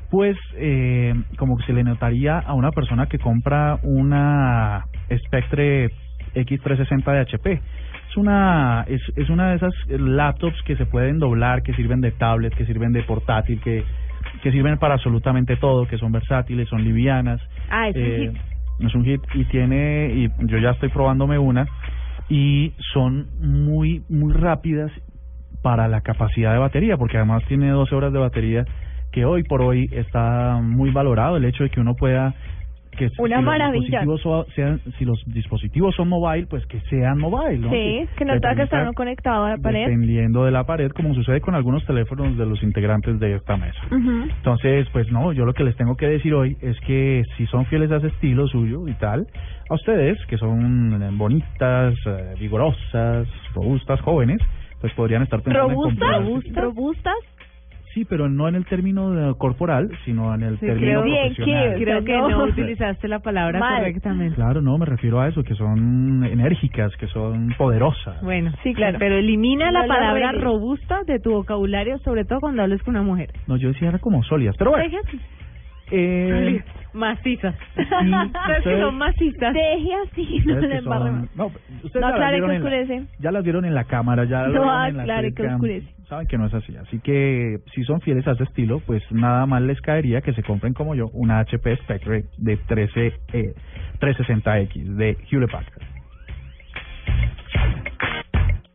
Pues 0.10 0.38
eh, 0.56 1.14
como 1.38 1.58
que 1.58 1.64
se 1.64 1.74
le 1.74 1.84
notaría 1.84 2.38
a 2.38 2.54
una 2.54 2.72
persona 2.72 3.08
que 3.08 3.18
compra 3.18 3.80
una 3.82 4.86
Spectre 5.26 5.90
X360 6.34 7.12
de 7.12 7.20
HP. 7.20 7.54
Es 8.10 8.18
una 8.18 8.86
es, 8.88 9.02
es 9.16 9.30
una 9.30 9.50
de 9.50 9.56
esas 9.56 9.74
laptops 9.88 10.62
que 10.64 10.76
se 10.76 10.86
pueden 10.86 11.20
doblar, 11.20 11.64
que 11.64 11.74
sirven 11.74 12.02
de 12.02 12.12
tablet, 12.12 12.54
que 12.56 12.66
sirven 12.66 12.94
de 12.94 13.04
portátil, 13.04 13.60
que 13.62 13.84
que 14.42 14.52
sirven 14.52 14.78
para 14.78 14.96
absolutamente 14.96 15.58
todo, 15.58 15.86
que 15.88 15.98
son 15.98 16.12
versátiles, 16.12 16.68
son 16.70 16.84
livianas. 16.84 17.42
Ah, 17.70 17.90
es 17.90 17.96
un 17.96 18.02
Eh, 18.02 18.32
hit. 18.32 18.86
Es 18.88 18.96
un 18.96 19.06
hit 19.06 19.22
y 19.34 19.46
tiene 19.46 20.12
y 20.14 20.48
yo 20.48 20.58
ya 20.58 20.72
estoy 20.72 20.90
probándome 20.90 21.38
una 21.38 21.68
y 22.30 22.74
son 22.94 23.28
muy 23.40 24.04
muy 24.10 24.34
rápidas 24.34 24.92
para 25.62 25.88
la 25.88 26.02
capacidad 26.02 26.52
de 26.52 26.60
batería, 26.60 26.98
porque 26.98 27.18
además 27.18 27.44
tiene 27.48 27.70
12 27.70 27.96
horas 27.96 28.12
de 28.12 28.20
batería 28.20 28.66
que 29.12 29.26
hoy 29.26 29.44
por 29.44 29.62
hoy 29.62 29.90
está 29.92 30.60
muy 30.62 30.92
valorado 30.92 31.38
el 31.38 31.46
hecho 31.46 31.64
de 31.64 31.70
que 31.70 31.80
uno 31.80 31.96
pueda 31.96 32.34
que 32.98 33.10
si 33.10 33.22
Una 33.22 33.38
los 33.38 33.46
maravilla. 33.46 34.00
dispositivos 34.02 34.22
so- 34.22 34.46
sean 34.56 34.80
si 34.98 35.06
los 35.06 35.22
dispositivos 35.28 35.96
son 35.96 36.10
mobile 36.10 36.48
pues 36.48 36.66
que 36.68 36.80
sean 36.90 37.18
mobile 37.20 37.58
¿no? 37.60 37.70
Sí, 37.72 38.08
que 38.18 38.26
no 38.26 38.34
tenga 38.40 38.56
que 38.56 38.62
estar 38.64 38.94
conectado 38.94 39.46
a 39.46 39.50
la 39.52 39.58
pared. 39.58 39.82
dependiendo 39.86 40.46
de 40.46 40.52
la 40.52 40.66
pared 40.66 40.92
como 40.92 41.14
sucede 41.14 41.42
con 41.42 41.56
algunos 41.56 41.86
teléfonos 41.86 42.38
de 42.38 42.46
los 42.46 42.62
integrantes 42.64 43.20
de 43.20 43.36
esta 43.36 43.58
mesa 43.58 43.80
Ujú. 43.92 44.24
entonces, 44.36 44.88
pues 44.92 45.12
no, 45.12 45.34
yo 45.34 45.46
lo 45.46 45.54
que 45.54 45.64
les 45.64 45.76
tengo 45.76 45.96
que 45.96 46.08
decir 46.08 46.34
hoy 46.34 46.58
es 46.62 46.80
que 46.82 47.24
si 47.38 47.46
son 47.48 47.66
fieles 47.66 47.92
a 47.92 47.98
ese 47.98 48.08
estilo 48.08 48.48
suyo 48.48 48.88
y 48.88 48.94
tal, 48.94 49.28
a 49.70 49.74
ustedes, 49.76 50.18
que 50.28 50.38
son 50.38 51.02
eh, 51.02 51.10
bonitas, 51.14 51.96
eh, 52.06 52.36
vigorosas, 52.40 53.28
robustas, 53.56 54.00
jóvenes, 54.02 54.40
pues 54.82 54.94
podrían 54.94 55.24
estar 55.24 55.42
pensando 55.42 55.70
en 55.72 55.76
¿Robustas? 55.98 56.56
¿Robustas? 56.56 57.14
Sí, 57.94 58.06
pero 58.06 58.28
no 58.30 58.48
en 58.48 58.56
el 58.56 58.66
término 58.66 59.12
de 59.12 59.36
corporal, 59.38 59.90
sino 60.06 60.34
en 60.34 60.42
el 60.44 60.60
Sí, 60.60 60.66
término 60.66 61.02
creo, 61.02 61.02
profesional. 61.04 61.76
creo 61.80 62.04
que 62.04 62.18
no. 62.18 62.30
no 62.30 62.44
utilizaste 62.50 63.08
la 63.08 63.20
palabra 63.20 63.60
Mal. 63.60 63.78
correctamente. 63.80 64.36
Claro, 64.36 64.62
no, 64.62 64.78
me 64.78 64.86
refiero 64.86 65.20
a 65.22 65.28
eso, 65.28 65.44
que 65.44 65.54
son 65.56 66.24
enérgicas, 66.26 66.96
que 66.98 67.08
son 67.08 67.54
poderosas. 67.58 68.22
Bueno, 68.24 68.52
Sí, 68.64 68.74
claro. 68.74 68.98
Pero 69.00 69.16
elimina 69.16 69.72
la 69.72 69.84
No 69.84 69.88
palabra 69.88 70.32
robusta 70.32 71.04
de 71.06 71.20
tu 71.20 71.32
vocabulario, 71.34 71.98
sobre 72.00 72.26
todo 72.26 72.40
cuando 72.40 72.64
hables 72.64 72.82
con 72.84 72.96
una 72.96 73.04
mujer. 73.04 73.32
No, 73.48 73.58
yo 73.58 73.68
decía 73.70 73.90
era 73.90 74.00
como 74.00 74.24
sólidas, 74.24 74.56
pero 74.58 74.72
bueno. 74.72 74.86
Así. 75.06 75.20
Eh, 75.96 76.64
Macizas. 76.94 77.56
Sí, 77.76 77.84
Sabes 77.90 78.32
que 78.32 78.52
ustedes- 78.60 78.80
son 78.82 78.98
macizas. 79.00 79.54
Deje 79.54 79.90
así, 80.06 80.22
no 80.46 80.54
ustedes 80.54 80.62
le 80.62 80.70
que 80.70 80.76
embarre 80.78 81.06
son- 81.10 81.22
más. 81.22 81.36
no, 81.36 81.46
ustedes 81.48 81.94
ya 81.94 82.00
No 82.00 82.08
las 82.08 82.14
aclare 82.14 82.32
vieron 82.34 82.50
que 82.50 82.56
en 82.56 82.64
la- 82.64 82.70
oscurece. 82.70 83.08
ya 83.20 83.32
las 83.32 83.44
vieron 83.44 83.66
en 83.66 83.74
la 83.74 83.84
cámara, 83.86 84.24
ya 84.26 84.42
lo 84.48 84.54
No 84.54 84.62
vieron 84.64 84.86
en 84.88 84.98
la 84.98 85.04
aclare 85.04 85.34
que 85.34 85.42
webcam. 85.42 85.56
oscurece. 85.56 85.88
Saben 86.08 86.28
que 86.28 86.38
no 86.38 86.46
es 86.46 86.54
así. 86.54 86.76
Así 86.78 87.00
que 87.00 87.58
si 87.74 87.84
son 87.86 88.00
fieles 88.02 88.28
a 88.28 88.32
ese 88.34 88.44
estilo, 88.44 88.80
pues 88.86 89.02
nada 89.12 89.46
más 89.48 89.62
les 89.64 89.82
caería 89.82 90.22
que 90.22 90.34
se 90.34 90.44
compren 90.44 90.74
como 90.74 90.94
yo 90.94 91.08
una 91.14 91.40
HP 91.40 91.76
Spectre 91.78 92.26
de 92.38 92.58
13 92.58 93.14
eh, 93.34 93.54
360X 94.00 94.96
de 94.96 95.18
Hewlett 95.32 95.52
Packard. 95.52 95.82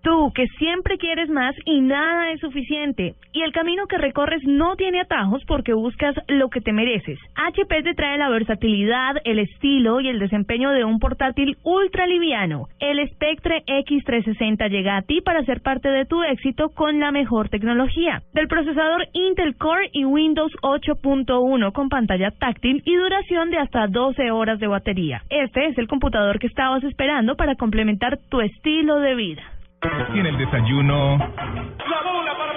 Tú, 0.02 0.32
que 0.34 0.46
siempre 0.58 0.96
quieres 0.96 1.28
más 1.28 1.54
y 1.64 1.80
nada 1.80 2.30
es 2.30 2.40
suficiente. 2.40 3.14
Y 3.32 3.42
el 3.42 3.52
camino 3.52 3.86
que 3.86 3.98
recorres 3.98 4.42
no 4.44 4.76
tiene 4.76 5.00
atajos 5.00 5.42
porque 5.46 5.72
buscas 5.72 6.14
lo 6.28 6.48
que 6.48 6.60
te 6.60 6.72
mereces. 6.72 7.18
HP 7.34 7.82
te 7.82 7.94
trae 7.94 8.16
la 8.18 8.28
versatilidad, 8.28 9.16
el 9.24 9.38
estilo 9.38 10.00
y 10.00 10.08
el 10.08 10.18
desempeño 10.18 10.70
de 10.70 10.84
un 10.84 10.98
portátil 10.98 11.56
ultra 11.64 12.06
liviano. 12.06 12.68
El 12.80 13.06
Spectre 13.10 13.64
X360 13.66 14.70
llega 14.70 14.96
a 14.96 15.02
ti 15.02 15.20
para 15.20 15.44
ser 15.44 15.60
parte 15.62 15.88
de 15.88 16.06
tu 16.06 16.22
éxito 16.22 16.70
con 16.70 17.00
la 17.00 17.10
mejor 17.10 17.48
tecnología. 17.48 18.22
Del 18.32 18.48
procesador 18.48 19.06
Intel 19.12 19.56
Core 19.56 19.90
y 19.92 20.04
Windows 20.04 20.52
8.1 20.62 21.72
con 21.72 21.88
pantalla 21.88 22.30
táctil 22.30 22.82
y 22.84 22.94
duración 22.94 23.50
de 23.50 23.58
hasta 23.58 23.86
12 23.88 24.30
horas 24.30 24.58
de 24.60 24.68
batería. 24.68 25.22
Este 25.28 25.66
es 25.66 25.78
el 25.78 25.88
computador 25.88 26.38
que 26.38 26.46
estabas 26.46 26.84
esperando 26.84 27.36
para 27.36 27.56
complementar 27.56 28.18
tu 28.30 28.40
estilo 28.40 29.00
de 29.00 29.14
vida. 29.14 29.57
Tiene 29.80 30.30
el 30.30 30.38
desayuno. 30.38 31.18
La 31.18 32.02
bola 32.02 32.36
para 32.36 32.52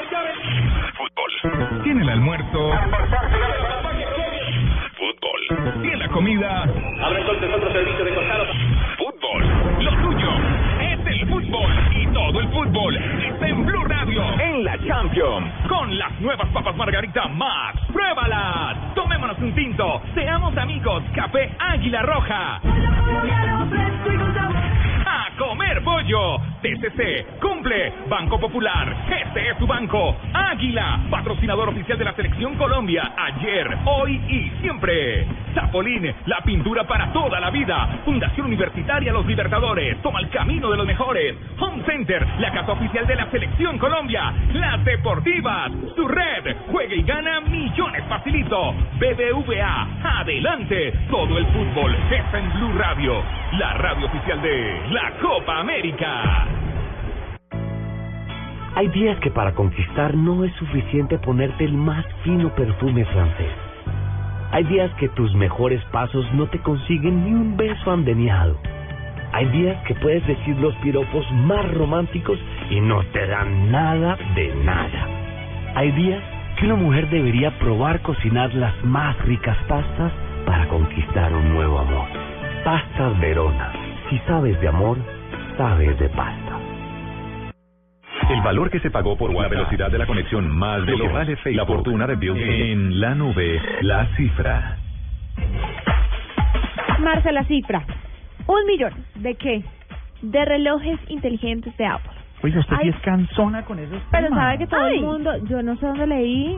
Fútbol. 0.98 1.84
Tiene 1.84 2.02
el 2.02 2.10
almuerzo. 2.10 2.72
Fútbol. 4.98 5.82
Tiene 5.82 5.98
la 5.98 6.08
comida. 6.08 6.64
Abre 6.64 7.22
entonces 7.22 7.54
otro 7.54 7.72
servicio 7.72 8.06
de 8.06 8.16
costado. 8.16 8.46
Fútbol. 8.98 9.84
Lo 9.84 9.92
tuyo 10.02 10.30
es 10.80 11.06
el 11.06 11.28
fútbol. 11.30 11.72
Y 11.96 12.08
todo 12.08 12.40
el 12.40 12.48
fútbol 12.48 12.96
está 12.98 13.48
en 13.48 13.66
Blue 13.68 13.86
Radio. 13.86 14.24
En 14.40 14.64
la 14.64 14.80
Champions. 14.80 15.48
Con 15.68 15.96
las 16.00 16.20
nuevas 16.22 16.48
papas 16.50 16.76
Margarita 16.76 17.28
Max. 17.28 17.80
¡Pruébalas! 17.94 18.96
Tomémonos 18.96 19.38
un 19.38 19.54
tinto. 19.54 20.02
Seamos 20.16 20.58
amigos. 20.58 21.04
Café 21.14 21.52
Águila 21.60 22.02
Roja. 22.02 22.62
Comer 25.42 25.84
pollo. 25.84 26.38
TCC, 26.62 27.40
cumple. 27.42 27.92
Banco 28.08 28.40
Popular, 28.40 28.96
este 29.10 29.50
es 29.50 29.58
tu 29.58 29.66
banco. 29.66 30.16
Águila, 30.32 31.00
patrocinador 31.10 31.70
oficial 31.70 31.98
de 31.98 32.06
la 32.06 32.14
Selección 32.14 32.56
Colombia. 32.58 33.12
Ayer, 33.18 33.76
hoy 33.86 34.22
y 34.30 34.52
siempre. 34.62 35.26
Zapolín, 35.56 36.14
la 36.28 36.42
pintura 36.42 36.86
para 36.86 37.12
toda 37.12 37.40
la 37.40 37.50
vida. 37.50 38.02
Fundación 38.06 38.46
Universitaria 38.46 39.12
Los 39.12 39.26
Libertadores, 39.26 40.00
toma 40.04 40.20
el 40.20 40.30
camino 40.30 40.70
de 40.70 40.78
los 40.78 40.86
mejores. 40.86 41.36
Home 41.60 41.84
Center, 41.88 42.24
la 42.38 42.52
casa 42.52 42.74
oficial 42.74 43.08
de 43.08 43.16
la 43.16 43.32
Selección 43.32 43.80
Colombia. 43.80 44.32
Las 44.54 44.86
Deportivas, 44.86 45.72
su 45.96 46.08
red, 46.08 46.56
juega 46.70 46.94
y 46.94 47.02
gana 47.02 47.42
millones 47.42 48.04
facilito. 48.08 48.74
BBVA, 49.00 49.88
adelante. 50.20 50.94
Todo 51.10 51.40
el 51.40 51.48
fútbol 51.48 51.96
está 52.12 52.38
en 52.38 52.54
Blue 52.54 52.78
Radio, 52.78 53.24
la 53.54 53.74
radio 53.74 54.06
oficial 54.06 54.40
de 54.44 54.82
la 54.92 55.12
Copa 55.20 55.31
América. 55.32 56.46
Hay 58.76 58.88
días 58.90 59.18
que 59.22 59.32
para 59.32 59.54
conquistar 59.54 60.14
no 60.14 60.44
es 60.44 60.54
suficiente 60.56 61.18
ponerte 61.20 61.64
el 61.64 61.74
más 61.74 62.06
fino 62.24 62.54
perfume 62.54 63.06
francés. 63.06 63.52
Hay 64.52 64.66
días 64.66 64.92
que 64.96 65.08
tus 65.10 65.34
mejores 65.36 65.82
pasos 65.86 66.26
no 66.34 66.48
te 66.48 66.60
consiguen 66.60 67.24
ni 67.24 67.32
un 67.32 67.56
beso 67.56 67.92
andeniado. 67.92 68.58
Hay 69.32 69.46
días 69.48 69.82
que 69.86 69.96
puedes 69.96 70.26
decir 70.28 70.58
los 70.58 70.76
piropos 70.78 71.26
más 71.32 71.66
románticos 71.76 72.38
y 72.70 72.82
no 72.82 73.02
te 73.14 73.26
dan 73.26 73.72
nada 73.72 74.18
de 74.36 74.54
nada. 74.66 75.08
Hay 75.76 75.92
días 75.94 76.22
que 76.60 76.66
una 76.66 76.76
mujer 76.76 77.10
debería 77.10 77.58
probar 77.58 78.02
cocinar 78.02 78.54
las 78.54 78.76
más 78.84 79.18
ricas 79.20 79.58
pastas 79.70 80.12
para 80.46 80.68
conquistar 80.68 81.34
un 81.34 81.54
nuevo 81.54 81.80
amor. 81.80 82.08
Pastas 82.66 83.18
Verona. 83.22 83.72
Si 84.10 84.18
sabes 84.28 84.60
de 84.60 84.68
amor, 84.68 84.98
sabes 85.62 86.00
de 86.00 86.10
pasta. 86.10 86.60
El 88.32 88.42
valor 88.42 88.72
que 88.72 88.80
se 88.80 88.90
pagó 88.90 89.16
por 89.16 89.32
la 89.32 89.48
velocidad 89.48 89.92
de 89.92 90.00
la 90.00 90.08
conexión 90.08 90.50
más 90.50 90.84
de 90.88 90.98
lo 90.98 91.06
que 91.06 91.14
vale 91.14 91.36
Facebook, 91.36 91.56
la 91.58 91.66
fortuna 91.68 92.08
de 92.08 92.16
Bill 92.16 92.34
Gates. 92.34 92.62
En 92.72 93.00
la 93.00 93.14
nube, 93.14 93.62
la 93.82 94.08
cifra. 94.16 94.78
Marcela, 97.00 97.44
cifra. 97.44 97.84
Un 98.48 98.66
millón. 98.66 98.94
¿De 99.16 99.36
qué? 99.36 99.64
De 100.24 100.46
relojes 100.46 101.00
inteligentes 101.10 101.78
de 101.78 101.86
Apple. 101.86 102.12
Oiga, 102.42 102.60
usted 102.60 102.76
sí 102.78 102.82
Ay. 102.86 102.90
es 102.90 102.96
cansona 103.02 103.64
con 103.64 103.78
esos 103.78 104.02
Pero 104.10 104.30
temas. 104.30 104.40
sabe 104.40 104.58
que 104.58 104.68
todo 104.68 104.84
Ay. 104.84 104.98
el 104.98 105.04
mundo, 105.04 105.32
yo 105.46 105.62
no 105.62 105.76
sé 105.78 105.86
dónde 105.86 106.08
leí 106.08 106.58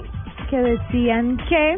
que 0.49 0.58
decían 0.60 1.36
que 1.49 1.78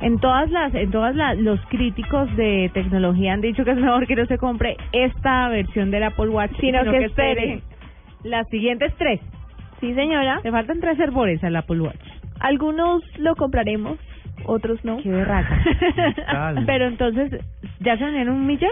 en 0.00 0.18
todas 0.18 0.50
las, 0.50 0.74
en 0.74 0.90
todas 0.90 1.14
las, 1.14 1.36
los 1.38 1.60
críticos 1.66 2.34
de 2.36 2.70
tecnología 2.72 3.32
han 3.32 3.40
dicho 3.40 3.64
que 3.64 3.72
es 3.72 3.76
mejor 3.78 4.06
que 4.06 4.16
no 4.16 4.26
se 4.26 4.38
compre 4.38 4.76
esta 4.92 5.48
versión 5.48 5.90
del 5.90 6.04
Apple 6.04 6.28
Watch, 6.28 6.52
Sino 6.60 6.84
que 6.84 7.04
espere. 7.04 7.62
las 8.24 8.48
siguientes 8.48 8.92
tres. 8.96 9.20
Sí, 9.80 9.94
señora. 9.94 10.40
Le 10.42 10.50
faltan 10.50 10.80
tres 10.80 10.98
hervores 10.98 11.42
al 11.44 11.56
Apple 11.56 11.80
Watch. 11.80 12.00
Algunos 12.40 13.02
lo 13.18 13.34
compraremos, 13.36 13.98
otros 14.44 14.84
no. 14.84 14.98
Qué 14.98 15.10
berraca. 15.10 15.60
Pero 16.66 16.86
entonces, 16.86 17.40
¿ya 17.80 17.96
se 17.96 18.04
vendieron 18.04 18.36
un 18.36 18.46
millón? 18.46 18.70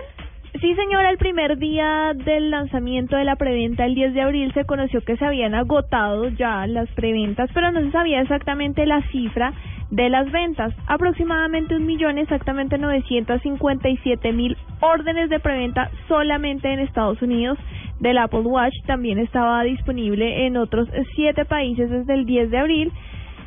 Sí, 0.60 0.74
señora, 0.74 1.10
el 1.10 1.18
primer 1.18 1.58
día 1.58 2.12
del 2.14 2.50
lanzamiento 2.50 3.16
de 3.16 3.24
la 3.24 3.36
preventa, 3.36 3.84
el 3.84 3.94
10 3.94 4.14
de 4.14 4.22
abril, 4.22 4.52
se 4.54 4.64
conoció 4.64 5.02
que 5.02 5.16
se 5.16 5.24
habían 5.24 5.54
agotado 5.54 6.28
ya 6.30 6.66
las 6.66 6.88
preventas, 6.92 7.50
pero 7.52 7.70
no 7.72 7.80
se 7.80 7.90
sabía 7.90 8.22
exactamente 8.22 8.86
la 8.86 9.02
cifra 9.10 9.52
de 9.90 10.08
las 10.08 10.30
ventas. 10.30 10.74
Aproximadamente 10.86 11.76
un 11.76 11.86
millón, 11.86 12.18
exactamente 12.18 12.78
957 12.78 14.32
mil 14.32 14.56
órdenes 14.80 15.30
de 15.30 15.40
preventa 15.40 15.90
solamente 16.08 16.72
en 16.72 16.80
Estados 16.80 17.20
Unidos 17.22 17.58
del 18.00 18.18
Apple 18.18 18.40
Watch. 18.40 18.74
También 18.86 19.18
estaba 19.18 19.62
disponible 19.62 20.46
en 20.46 20.56
otros 20.56 20.88
siete 21.14 21.44
países 21.44 21.90
desde 21.90 22.14
el 22.14 22.26
10 22.26 22.50
de 22.50 22.58
abril. 22.58 22.92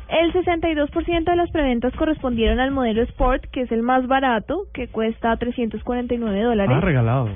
El 0.08 0.32
62% 0.32 1.24
de 1.24 1.36
las 1.36 1.50
preventas 1.52 1.94
correspondieron 1.94 2.58
al 2.58 2.72
modelo 2.72 3.02
Sport, 3.02 3.44
que 3.52 3.62
es 3.62 3.70
el 3.70 3.82
más 3.82 4.08
barato, 4.08 4.64
que 4.74 4.88
cuesta 4.88 5.36
349 5.36 6.42
dólares. 6.42 6.76
Ah, 6.76 6.80
regalado. 6.80 7.28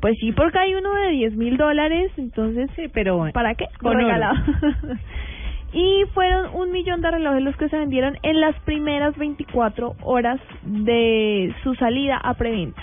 Pues 0.00 0.16
sí, 0.20 0.32
porque 0.32 0.58
hay 0.58 0.74
uno 0.74 0.92
de 0.94 1.10
10 1.10 1.36
mil 1.36 1.56
dólares, 1.58 2.12
entonces, 2.16 2.70
sí, 2.76 2.84
pero 2.92 3.26
¿para 3.34 3.54
qué? 3.54 3.66
con 3.78 3.96
oro. 3.96 4.06
Regalado. 4.06 4.36
y 5.74 6.04
fueron 6.14 6.54
un 6.54 6.70
millón 6.70 7.00
de 7.00 7.10
relojes 7.10 7.42
los 7.42 7.56
que 7.56 7.68
se 7.68 7.76
vendieron 7.76 8.16
en 8.22 8.40
las 8.40 8.54
primeras 8.60 9.16
24 9.18 9.96
horas 10.02 10.40
de 10.62 11.52
su 11.62 11.74
salida 11.74 12.16
a 12.16 12.34
preventa. 12.34 12.80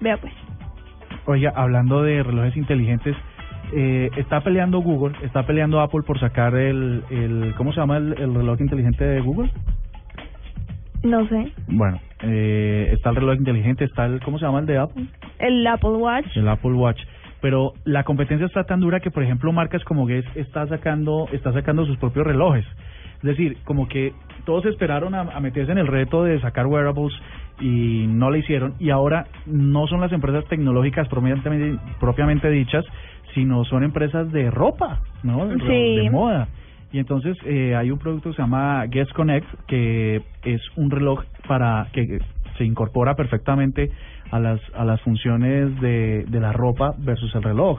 Vea 0.00 0.16
pues. 0.16 0.32
Oiga, 1.26 1.52
hablando 1.54 2.02
de 2.02 2.22
relojes 2.22 2.56
inteligentes, 2.56 3.14
eh, 3.74 4.10
está 4.16 4.40
peleando 4.40 4.80
Google, 4.80 5.14
está 5.22 5.44
peleando 5.46 5.80
Apple 5.80 6.00
por 6.06 6.18
sacar 6.18 6.54
el, 6.56 7.04
el 7.10 7.54
¿cómo 7.56 7.72
se 7.72 7.80
llama 7.80 7.98
el, 7.98 8.14
el 8.18 8.34
reloj 8.34 8.60
inteligente 8.60 9.04
de 9.04 9.20
Google? 9.20 9.50
No 11.02 11.26
sé. 11.28 11.52
Bueno, 11.68 12.00
eh, 12.22 12.90
está 12.92 13.10
el 13.10 13.16
reloj 13.16 13.36
inteligente, 13.36 13.84
está 13.84 14.06
el, 14.06 14.20
¿cómo 14.20 14.38
se 14.38 14.46
llama 14.46 14.60
el 14.60 14.66
de 14.66 14.78
Apple? 14.78 15.04
El 15.38 15.66
Apple 15.66 15.90
Watch. 15.90 16.36
El 16.36 16.48
Apple 16.48 16.72
Watch. 16.72 17.00
Pero 17.42 17.74
la 17.84 18.04
competencia 18.04 18.46
está 18.46 18.64
tan 18.64 18.80
dura 18.80 19.00
que, 19.00 19.10
por 19.10 19.22
ejemplo, 19.22 19.52
marcas 19.52 19.84
como 19.84 20.06
Guess 20.06 20.24
está 20.36 20.66
sacando, 20.68 21.28
está 21.32 21.52
sacando 21.52 21.84
sus 21.84 21.98
propios 21.98 22.26
relojes. 22.26 22.64
Es 23.16 23.22
decir, 23.22 23.58
como 23.64 23.86
que 23.88 24.14
todos 24.46 24.64
esperaron 24.64 25.14
a, 25.14 25.20
a 25.20 25.40
meterse 25.40 25.72
en 25.72 25.78
el 25.78 25.86
reto 25.86 26.24
de 26.24 26.40
sacar 26.40 26.66
wearables 26.66 27.12
y 27.60 28.06
no 28.08 28.30
lo 28.30 28.36
hicieron. 28.36 28.74
Y 28.78 28.90
ahora 28.90 29.26
no 29.46 29.86
son 29.88 30.00
las 30.00 30.12
empresas 30.12 30.44
tecnológicas 30.46 31.08
propiamente, 31.08 31.78
propiamente 32.00 32.48
dichas, 32.48 32.84
sino 33.34 33.64
son 33.64 33.84
empresas 33.84 34.30
de 34.32 34.50
ropa, 34.50 35.00
¿no? 35.22 35.46
De, 35.46 35.58
Sí. 35.58 35.96
de 36.04 36.10
moda. 36.10 36.48
Y 36.92 36.98
entonces 36.98 37.36
eh, 37.44 37.74
hay 37.74 37.90
un 37.90 37.98
producto 37.98 38.30
que 38.30 38.36
se 38.36 38.42
llama 38.42 38.84
Guess 38.86 39.12
Connect, 39.14 39.48
que 39.66 40.22
es 40.44 40.60
un 40.76 40.90
reloj 40.90 41.24
para 41.48 41.88
que 41.92 42.18
se 42.58 42.64
incorpora 42.64 43.14
perfectamente 43.14 43.90
a 44.32 44.40
las 44.40 44.60
a 44.74 44.84
las 44.84 45.00
funciones 45.02 45.78
de, 45.80 46.24
de 46.26 46.40
la 46.40 46.52
ropa 46.52 46.94
versus 46.98 47.32
el 47.34 47.42
reloj. 47.42 47.78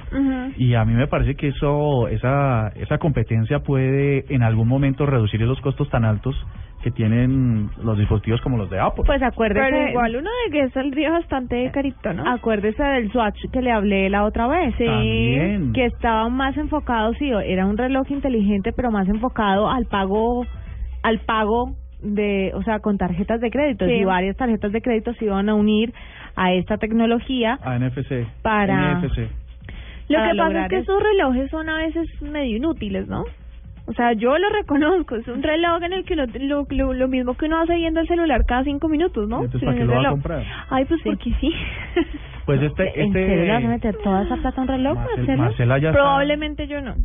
Y 0.56 0.76
a 0.76 0.86
mí 0.86 0.93
me 0.93 1.08
parece 1.08 1.36
que 1.36 1.47
eso 1.47 2.08
esa 2.08 2.68
esa 2.76 2.99
competencia 2.99 3.60
puede 3.60 4.26
en 4.34 4.43
algún 4.43 4.68
momento 4.68 5.08
reducir 5.08 5.41
esos 5.41 5.60
costos 5.62 5.89
tan 5.89 6.06
altos 6.06 6.36
que 6.84 6.91
tienen 6.91 7.70
los 7.82 7.97
dispositivos 7.97 8.39
como 8.41 8.58
los 8.58 8.70
de 8.70 8.80
Apple. 8.80 9.04
Pues 9.06 9.24
acuérdese. 9.24 9.68
Pero 9.68 9.89
igual 9.89 10.16
uno 10.18 10.30
de 10.45 10.51
que 10.51 10.70
saldría 10.70 11.10
bastante 11.10 11.72
carito, 11.72 12.14
¿no? 12.14 12.30
Acuérdese 12.30 12.84
del 12.84 13.12
Swatch 13.12 13.39
que 13.51 13.62
le 13.62 13.72
hablé 13.72 14.10
la 14.10 14.24
otra 14.24 14.47
vez. 14.47 14.76
Sí. 14.78 14.86
También. 14.86 15.74
Que 15.74 15.86
estaba 15.86 16.30
más 16.30 16.56
enfocado, 16.58 17.14
sí, 17.14 17.32
era 17.45 17.66
un 17.66 17.78
reloj 17.78 18.12
inteligente, 18.12 18.74
pero 18.76 18.91
más 18.91 19.08
enfocado 19.08 19.72
al 19.72 19.86
pago, 19.86 20.45
al 21.01 21.20
pago 21.22 21.78
de, 22.04 22.51
o 22.54 22.62
sea, 22.64 22.80
con 22.80 22.97
tarjetas 22.97 23.41
de 23.41 23.49
crédito. 23.49 23.86
Sí. 23.86 23.91
Y 23.93 24.04
varias 24.04 24.36
tarjetas 24.38 24.72
de 24.72 24.82
crédito 24.82 25.14
se 25.16 25.26
iban 25.26 25.49
a 25.49 25.56
unir 25.56 25.93
a 26.36 26.54
esta 26.54 26.78
tecnología. 26.78 27.58
A 27.64 27.78
NFC. 27.80 28.26
Para- 28.41 28.99
NFC. 28.99 29.30
Lo 30.10 30.18
para 30.20 30.32
que 30.32 30.38
pasa 30.38 30.62
es 30.64 30.70
que 30.70 30.76
eso. 30.80 30.91
esos 30.97 31.04
relojes 31.04 31.49
son 31.49 31.70
a 31.70 31.78
veces 31.78 32.22
medio 32.22 32.58
inútiles, 32.58 33.08
¿no? 33.08 33.24
O 33.86 33.93
sea, 33.93 34.14
yo 34.14 34.38
lo 34.38 34.49
reconozco, 34.49 35.16
es 35.18 35.28
un 35.28 35.43
reloj 35.43 35.84
en 35.84 35.91
el 35.93 36.06
que 36.06 36.14
uno- 36.14 36.26
lo, 36.39 36.66
lo, 36.70 36.93
lo 36.93 37.08
mismo 37.08 37.34
que 37.36 37.47
uno 37.47 37.62
hace 37.62 37.76
viendo 37.76 37.99
el 37.99 38.08
celular 38.08 38.45
cada 38.45 38.64
cinco 38.64 38.88
minutos, 38.88 39.28
¿no? 39.28 39.43
Entonces, 39.43 39.62
¿para 39.62 39.72
en 39.74 39.78
qué 39.80 39.86
lo 39.86 39.91
va 39.91 39.97
a 39.97 40.01
reloj. 40.04 40.12
comprar? 40.14 40.43
Ay, 40.70 40.86
pues 40.86 41.01
porque 41.04 41.32
sí. 41.41 41.51
Pues 42.45 42.62
este, 42.62 43.01
¿En 43.01 43.08
este. 43.08 43.26
serio 43.28 43.43
le 43.45 43.51
vas 43.54 43.64
a 43.64 43.68
meter 43.68 43.95
toda 44.04 44.24
esa 44.24 44.36
plata 44.38 44.60
a 44.60 44.62
un 44.64 44.68
reloj, 44.68 44.97
Marcel- 44.97 45.38
Marcela? 45.38 45.78
Está- 45.78 45.91
Probablemente 45.93 46.68
yo 46.68 46.82
no. 46.82 46.95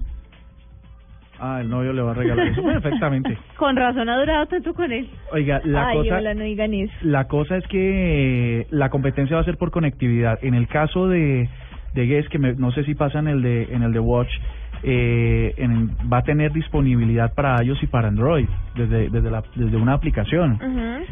Ah, 1.40 1.60
el 1.60 1.68
novio 1.68 1.92
le 1.92 2.02
va 2.02 2.10
a 2.10 2.14
regalar 2.14 2.48
eso. 2.48 2.62
Perfectamente. 2.64 3.36
Con 3.56 3.76
razón 3.76 4.08
ha 4.08 4.18
durado 4.18 4.46
tanto 4.46 4.74
con 4.74 4.90
él. 4.92 5.08
Oiga, 5.32 5.60
la 5.64 5.88
Ay, 5.88 5.96
cosa. 5.98 6.16
hola, 6.18 6.34
no 6.34 6.42
digan 6.44 6.74
eso. 6.74 6.92
La 7.02 7.26
cosa 7.28 7.56
es 7.56 7.66
que 7.68 8.66
la 8.70 8.88
competencia 8.90 9.36
va 9.36 9.42
a 9.42 9.44
ser 9.44 9.56
por 9.56 9.70
conectividad. 9.70 10.38
En 10.42 10.54
el 10.54 10.66
caso 10.66 11.08
de, 11.08 11.48
de 11.94 12.06
Guess, 12.06 12.28
que 12.28 12.38
me- 12.38 12.54
no 12.54 12.72
sé 12.72 12.82
si 12.84 12.94
pasa 12.94 13.18
en 13.20 13.28
el 13.28 13.42
de, 13.42 13.68
en 13.72 13.82
el 13.82 13.92
de 13.92 14.00
Watch, 14.00 14.30
eh, 14.82 15.54
en- 15.56 15.90
va 16.12 16.18
a 16.18 16.22
tener 16.22 16.52
disponibilidad 16.52 17.34
para 17.34 17.62
iOS 17.64 17.82
y 17.82 17.86
para 17.86 18.08
Android 18.08 18.46
desde, 18.74 19.08
desde, 19.10 19.30
la, 19.30 19.42
desde 19.54 19.76
una 19.76 19.92
aplicación. 19.94 20.58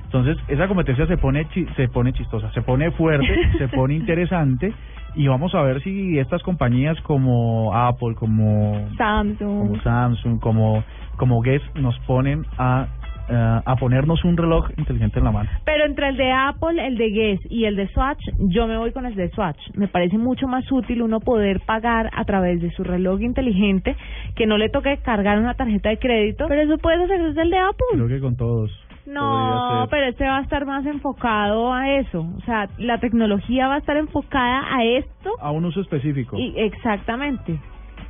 Entonces, 0.04 0.36
esa 0.48 0.68
competencia 0.68 1.06
se 1.06 1.16
pone, 1.18 1.46
chi- 1.48 1.66
se 1.76 1.88
pone 1.88 2.12
chistosa, 2.12 2.50
se 2.52 2.62
pone 2.62 2.90
fuerte, 2.92 3.26
se 3.58 3.68
pone 3.68 3.94
interesante 3.96 4.72
y 5.16 5.26
vamos 5.28 5.54
a 5.54 5.62
ver 5.62 5.82
si 5.82 6.18
estas 6.18 6.42
compañías 6.42 7.00
como 7.00 7.74
Apple, 7.74 8.14
como 8.14 8.88
Samsung. 8.96 9.38
como 9.38 9.82
Samsung, 9.82 10.40
como, 10.40 10.84
como 11.16 11.40
Guess 11.40 11.62
nos 11.74 11.98
ponen 12.00 12.44
a, 12.58 12.86
eh, 13.28 13.60
a 13.64 13.76
ponernos 13.76 14.22
un 14.24 14.36
reloj 14.36 14.68
inteligente 14.76 15.18
en 15.18 15.24
la 15.24 15.32
mano. 15.32 15.48
Pero 15.64 15.86
entre 15.86 16.10
el 16.10 16.16
de 16.18 16.30
Apple, 16.30 16.86
el 16.86 16.98
de 16.98 17.10
Guess 17.10 17.40
y 17.50 17.64
el 17.64 17.76
de 17.76 17.88
Swatch, 17.88 18.22
yo 18.38 18.66
me 18.66 18.76
voy 18.76 18.92
con 18.92 19.06
el 19.06 19.14
de 19.14 19.30
Swatch. 19.30 19.58
Me 19.74 19.88
parece 19.88 20.18
mucho 20.18 20.46
más 20.46 20.70
útil 20.70 21.00
uno 21.00 21.20
poder 21.20 21.60
pagar 21.60 22.10
a 22.12 22.24
través 22.24 22.60
de 22.60 22.70
su 22.72 22.84
reloj 22.84 23.22
inteligente, 23.22 23.96
que 24.34 24.46
no 24.46 24.58
le 24.58 24.68
toque 24.68 24.98
cargar 24.98 25.38
una 25.38 25.54
tarjeta 25.54 25.88
de 25.88 25.98
crédito. 25.98 26.44
Pero 26.46 26.60
eso 26.60 26.76
puedes 26.76 27.00
hacer 27.00 27.22
desde 27.22 27.40
el 27.40 27.50
de 27.50 27.58
Apple. 27.58 27.86
Creo 27.94 28.08
que 28.08 28.20
con 28.20 28.36
todos. 28.36 28.70
No, 29.07 29.86
pero 29.90 30.07
este 30.07 30.24
va 30.24 30.38
a 30.38 30.42
estar 30.42 30.66
más 30.66 30.84
enfocado 30.84 31.72
a 31.72 31.90
eso. 31.98 32.26
O 32.36 32.40
sea, 32.42 32.68
la 32.78 32.98
tecnología 32.98 33.68
va 33.68 33.76
a 33.76 33.78
estar 33.78 33.96
enfocada 33.96 34.74
a 34.76 34.84
esto. 34.84 35.30
A 35.40 35.50
un 35.52 35.64
uso 35.64 35.80
específico. 35.80 36.36
Y 36.36 36.54
exactamente. 36.57 37.59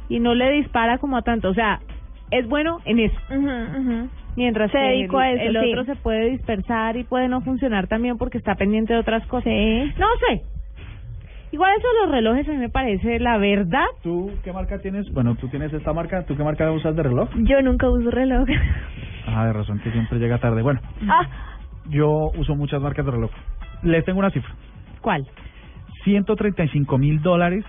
Y 0.08 0.20
no 0.20 0.34
le 0.34 0.50
dispara 0.52 0.98
como 0.98 1.16
a 1.16 1.22
tanto. 1.22 1.48
O 1.50 1.54
sea, 1.54 1.80
es 2.30 2.48
bueno 2.48 2.78
en 2.84 3.00
eso. 3.00 3.16
Mientras 4.36 4.70
Se 4.70 4.78
dedicó 4.78 5.18
a 5.18 5.30
eso, 5.30 5.42
el 5.42 5.52
sí. 5.52 5.70
otro 5.70 5.84
se 5.84 5.96
puede 5.96 6.30
dispersar 6.30 6.96
y 6.96 7.04
puede 7.04 7.28
no 7.28 7.40
funcionar 7.40 7.86
también 7.86 8.18
porque 8.18 8.38
está 8.38 8.54
pendiente 8.54 8.92
de 8.92 9.00
otras 9.00 9.26
cosas. 9.26 9.52
No 9.98 10.06
sé. 10.28 10.42
Igual 11.52 11.70
eso 11.78 11.88
de 11.88 12.00
los 12.02 12.10
relojes 12.10 12.48
a 12.48 12.52
mí 12.52 12.58
me 12.58 12.68
parece 12.68 13.18
la 13.18 13.38
verdad. 13.38 13.86
¿Tú 14.02 14.30
qué 14.44 14.52
marca 14.52 14.78
tienes? 14.78 15.10
Bueno, 15.12 15.36
tú 15.36 15.48
tienes 15.48 15.72
esta 15.72 15.92
marca. 15.92 16.26
¿Tú 16.26 16.36
qué 16.36 16.42
marca 16.44 16.70
usas 16.70 16.94
de 16.94 17.02
reloj? 17.02 17.30
Yo 17.36 17.62
nunca 17.62 17.88
uso 17.88 18.10
reloj. 18.10 18.46
Ah, 19.26 19.46
de 19.46 19.52
razón 19.52 19.78
que 19.80 19.90
siempre 19.90 20.18
llega 20.18 20.38
tarde. 20.38 20.62
Bueno, 20.62 20.80
ah, 21.08 21.26
yo 21.88 22.30
uso 22.36 22.54
muchas 22.54 22.80
marcas 22.80 23.04
de 23.04 23.10
reloj. 23.12 23.30
Les 23.82 24.04
tengo 24.04 24.18
una 24.20 24.30
cifra. 24.30 24.54
¿Cuál? 25.00 25.26
135 26.04 26.98
mil 26.98 27.20
dólares. 27.22 27.64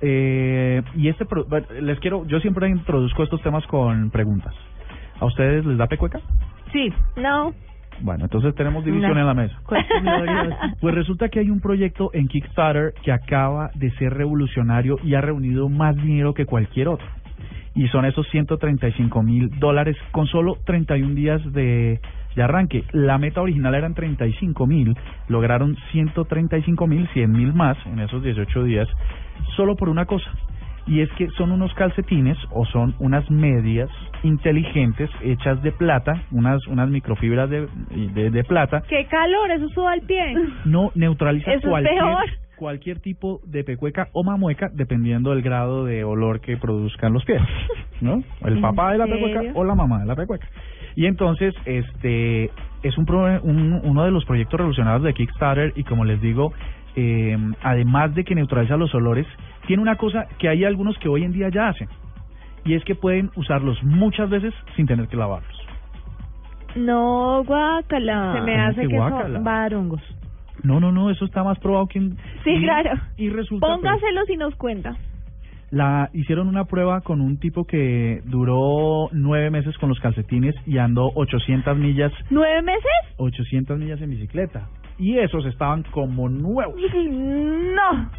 Eh, 0.00 0.82
y 0.96 1.08
este, 1.08 1.24
pro- 1.26 1.44
bueno, 1.44 1.66
les 1.80 1.98
quiero, 2.00 2.26
yo 2.26 2.40
siempre 2.40 2.68
introduzco 2.68 3.22
estos 3.22 3.40
temas 3.42 3.64
con 3.66 4.10
preguntas. 4.10 4.54
¿A 5.20 5.26
ustedes 5.26 5.64
les 5.64 5.78
da 5.78 5.86
pecueca? 5.86 6.20
Sí. 6.72 6.92
No. 7.16 7.52
Bueno, 8.00 8.24
entonces 8.24 8.54
tenemos 8.56 8.84
división 8.84 9.16
en 9.16 9.26
la 9.26 9.34
mesa. 9.34 9.54
gloriosa. 9.68 10.74
Pues 10.80 10.94
resulta 10.94 11.28
que 11.28 11.38
hay 11.38 11.50
un 11.50 11.60
proyecto 11.60 12.10
en 12.14 12.26
Kickstarter 12.26 12.94
que 13.02 13.12
acaba 13.12 13.70
de 13.74 13.90
ser 13.92 14.14
revolucionario 14.14 14.96
y 15.04 15.14
ha 15.14 15.20
reunido 15.20 15.68
más 15.68 15.94
dinero 15.96 16.34
que 16.34 16.46
cualquier 16.46 16.88
otro. 16.88 17.06
Y 17.74 17.88
son 17.88 18.04
esos 18.04 18.28
135 18.30 19.22
mil 19.22 19.50
dólares 19.58 19.96
con 20.10 20.26
solo 20.26 20.58
31 20.66 21.14
días 21.14 21.40
de, 21.52 22.00
de 22.36 22.42
arranque. 22.42 22.84
La 22.92 23.18
meta 23.18 23.40
original 23.40 23.74
eran 23.74 23.94
35 23.94 24.66
mil, 24.66 24.96
lograron 25.28 25.76
135 25.92 26.86
mil, 26.86 27.08
100 27.14 27.32
mil 27.32 27.52
más 27.54 27.76
en 27.86 28.00
esos 28.00 28.22
18 28.22 28.64
días, 28.64 28.88
solo 29.56 29.76
por 29.76 29.88
una 29.88 30.04
cosa. 30.06 30.30
Y 30.84 31.00
es 31.00 31.08
que 31.12 31.28
son 31.38 31.52
unos 31.52 31.72
calcetines 31.74 32.36
o 32.50 32.66
son 32.66 32.94
unas 32.98 33.30
medias 33.30 33.88
inteligentes 34.24 35.08
hechas 35.22 35.62
de 35.62 35.70
plata, 35.70 36.24
unas 36.32 36.66
unas 36.66 36.88
microfibras 36.90 37.48
de, 37.48 37.68
de, 38.14 38.30
de 38.30 38.44
plata 38.44 38.82
¡Qué 38.88 39.06
calor! 39.06 39.50
Eso 39.52 39.68
suba 39.68 39.92
al 39.92 40.00
pie. 40.02 40.34
no 40.64 40.90
neutraliza 40.96 41.52
Eso 41.52 41.66
es 41.66 41.70
cualquier 41.70 41.94
peor. 41.98 42.24
Cualquier 42.62 43.00
tipo 43.00 43.40
de 43.44 43.64
pecueca 43.64 44.06
o 44.12 44.22
mamueca 44.22 44.70
dependiendo 44.72 45.30
del 45.30 45.42
grado 45.42 45.84
de 45.84 46.04
olor 46.04 46.40
que 46.40 46.56
produzcan 46.56 47.12
los 47.12 47.24
pies, 47.24 47.42
¿no? 48.00 48.22
El 48.44 48.54
¿En 48.58 48.60
papá 48.68 48.92
de 48.92 48.98
la 48.98 49.06
serio? 49.06 49.26
pecueca 49.26 49.58
o 49.58 49.64
la 49.64 49.74
mamá 49.74 49.98
de 49.98 50.06
la 50.06 50.14
pecueca. 50.14 50.46
Y 50.94 51.06
entonces 51.06 51.54
este 51.64 52.50
es 52.84 52.96
un, 52.96 53.04
pro- 53.04 53.42
un- 53.42 53.80
uno 53.82 54.04
de 54.04 54.12
los 54.12 54.24
proyectos 54.26 54.58
revolucionarios 54.58 55.02
de 55.02 55.12
Kickstarter 55.12 55.72
y 55.74 55.82
como 55.82 56.04
les 56.04 56.20
digo, 56.20 56.52
eh, 56.94 57.36
además 57.64 58.14
de 58.14 58.22
que 58.22 58.36
neutraliza 58.36 58.76
los 58.76 58.94
olores, 58.94 59.26
tiene 59.66 59.82
una 59.82 59.96
cosa 59.96 60.26
que 60.38 60.48
hay 60.48 60.64
algunos 60.64 60.96
que 60.98 61.08
hoy 61.08 61.24
en 61.24 61.32
día 61.32 61.48
ya 61.48 61.66
hacen 61.68 61.88
y 62.64 62.74
es 62.74 62.84
que 62.84 62.94
pueden 62.94 63.30
usarlos 63.34 63.82
muchas 63.82 64.30
veces 64.30 64.54
sin 64.76 64.86
tener 64.86 65.08
que 65.08 65.16
lavarlos. 65.16 65.56
No, 66.76 67.42
guácala. 67.44 68.34
Se 68.34 68.40
me 68.40 68.52
¿cómo 68.54 68.66
hace 68.68 68.80
que 68.88 68.96
son 68.96 69.02
hongos. 69.74 70.02
No, 70.62 70.80
no, 70.80 70.92
no, 70.92 71.10
eso 71.10 71.24
está 71.24 71.42
más 71.42 71.58
probado 71.58 71.86
que 71.88 71.98
en- 71.98 72.16
Sí, 72.44 72.50
y- 72.50 72.62
claro. 72.62 72.90
Y 73.16 73.28
resulta 73.30 73.66
Póngaselo 73.66 74.24
si 74.26 74.36
nos 74.36 74.54
cuenta. 74.56 74.96
La 75.70 76.10
hicieron 76.12 76.48
una 76.48 76.66
prueba 76.66 77.00
con 77.00 77.22
un 77.22 77.38
tipo 77.38 77.64
que 77.66 78.20
duró 78.26 79.08
nueve 79.12 79.50
meses 79.50 79.76
con 79.78 79.88
los 79.88 79.98
calcetines 80.00 80.54
y 80.66 80.76
andó 80.76 81.10
800 81.14 81.76
millas, 81.78 82.12
¿Nueve 82.28 82.60
meses? 82.60 82.92
800 83.16 83.78
millas 83.78 84.00
en 84.02 84.10
bicicleta. 84.10 84.68
Y 84.98 85.16
esos 85.18 85.46
estaban 85.46 85.82
como 85.84 86.28
nuevos. 86.28 86.76
No. 86.76 88.10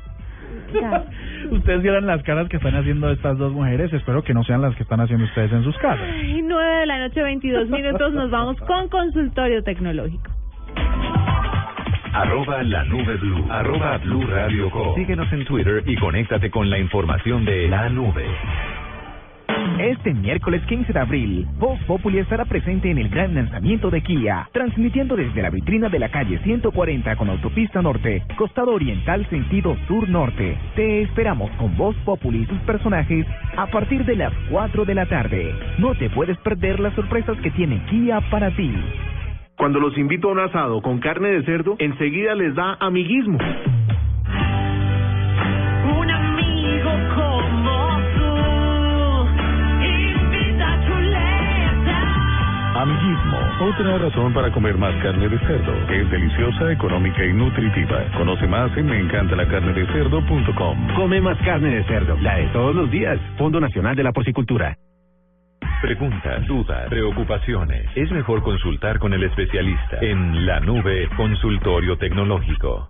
Ustedes 1.52 1.82
vieran 1.84 2.08
las 2.08 2.24
caras 2.24 2.50
que 2.50 2.58
están 2.58 2.76
haciendo 2.76 3.10
estas 3.12 3.38
dos 3.38 3.54
mujeres. 3.54 3.94
Espero 3.94 4.24
que 4.24 4.34
no 4.34 4.44
sean 4.44 4.62
las 4.62 4.76
que 4.76 4.82
están 4.84 5.00
haciendo 5.00 5.26
ustedes 5.26 5.52
en 5.52 5.64
sus 5.64 5.78
casas. 5.78 6.08
Ay, 6.12 6.42
nueve 6.42 6.80
de 6.80 6.86
la 6.88 7.00
noche, 7.08 7.22
22 7.22 7.70
minutos. 7.70 8.14
Nos 8.14 8.32
vamos 8.32 8.58
con 8.62 8.90
consultorio 8.90 9.64
tecnológico. 9.64 10.32
Arroba 12.14 12.62
la 12.62 12.84
nube 12.84 13.18
blue. 13.18 13.44
Arroba 13.50 13.98
blue 13.98 14.28
radio 14.28 14.70
com. 14.70 14.96
Síguenos 14.96 15.34
en 15.34 15.46
Twitter 15.46 15.84
y 15.88 15.96
conéctate 15.96 16.52
con 16.52 16.70
la 16.70 16.78
información 16.78 17.44
de 17.44 17.68
la 17.68 17.90
nube. 17.90 18.26
Este 19.80 20.14
miércoles 20.14 20.62
15 20.68 20.94
de 20.94 21.00
abril, 21.00 21.48
Voz 21.58 21.80
Populi 21.88 22.20
estará 22.20 22.46
presente 22.46 22.92
en 22.92 23.00
el 23.00 23.10
gran 23.10 23.34
lanzamiento 23.34 23.90
de 23.90 24.04
Kia, 24.04 24.48
transmitiendo 24.52 25.16
desde 25.16 25.42
la 25.42 25.50
vitrina 25.50 25.90
de 25.90 25.98
la 25.98 26.10
calle 26.10 26.38
140 26.44 27.16
con 27.16 27.30
autopista 27.30 27.82
norte, 27.82 28.24
costado 28.38 28.74
oriental 28.74 29.28
sentido 29.32 29.76
sur-norte. 29.88 30.56
Te 30.76 31.02
esperamos 31.02 31.50
con 31.58 31.76
Voz 31.76 31.96
Populi 32.06 32.44
y 32.44 32.46
sus 32.46 32.60
personajes 32.60 33.26
a 33.58 33.66
partir 33.66 34.06
de 34.06 34.18
las 34.18 34.34
4 34.52 34.86
de 34.86 34.94
la 34.94 35.08
tarde. 35.08 35.56
No 35.80 35.96
te 35.96 36.12
puedes 36.12 36.38
perder 36.40 36.80
las 36.80 36.94
sorpresas 36.94 37.38
que 37.40 37.50
tiene 37.50 37.84
Kia 37.90 38.22
para 38.30 38.52
ti. 38.56 38.72
Cuando 39.58 39.80
los 39.80 39.98
invito 39.98 40.30
a 40.30 40.32
un 40.32 40.40
asado 40.40 40.82
con 40.82 41.00
carne 41.00 41.30
de 41.30 41.44
cerdo, 41.44 41.76
enseguida 41.78 42.34
les 42.34 42.56
da 42.56 42.76
amiguismo. 42.80 43.38
Un 45.86 46.10
amigo 46.10 46.90
como 47.16 48.00
tú 48.16 48.34
invita 49.86 50.74
a 50.74 50.88
chuleta. 50.88 52.00
Amiguismo, 52.82 53.38
otra 53.62 53.98
razón 54.00 54.34
para 54.34 54.52
comer 54.52 54.76
más 54.76 54.96
carne 55.04 55.30
de 55.30 55.38
cerdo. 55.40 55.72
Es 55.92 56.10
deliciosa, 56.10 56.72
económica 56.72 57.24
y 57.24 57.32
nutritiva. 57.34 58.06
Conoce 58.18 58.48
más 58.48 58.76
en 58.76 58.88
meencantalacarnedecerdo.com. 58.88 60.96
Come 60.96 61.22
más 61.22 61.38
carne 61.46 61.76
de 61.76 61.84
cerdo, 61.84 62.18
la 62.22 62.38
de 62.38 62.48
todos 62.48 62.74
los 62.76 62.90
días. 62.90 63.20
Fondo 63.38 63.60
Nacional 63.60 63.96
de 63.96 64.02
la 64.04 64.12
Porcicultura. 64.12 64.76
Preguntas, 65.84 66.48
dudas, 66.48 66.88
preocupaciones. 66.88 67.86
Es 67.94 68.10
mejor 68.10 68.42
consultar 68.42 69.00
con 69.00 69.14
el 69.14 69.22
especialista 69.24 69.98
en 70.00 70.46
la 70.46 70.62
nube 70.62 71.10
consultorio 71.18 71.98
tecnológico. 71.98 72.90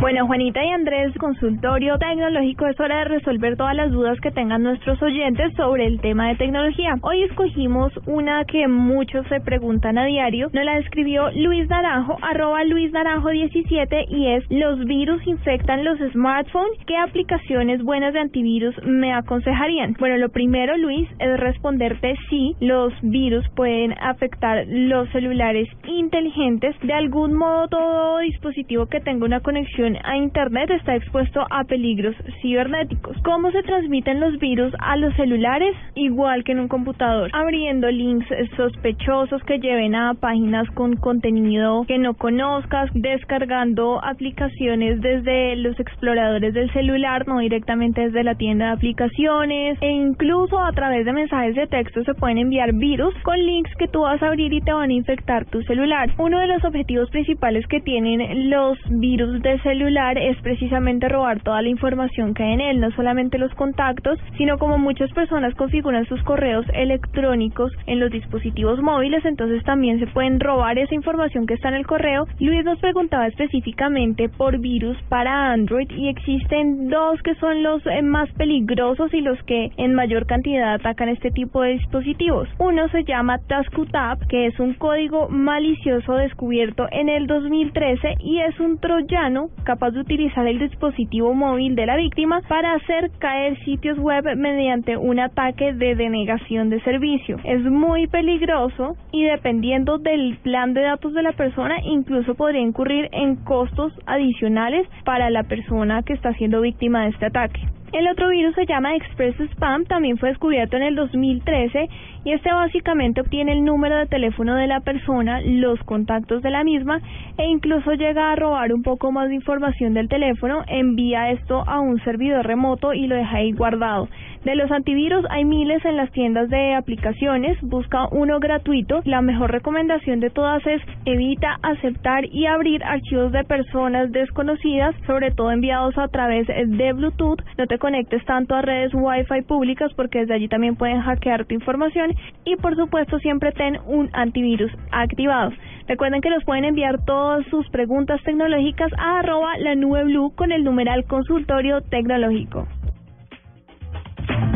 Bueno, 0.00 0.28
Juanita 0.28 0.64
y 0.64 0.68
Andrés, 0.68 1.12
consultorio 1.18 1.98
tecnológico, 1.98 2.68
es 2.68 2.78
hora 2.78 2.98
de 2.98 3.04
resolver 3.06 3.56
todas 3.56 3.74
las 3.74 3.90
dudas 3.90 4.16
que 4.20 4.30
tengan 4.30 4.62
nuestros 4.62 5.02
oyentes 5.02 5.52
sobre 5.54 5.86
el 5.86 6.00
tema 6.00 6.28
de 6.28 6.36
tecnología. 6.36 6.94
Hoy 7.02 7.24
escogimos 7.24 7.92
una 8.06 8.44
que 8.44 8.68
muchos 8.68 9.26
se 9.26 9.40
preguntan 9.40 9.98
a 9.98 10.04
diario. 10.04 10.50
Nos 10.52 10.64
la 10.64 10.78
escribió 10.78 11.32
Luis 11.32 11.68
Naranjo, 11.68 12.16
arroba 12.22 12.62
Luis 12.62 12.92
Naranjo 12.92 13.30
17 13.30 14.04
y 14.08 14.28
es 14.34 14.44
¿los 14.50 14.78
virus 14.84 15.26
infectan 15.26 15.84
los 15.84 15.98
smartphones? 16.12 16.78
¿Qué 16.86 16.96
aplicaciones 16.96 17.82
buenas 17.82 18.14
de 18.14 18.20
antivirus 18.20 18.76
me 18.84 19.12
aconsejarían? 19.12 19.96
Bueno, 19.98 20.16
lo 20.18 20.28
primero, 20.28 20.76
Luis, 20.76 21.08
es 21.18 21.40
responderte 21.40 22.14
sí, 22.30 22.54
los 22.60 22.92
virus 23.02 23.44
pueden 23.56 23.96
afectar 24.00 24.64
los 24.68 25.08
celulares 25.10 25.68
inteligentes. 25.88 26.76
De 26.84 26.92
algún 26.92 27.34
modo, 27.34 27.66
todo 27.66 28.18
dispositivo 28.18 28.86
que 28.86 29.00
tenga 29.00 29.26
una 29.26 29.40
conexión 29.40 29.87
conexión 29.88 29.98
a 30.04 30.16
Internet 30.16 30.70
está 30.70 30.96
expuesto 30.96 31.44
a 31.50 31.64
peligros 31.64 32.14
cibernéticos. 32.40 33.16
¿Cómo 33.24 33.50
se 33.50 33.62
transmiten 33.62 34.20
los 34.20 34.38
virus 34.38 34.72
a 34.80 34.96
los 34.96 35.14
celulares? 35.14 35.74
Igual 35.94 36.44
que 36.44 36.52
en 36.52 36.60
un 36.60 36.68
computador, 36.68 37.30
abriendo 37.32 37.90
links 37.90 38.26
sospechosos 38.56 39.42
que 39.44 39.58
lleven 39.58 39.94
a 39.94 40.14
páginas 40.14 40.68
con 40.74 40.96
contenido 40.96 41.84
que 41.86 41.98
no 41.98 42.14
conozcas, 42.14 42.90
descargando 42.94 44.00
aplicaciones 44.04 45.00
desde 45.00 45.56
los 45.56 45.78
exploradores 45.80 46.54
del 46.54 46.72
celular, 46.72 47.26
no 47.26 47.38
directamente 47.38 48.02
desde 48.02 48.24
la 48.24 48.34
tienda 48.34 48.66
de 48.66 48.72
aplicaciones, 48.72 49.78
e 49.80 49.90
incluso 49.90 50.58
a 50.58 50.72
través 50.72 51.04
de 51.04 51.12
mensajes 51.12 51.54
de 51.54 51.66
texto 51.66 52.04
se 52.04 52.14
pueden 52.14 52.38
enviar 52.38 52.74
virus 52.74 53.14
con 53.22 53.38
links 53.38 53.74
que 53.78 53.88
tú 53.88 54.00
vas 54.00 54.22
a 54.22 54.28
abrir 54.28 54.52
y 54.52 54.60
te 54.60 54.72
van 54.72 54.90
a 54.90 54.94
infectar 54.94 55.44
tu 55.46 55.62
celular. 55.62 56.10
Uno 56.18 56.40
de 56.40 56.46
los 56.46 56.64
objetivos 56.64 57.10
principales 57.10 57.66
que 57.68 57.80
tienen 57.80 58.50
los 58.50 58.78
virus 58.90 59.40
de 59.42 59.58
celular 59.60 59.77
es 59.86 60.36
precisamente 60.42 61.08
robar 61.08 61.40
toda 61.42 61.62
la 61.62 61.68
información 61.68 62.34
que 62.34 62.42
hay 62.42 62.54
en 62.54 62.60
él, 62.60 62.80
no 62.80 62.90
solamente 62.92 63.38
los 63.38 63.54
contactos, 63.54 64.18
sino 64.36 64.58
como 64.58 64.78
muchas 64.78 65.10
personas 65.12 65.54
configuran 65.54 66.06
sus 66.06 66.22
correos 66.22 66.66
electrónicos 66.74 67.72
en 67.86 68.00
los 68.00 68.10
dispositivos 68.10 68.80
móviles, 68.80 69.24
entonces 69.24 69.62
también 69.64 69.98
se 69.98 70.06
pueden 70.06 70.40
robar 70.40 70.78
esa 70.78 70.94
información 70.94 71.46
que 71.46 71.54
está 71.54 71.68
en 71.68 71.74
el 71.74 71.86
correo. 71.86 72.26
Luis 72.40 72.64
nos 72.64 72.78
preguntaba 72.80 73.26
específicamente 73.26 74.28
por 74.28 74.58
virus 74.58 74.96
para 75.08 75.52
Android 75.52 75.90
y 75.90 76.08
existen 76.08 76.88
dos 76.88 77.20
que 77.22 77.34
son 77.36 77.62
los 77.62 77.84
eh, 77.86 78.02
más 78.02 78.30
peligrosos 78.32 79.12
y 79.14 79.20
los 79.20 79.40
que 79.44 79.70
en 79.76 79.94
mayor 79.94 80.26
cantidad 80.26 80.74
atacan 80.74 81.08
este 81.08 81.30
tipo 81.30 81.62
de 81.62 81.72
dispositivos. 81.72 82.48
Uno 82.58 82.88
se 82.88 83.04
llama 83.04 83.38
Taskutab, 83.46 84.26
que 84.28 84.46
es 84.46 84.58
un 84.58 84.74
código 84.74 85.28
malicioso 85.28 86.14
descubierto 86.14 86.86
en 86.90 87.08
el 87.08 87.26
2013 87.26 88.16
y 88.20 88.40
es 88.40 88.58
un 88.60 88.78
troyano 88.78 89.48
capaz 89.68 89.90
de 89.90 90.00
utilizar 90.00 90.46
el 90.46 90.58
dispositivo 90.58 91.34
móvil 91.34 91.76
de 91.76 91.84
la 91.84 91.96
víctima 91.96 92.40
para 92.48 92.72
hacer 92.72 93.10
caer 93.18 93.62
sitios 93.66 93.98
web 93.98 94.24
mediante 94.34 94.96
un 94.96 95.20
ataque 95.20 95.74
de 95.74 95.94
denegación 95.94 96.70
de 96.70 96.80
servicio. 96.80 97.36
Es 97.44 97.62
muy 97.62 98.06
peligroso 98.06 98.96
y 99.12 99.24
dependiendo 99.24 99.98
del 99.98 100.38
plan 100.38 100.72
de 100.72 100.80
datos 100.80 101.12
de 101.12 101.22
la 101.22 101.32
persona 101.32 101.76
incluso 101.84 102.34
podría 102.34 102.62
incurrir 102.62 103.10
en 103.12 103.36
costos 103.44 103.92
adicionales 104.06 104.88
para 105.04 105.28
la 105.28 105.42
persona 105.42 106.02
que 106.02 106.14
está 106.14 106.32
siendo 106.32 106.62
víctima 106.62 107.02
de 107.02 107.10
este 107.10 107.26
ataque. 107.26 107.60
El 107.92 108.06
otro 108.06 108.28
virus 108.28 108.54
se 108.54 108.66
llama 108.66 108.96
Express 108.96 109.34
Spam, 109.52 109.86
también 109.86 110.18
fue 110.18 110.28
descubierto 110.28 110.76
en 110.76 110.82
el 110.82 110.94
2013 110.94 111.88
y 112.24 112.32
este 112.32 112.52
básicamente 112.52 113.20
obtiene 113.20 113.52
el 113.52 113.64
número 113.64 113.96
de 113.96 114.06
teléfono 114.06 114.56
de 114.56 114.66
la 114.66 114.80
persona, 114.80 115.40
los 115.40 115.78
contactos 115.84 116.42
de 116.42 116.50
la 116.50 116.64
misma 116.64 117.00
e 117.36 117.46
incluso 117.46 117.92
llega 117.92 118.32
a 118.32 118.36
robar 118.36 118.72
un 118.72 118.82
poco 118.82 119.12
más 119.12 119.28
de 119.28 119.36
información 119.36 119.94
del 119.94 120.08
teléfono, 120.08 120.62
envía 120.66 121.30
esto 121.30 121.62
a 121.66 121.80
un 121.80 122.02
servidor 122.04 122.46
remoto 122.46 122.92
y 122.92 123.06
lo 123.06 123.16
deja 123.16 123.36
ahí 123.36 123.52
guardado. 123.52 124.08
De 124.44 124.54
los 124.54 124.70
antivirus 124.70 125.26
hay 125.30 125.44
miles 125.44 125.84
en 125.84 125.96
las 125.96 126.10
tiendas 126.12 126.48
de 126.48 126.74
aplicaciones, 126.74 127.60
busca 127.60 128.06
uno 128.12 128.38
gratuito. 128.38 129.00
La 129.04 129.20
mejor 129.20 129.50
recomendación 129.50 130.20
de 130.20 130.30
todas 130.30 130.64
es 130.66 130.80
evita 131.04 131.58
aceptar 131.62 132.24
y 132.24 132.46
abrir 132.46 132.84
archivos 132.84 133.32
de 133.32 133.44
personas 133.44 134.12
desconocidas, 134.12 134.94
sobre 135.06 135.32
todo 135.32 135.50
enviados 135.50 135.98
a 135.98 136.08
través 136.08 136.46
de 136.46 136.92
Bluetooth. 136.92 137.42
No 137.58 137.66
te 137.66 137.78
conectes 137.78 138.24
tanto 138.26 138.54
a 138.54 138.62
redes 138.62 138.92
Wi-Fi 138.94 139.42
públicas 139.42 139.92
porque 139.94 140.20
desde 140.20 140.34
allí 140.34 140.48
también 140.48 140.76
pueden 140.76 141.00
hackear 141.00 141.44
tu 141.44 141.54
información 141.54 142.07
y 142.44 142.56
por 142.56 142.76
supuesto 142.76 143.18
siempre 143.18 143.52
ten 143.52 143.78
un 143.86 144.10
antivirus 144.12 144.72
activado. 144.90 145.52
Recuerden 145.86 146.20
que 146.20 146.30
los 146.30 146.44
pueden 146.44 146.64
enviar 146.64 147.04
todas 147.04 147.46
sus 147.46 147.68
preguntas 147.70 148.22
tecnológicas 148.22 148.92
a 148.98 149.20
arroba 149.20 149.56
la 149.58 149.74
nube 149.74 150.04
blue 150.04 150.32
con 150.34 150.52
el 150.52 150.62
numeral 150.64 151.04
consultorio 151.04 151.80
tecnológico. 151.82 152.66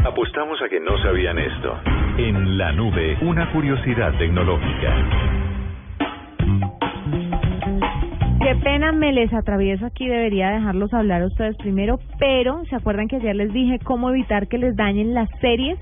Apostamos 0.04 0.60
a 0.60 0.68
que 0.68 0.80
no 0.80 0.98
sabían 1.02 1.38
esto. 1.38 1.78
En 2.18 2.58
la 2.58 2.72
nube, 2.72 3.16
una 3.22 3.50
curiosidad 3.52 4.12
tecnológica. 4.18 5.42
Qué 8.42 8.56
pena 8.56 8.92
me 8.92 9.12
les 9.12 9.32
atravieso 9.32 9.86
aquí, 9.86 10.08
debería 10.08 10.50
dejarlos 10.50 10.92
hablar 10.92 11.22
a 11.22 11.26
ustedes 11.26 11.56
primero, 11.56 12.00
pero 12.18 12.64
¿se 12.64 12.74
acuerdan 12.74 13.06
que 13.06 13.16
ayer 13.16 13.36
les 13.36 13.52
dije 13.52 13.78
cómo 13.78 14.10
evitar 14.10 14.48
que 14.48 14.58
les 14.58 14.74
dañen 14.76 15.14
las 15.14 15.30
series? 15.40 15.78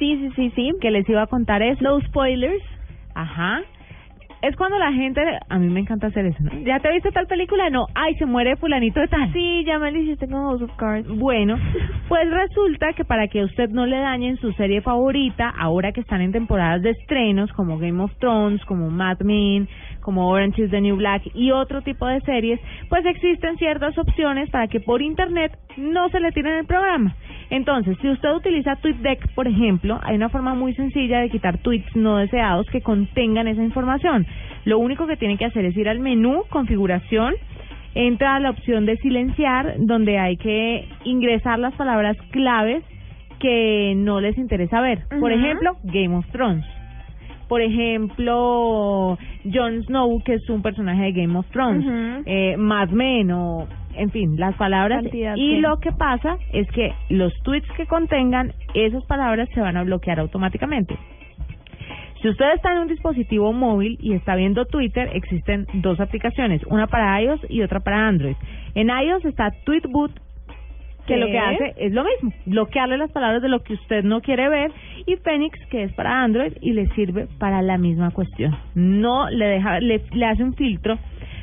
Sí, 0.00 0.16
sí, 0.16 0.30
sí, 0.34 0.52
sí. 0.56 0.72
Que 0.80 0.90
les 0.90 1.08
iba 1.08 1.22
a 1.22 1.26
contar 1.28 1.62
eso. 1.62 1.84
No 1.84 2.00
spoilers. 2.00 2.62
Ajá. 3.14 3.62
Es 4.42 4.56
cuando 4.56 4.78
la 4.78 4.90
gente, 4.90 5.20
a 5.50 5.58
mí 5.58 5.68
me 5.68 5.80
encanta 5.80 6.06
hacer 6.06 6.24
eso, 6.24 6.42
¿no? 6.42 6.58
¿Ya 6.60 6.80
te 6.80 6.90
viste 6.90 7.10
tal 7.10 7.26
película? 7.26 7.68
No, 7.68 7.88
ay, 7.94 8.14
se 8.14 8.24
muere 8.24 8.56
fulanito 8.56 8.98
de 8.98 9.08
tal. 9.08 9.30
Sí, 9.34 9.64
ya 9.66 9.78
me 9.78 9.92
lo 9.92 9.98
hiciste 9.98 10.26
con 10.28 10.40
House 10.40 10.62
of 10.62 10.74
Cards. 10.76 11.06
Bueno, 11.08 11.58
pues 12.08 12.30
resulta 12.30 12.94
que 12.94 13.04
para 13.04 13.28
que 13.28 13.44
usted 13.44 13.68
no 13.68 13.84
le 13.84 13.98
dañen 13.98 14.38
su 14.38 14.52
serie 14.52 14.80
favorita, 14.80 15.50
ahora 15.50 15.92
que 15.92 16.00
están 16.00 16.22
en 16.22 16.32
temporadas 16.32 16.80
de 16.80 16.90
estrenos 16.92 17.52
como 17.52 17.76
Game 17.76 18.02
of 18.02 18.16
Thrones, 18.18 18.64
como 18.64 18.88
Mad 18.88 19.18
Men, 19.20 19.68
como 20.00 20.30
Orange 20.30 20.64
is 20.64 20.70
the 20.70 20.80
New 20.80 20.96
Black 20.96 21.22
y 21.34 21.50
otro 21.50 21.82
tipo 21.82 22.06
de 22.06 22.22
series, 22.22 22.58
pues 22.88 23.04
existen 23.04 23.58
ciertas 23.58 23.98
opciones 23.98 24.48
para 24.48 24.68
que 24.68 24.80
por 24.80 25.02
internet 25.02 25.52
no 25.76 26.08
se 26.08 26.18
le 26.18 26.32
tiren 26.32 26.60
el 26.60 26.66
programa. 26.66 27.14
Entonces, 27.50 27.98
si 28.00 28.08
usted 28.08 28.32
utiliza 28.32 28.76
TweetDeck, 28.76 29.34
por 29.34 29.48
ejemplo, 29.48 29.98
hay 30.02 30.14
una 30.14 30.28
forma 30.28 30.54
muy 30.54 30.72
sencilla 30.74 31.20
de 31.20 31.30
quitar 31.30 31.58
tweets 31.58 31.94
no 31.96 32.16
deseados 32.18 32.66
que 32.70 32.80
contengan 32.80 33.48
esa 33.48 33.62
información. 33.62 34.26
Lo 34.64 34.78
único 34.78 35.06
que 35.06 35.16
tiene 35.16 35.36
que 35.36 35.46
hacer 35.46 35.64
es 35.64 35.76
ir 35.76 35.88
al 35.88 35.98
menú, 35.98 36.44
configuración, 36.48 37.34
entra 37.94 38.36
a 38.36 38.40
la 38.40 38.50
opción 38.50 38.86
de 38.86 38.96
silenciar, 38.98 39.74
donde 39.78 40.18
hay 40.18 40.36
que 40.36 40.88
ingresar 41.04 41.58
las 41.58 41.74
palabras 41.74 42.16
claves 42.30 42.84
que 43.40 43.94
no 43.96 44.20
les 44.20 44.38
interesa 44.38 44.80
ver. 44.80 45.00
Por 45.18 45.32
ejemplo, 45.32 45.76
Game 45.84 46.14
of 46.14 46.26
Thrones. 46.30 46.64
Por 47.50 47.62
ejemplo, 47.62 49.18
Jon 49.42 49.82
Snow, 49.82 50.22
que 50.22 50.34
es 50.34 50.48
un 50.48 50.62
personaje 50.62 51.02
de 51.02 51.12
Game 51.12 51.36
of 51.36 51.46
Thrones. 51.50 51.84
Ujú. 51.84 52.22
eh, 52.24 52.56
Mad 52.56 52.90
Men 52.90 53.32
o, 53.32 53.66
en 53.96 54.10
fin, 54.10 54.36
las 54.38 54.54
palabras. 54.54 55.02
Cantidad, 55.02 55.34
y 55.34 55.56
sí. 55.56 55.60
lo 55.60 55.80
que 55.80 55.90
pasa 55.90 56.38
es 56.52 56.70
que 56.70 56.92
los 57.08 57.32
tweets 57.42 57.68
que 57.76 57.86
contengan 57.86 58.52
esas 58.72 59.04
palabras 59.06 59.48
se 59.52 59.60
van 59.60 59.76
a 59.76 59.82
bloquear 59.82 60.20
automáticamente. 60.20 60.96
Si 62.22 62.28
usted 62.28 62.52
está 62.54 62.70
en 62.70 62.82
un 62.82 62.86
dispositivo 62.86 63.52
móvil 63.52 63.98
y 64.00 64.12
está 64.12 64.36
viendo 64.36 64.66
Twitter, 64.66 65.10
existen 65.12 65.66
dos 65.72 65.98
aplicaciones, 65.98 66.62
una 66.66 66.86
para 66.86 67.20
iOS 67.20 67.40
y 67.48 67.62
otra 67.62 67.80
para 67.80 68.06
Android. 68.06 68.36
En 68.76 68.90
iOS 68.90 69.24
está 69.24 69.50
Tweetbot, 69.64 70.12
que 71.06 71.16
lo 71.16 71.26
que 71.26 71.38
hace 71.38 71.74
es 71.78 71.92
lo 71.92 72.04
mismo, 72.04 72.32
bloquearle 72.46 72.98
las 72.98 73.10
palabras 73.10 73.42
de 73.42 73.48
lo 73.48 73.60
que 73.62 73.74
usted 73.74 74.02
no 74.04 74.20
quiere 74.20 74.48
ver, 74.48 74.70
y 75.06 75.16
Phoenix, 75.16 75.58
que 75.70 75.82
es 75.84 75.92
para 75.94 76.22
Android 76.22 76.52
y 76.60 76.72
le 76.72 76.86
sirve 76.94 77.26
para 77.38 77.62
la 77.62 77.78
misma 77.78 78.10
cuestión. 78.10 78.56
No 78.74 79.28
le 79.30 79.46
deja, 79.46 79.80
le, 79.80 80.00
le 80.12 80.26
hace 80.26 80.42
un 80.44 80.54
filtro 80.54 80.98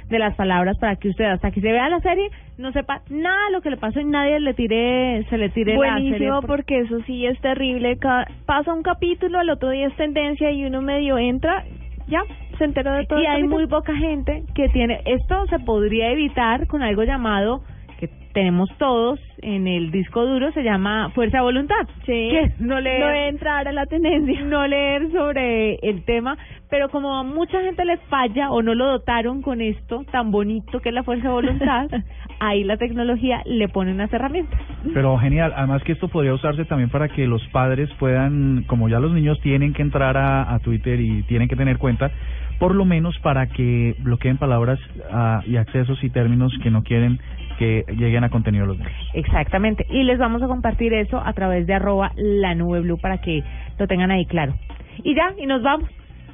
de 0.09 0.19
las 0.19 0.35
palabras 0.35 0.77
para 0.79 0.95
que 0.95 1.09
usted 1.09 1.25
hasta 1.25 1.51
que 1.51 1.59
se 1.59 1.69
vea 1.69 1.89
la 1.89 1.99
serie 1.99 2.29
no 2.57 2.71
sepa 2.71 3.01
nada 3.09 3.47
de 3.47 3.51
lo 3.51 3.61
que 3.61 3.69
le 3.69 3.75
pasó 3.77 3.99
y 3.99 4.05
nadie 4.05 4.39
le 4.39 4.53
tire, 4.53 5.25
se 5.29 5.37
le 5.37 5.49
tire 5.49 5.75
la 5.75 5.79
serie. 5.95 6.01
Buenísimo 6.09 6.39
por- 6.41 6.47
porque 6.47 6.79
eso 6.79 6.99
sí 7.05 7.25
es 7.25 7.37
terrible. 7.41 7.97
Pasa 8.45 8.73
un 8.73 8.83
capítulo, 8.83 9.37
al 9.37 9.49
otro 9.49 9.69
día 9.69 9.87
es 9.87 9.95
tendencia 9.97 10.49
y 10.51 10.63
uno 10.63 10.81
medio 10.81 11.17
entra, 11.17 11.65
ya, 12.07 12.21
se 12.57 12.63
enteró 12.63 12.93
de 12.93 13.05
todo. 13.05 13.19
y 13.19 13.25
hay 13.25 13.41
capítulo. 13.41 13.55
muy 13.57 13.67
poca 13.67 13.93
gente 13.97 14.43
que 14.55 14.69
tiene 14.69 15.01
esto 15.05 15.45
se 15.47 15.59
podría 15.59 16.09
evitar 16.09 16.67
con 16.67 16.83
algo 16.83 17.03
llamado 17.03 17.61
tenemos 18.37 18.69
todos 18.77 19.19
en 19.41 19.67
el 19.67 19.89
disco 19.89 20.23
duro 20.23 20.51
se 20.51 20.61
llama 20.61 21.09
fuerza 21.15 21.37
de 21.37 21.43
voluntad 21.43 21.87
Sí. 22.05 22.29
que 22.29 22.39
es 22.41 22.59
no 22.61 22.79
leer 22.79 22.99
No 22.99 23.11
entrar 23.29 23.67
a 23.67 23.71
la 23.71 23.87
tendencia. 23.87 24.41
no 24.45 24.67
leer 24.67 25.11
sobre 25.11 25.77
el 25.81 26.03
tema 26.05 26.37
pero 26.69 26.89
como 26.89 27.15
a 27.15 27.23
mucha 27.23 27.59
gente 27.63 27.83
le 27.83 27.97
falla 28.09 28.51
o 28.51 28.61
no 28.61 28.75
lo 28.75 28.85
dotaron 28.89 29.41
con 29.41 29.59
esto 29.59 30.03
tan 30.11 30.29
bonito 30.29 30.79
que 30.81 30.89
es 30.89 30.93
la 30.95 31.01
fuerza 31.01 31.29
de 31.29 31.33
voluntad 31.33 31.87
ahí 32.39 32.63
la 32.63 32.77
tecnología 32.77 33.41
le 33.47 33.69
pone 33.69 33.91
unas 33.91 34.13
herramientas 34.13 34.59
Pero 34.93 35.17
genial, 35.17 35.51
además 35.55 35.81
que 35.81 35.93
esto 35.93 36.07
podría 36.07 36.35
usarse 36.35 36.63
también 36.65 36.91
para 36.91 37.07
que 37.07 37.25
los 37.25 37.41
padres 37.47 37.89
puedan, 37.97 38.65
como 38.67 38.87
ya 38.87 38.99
los 38.99 39.13
niños 39.13 39.39
tienen 39.41 39.73
que 39.73 39.81
entrar 39.81 40.15
a, 40.15 40.53
a 40.53 40.59
Twitter 40.59 40.99
y 40.99 41.23
tienen 41.23 41.47
que 41.47 41.55
tener 41.55 41.79
cuenta, 41.79 42.11
por 42.59 42.75
lo 42.75 42.85
menos 42.85 43.17
para 43.19 43.47
que 43.47 43.95
bloqueen 43.99 44.37
palabras 44.37 44.79
ah, 45.11 45.41
y 45.47 45.57
accesos 45.57 46.03
y 46.03 46.09
términos 46.11 46.53
que 46.61 46.69
no 46.69 46.83
quieren 46.83 47.19
que 47.57 47.83
lleguen 47.89 48.23
a 48.23 48.29
contenido 48.29 48.65
los 48.65 48.77
niños. 48.77 48.93
Exactamente. 49.13 49.85
Y 49.89 50.03
les 50.03 50.17
vamos 50.17 50.41
a 50.41 50.47
compartir 50.47 50.93
eso 50.93 51.21
a 51.23 51.33
través 51.33 51.67
de 51.67 51.73
arroba 51.73 52.11
la 52.15 52.55
nube 52.55 52.81
blue 52.81 52.97
para 52.97 53.19
que 53.19 53.43
lo 53.77 53.87
tengan 53.87 54.11
ahí 54.11 54.25
claro. 54.25 54.53
Y 55.03 55.15
ya, 55.15 55.33
y 55.37 55.45
nos 55.45 55.61
vamos. 55.61 55.89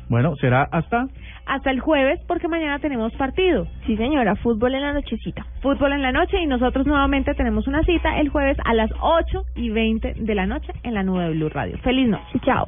Bueno, 0.09 0.35
será 0.35 0.67
hasta 0.71 1.07
Hasta 1.45 1.71
el 1.71 1.79
jueves 1.79 2.19
porque 2.27 2.47
mañana 2.47 2.79
tenemos 2.79 3.13
partido. 3.13 3.67
Sí, 3.85 3.97
señora, 3.97 4.35
fútbol 4.35 4.75
en 4.75 4.81
la 4.81 4.93
nochecita. 4.93 5.45
Fútbol 5.61 5.93
en 5.93 6.01
la 6.01 6.11
noche 6.11 6.41
y 6.41 6.45
nosotros 6.45 6.85
nuevamente 6.85 7.33
tenemos 7.33 7.67
una 7.67 7.83
cita 7.83 8.19
el 8.19 8.29
jueves 8.29 8.57
a 8.63 8.73
las 8.73 8.91
8 9.01 9.43
y 9.55 9.69
20 9.69 10.13
de 10.19 10.35
la 10.35 10.45
noche 10.45 10.71
en 10.83 10.93
la 10.93 11.03
nube 11.03 11.31
blue 11.31 11.49
radio. 11.49 11.77
Feliz 11.79 12.07
noche. 12.07 12.39
Chao. 12.45 12.67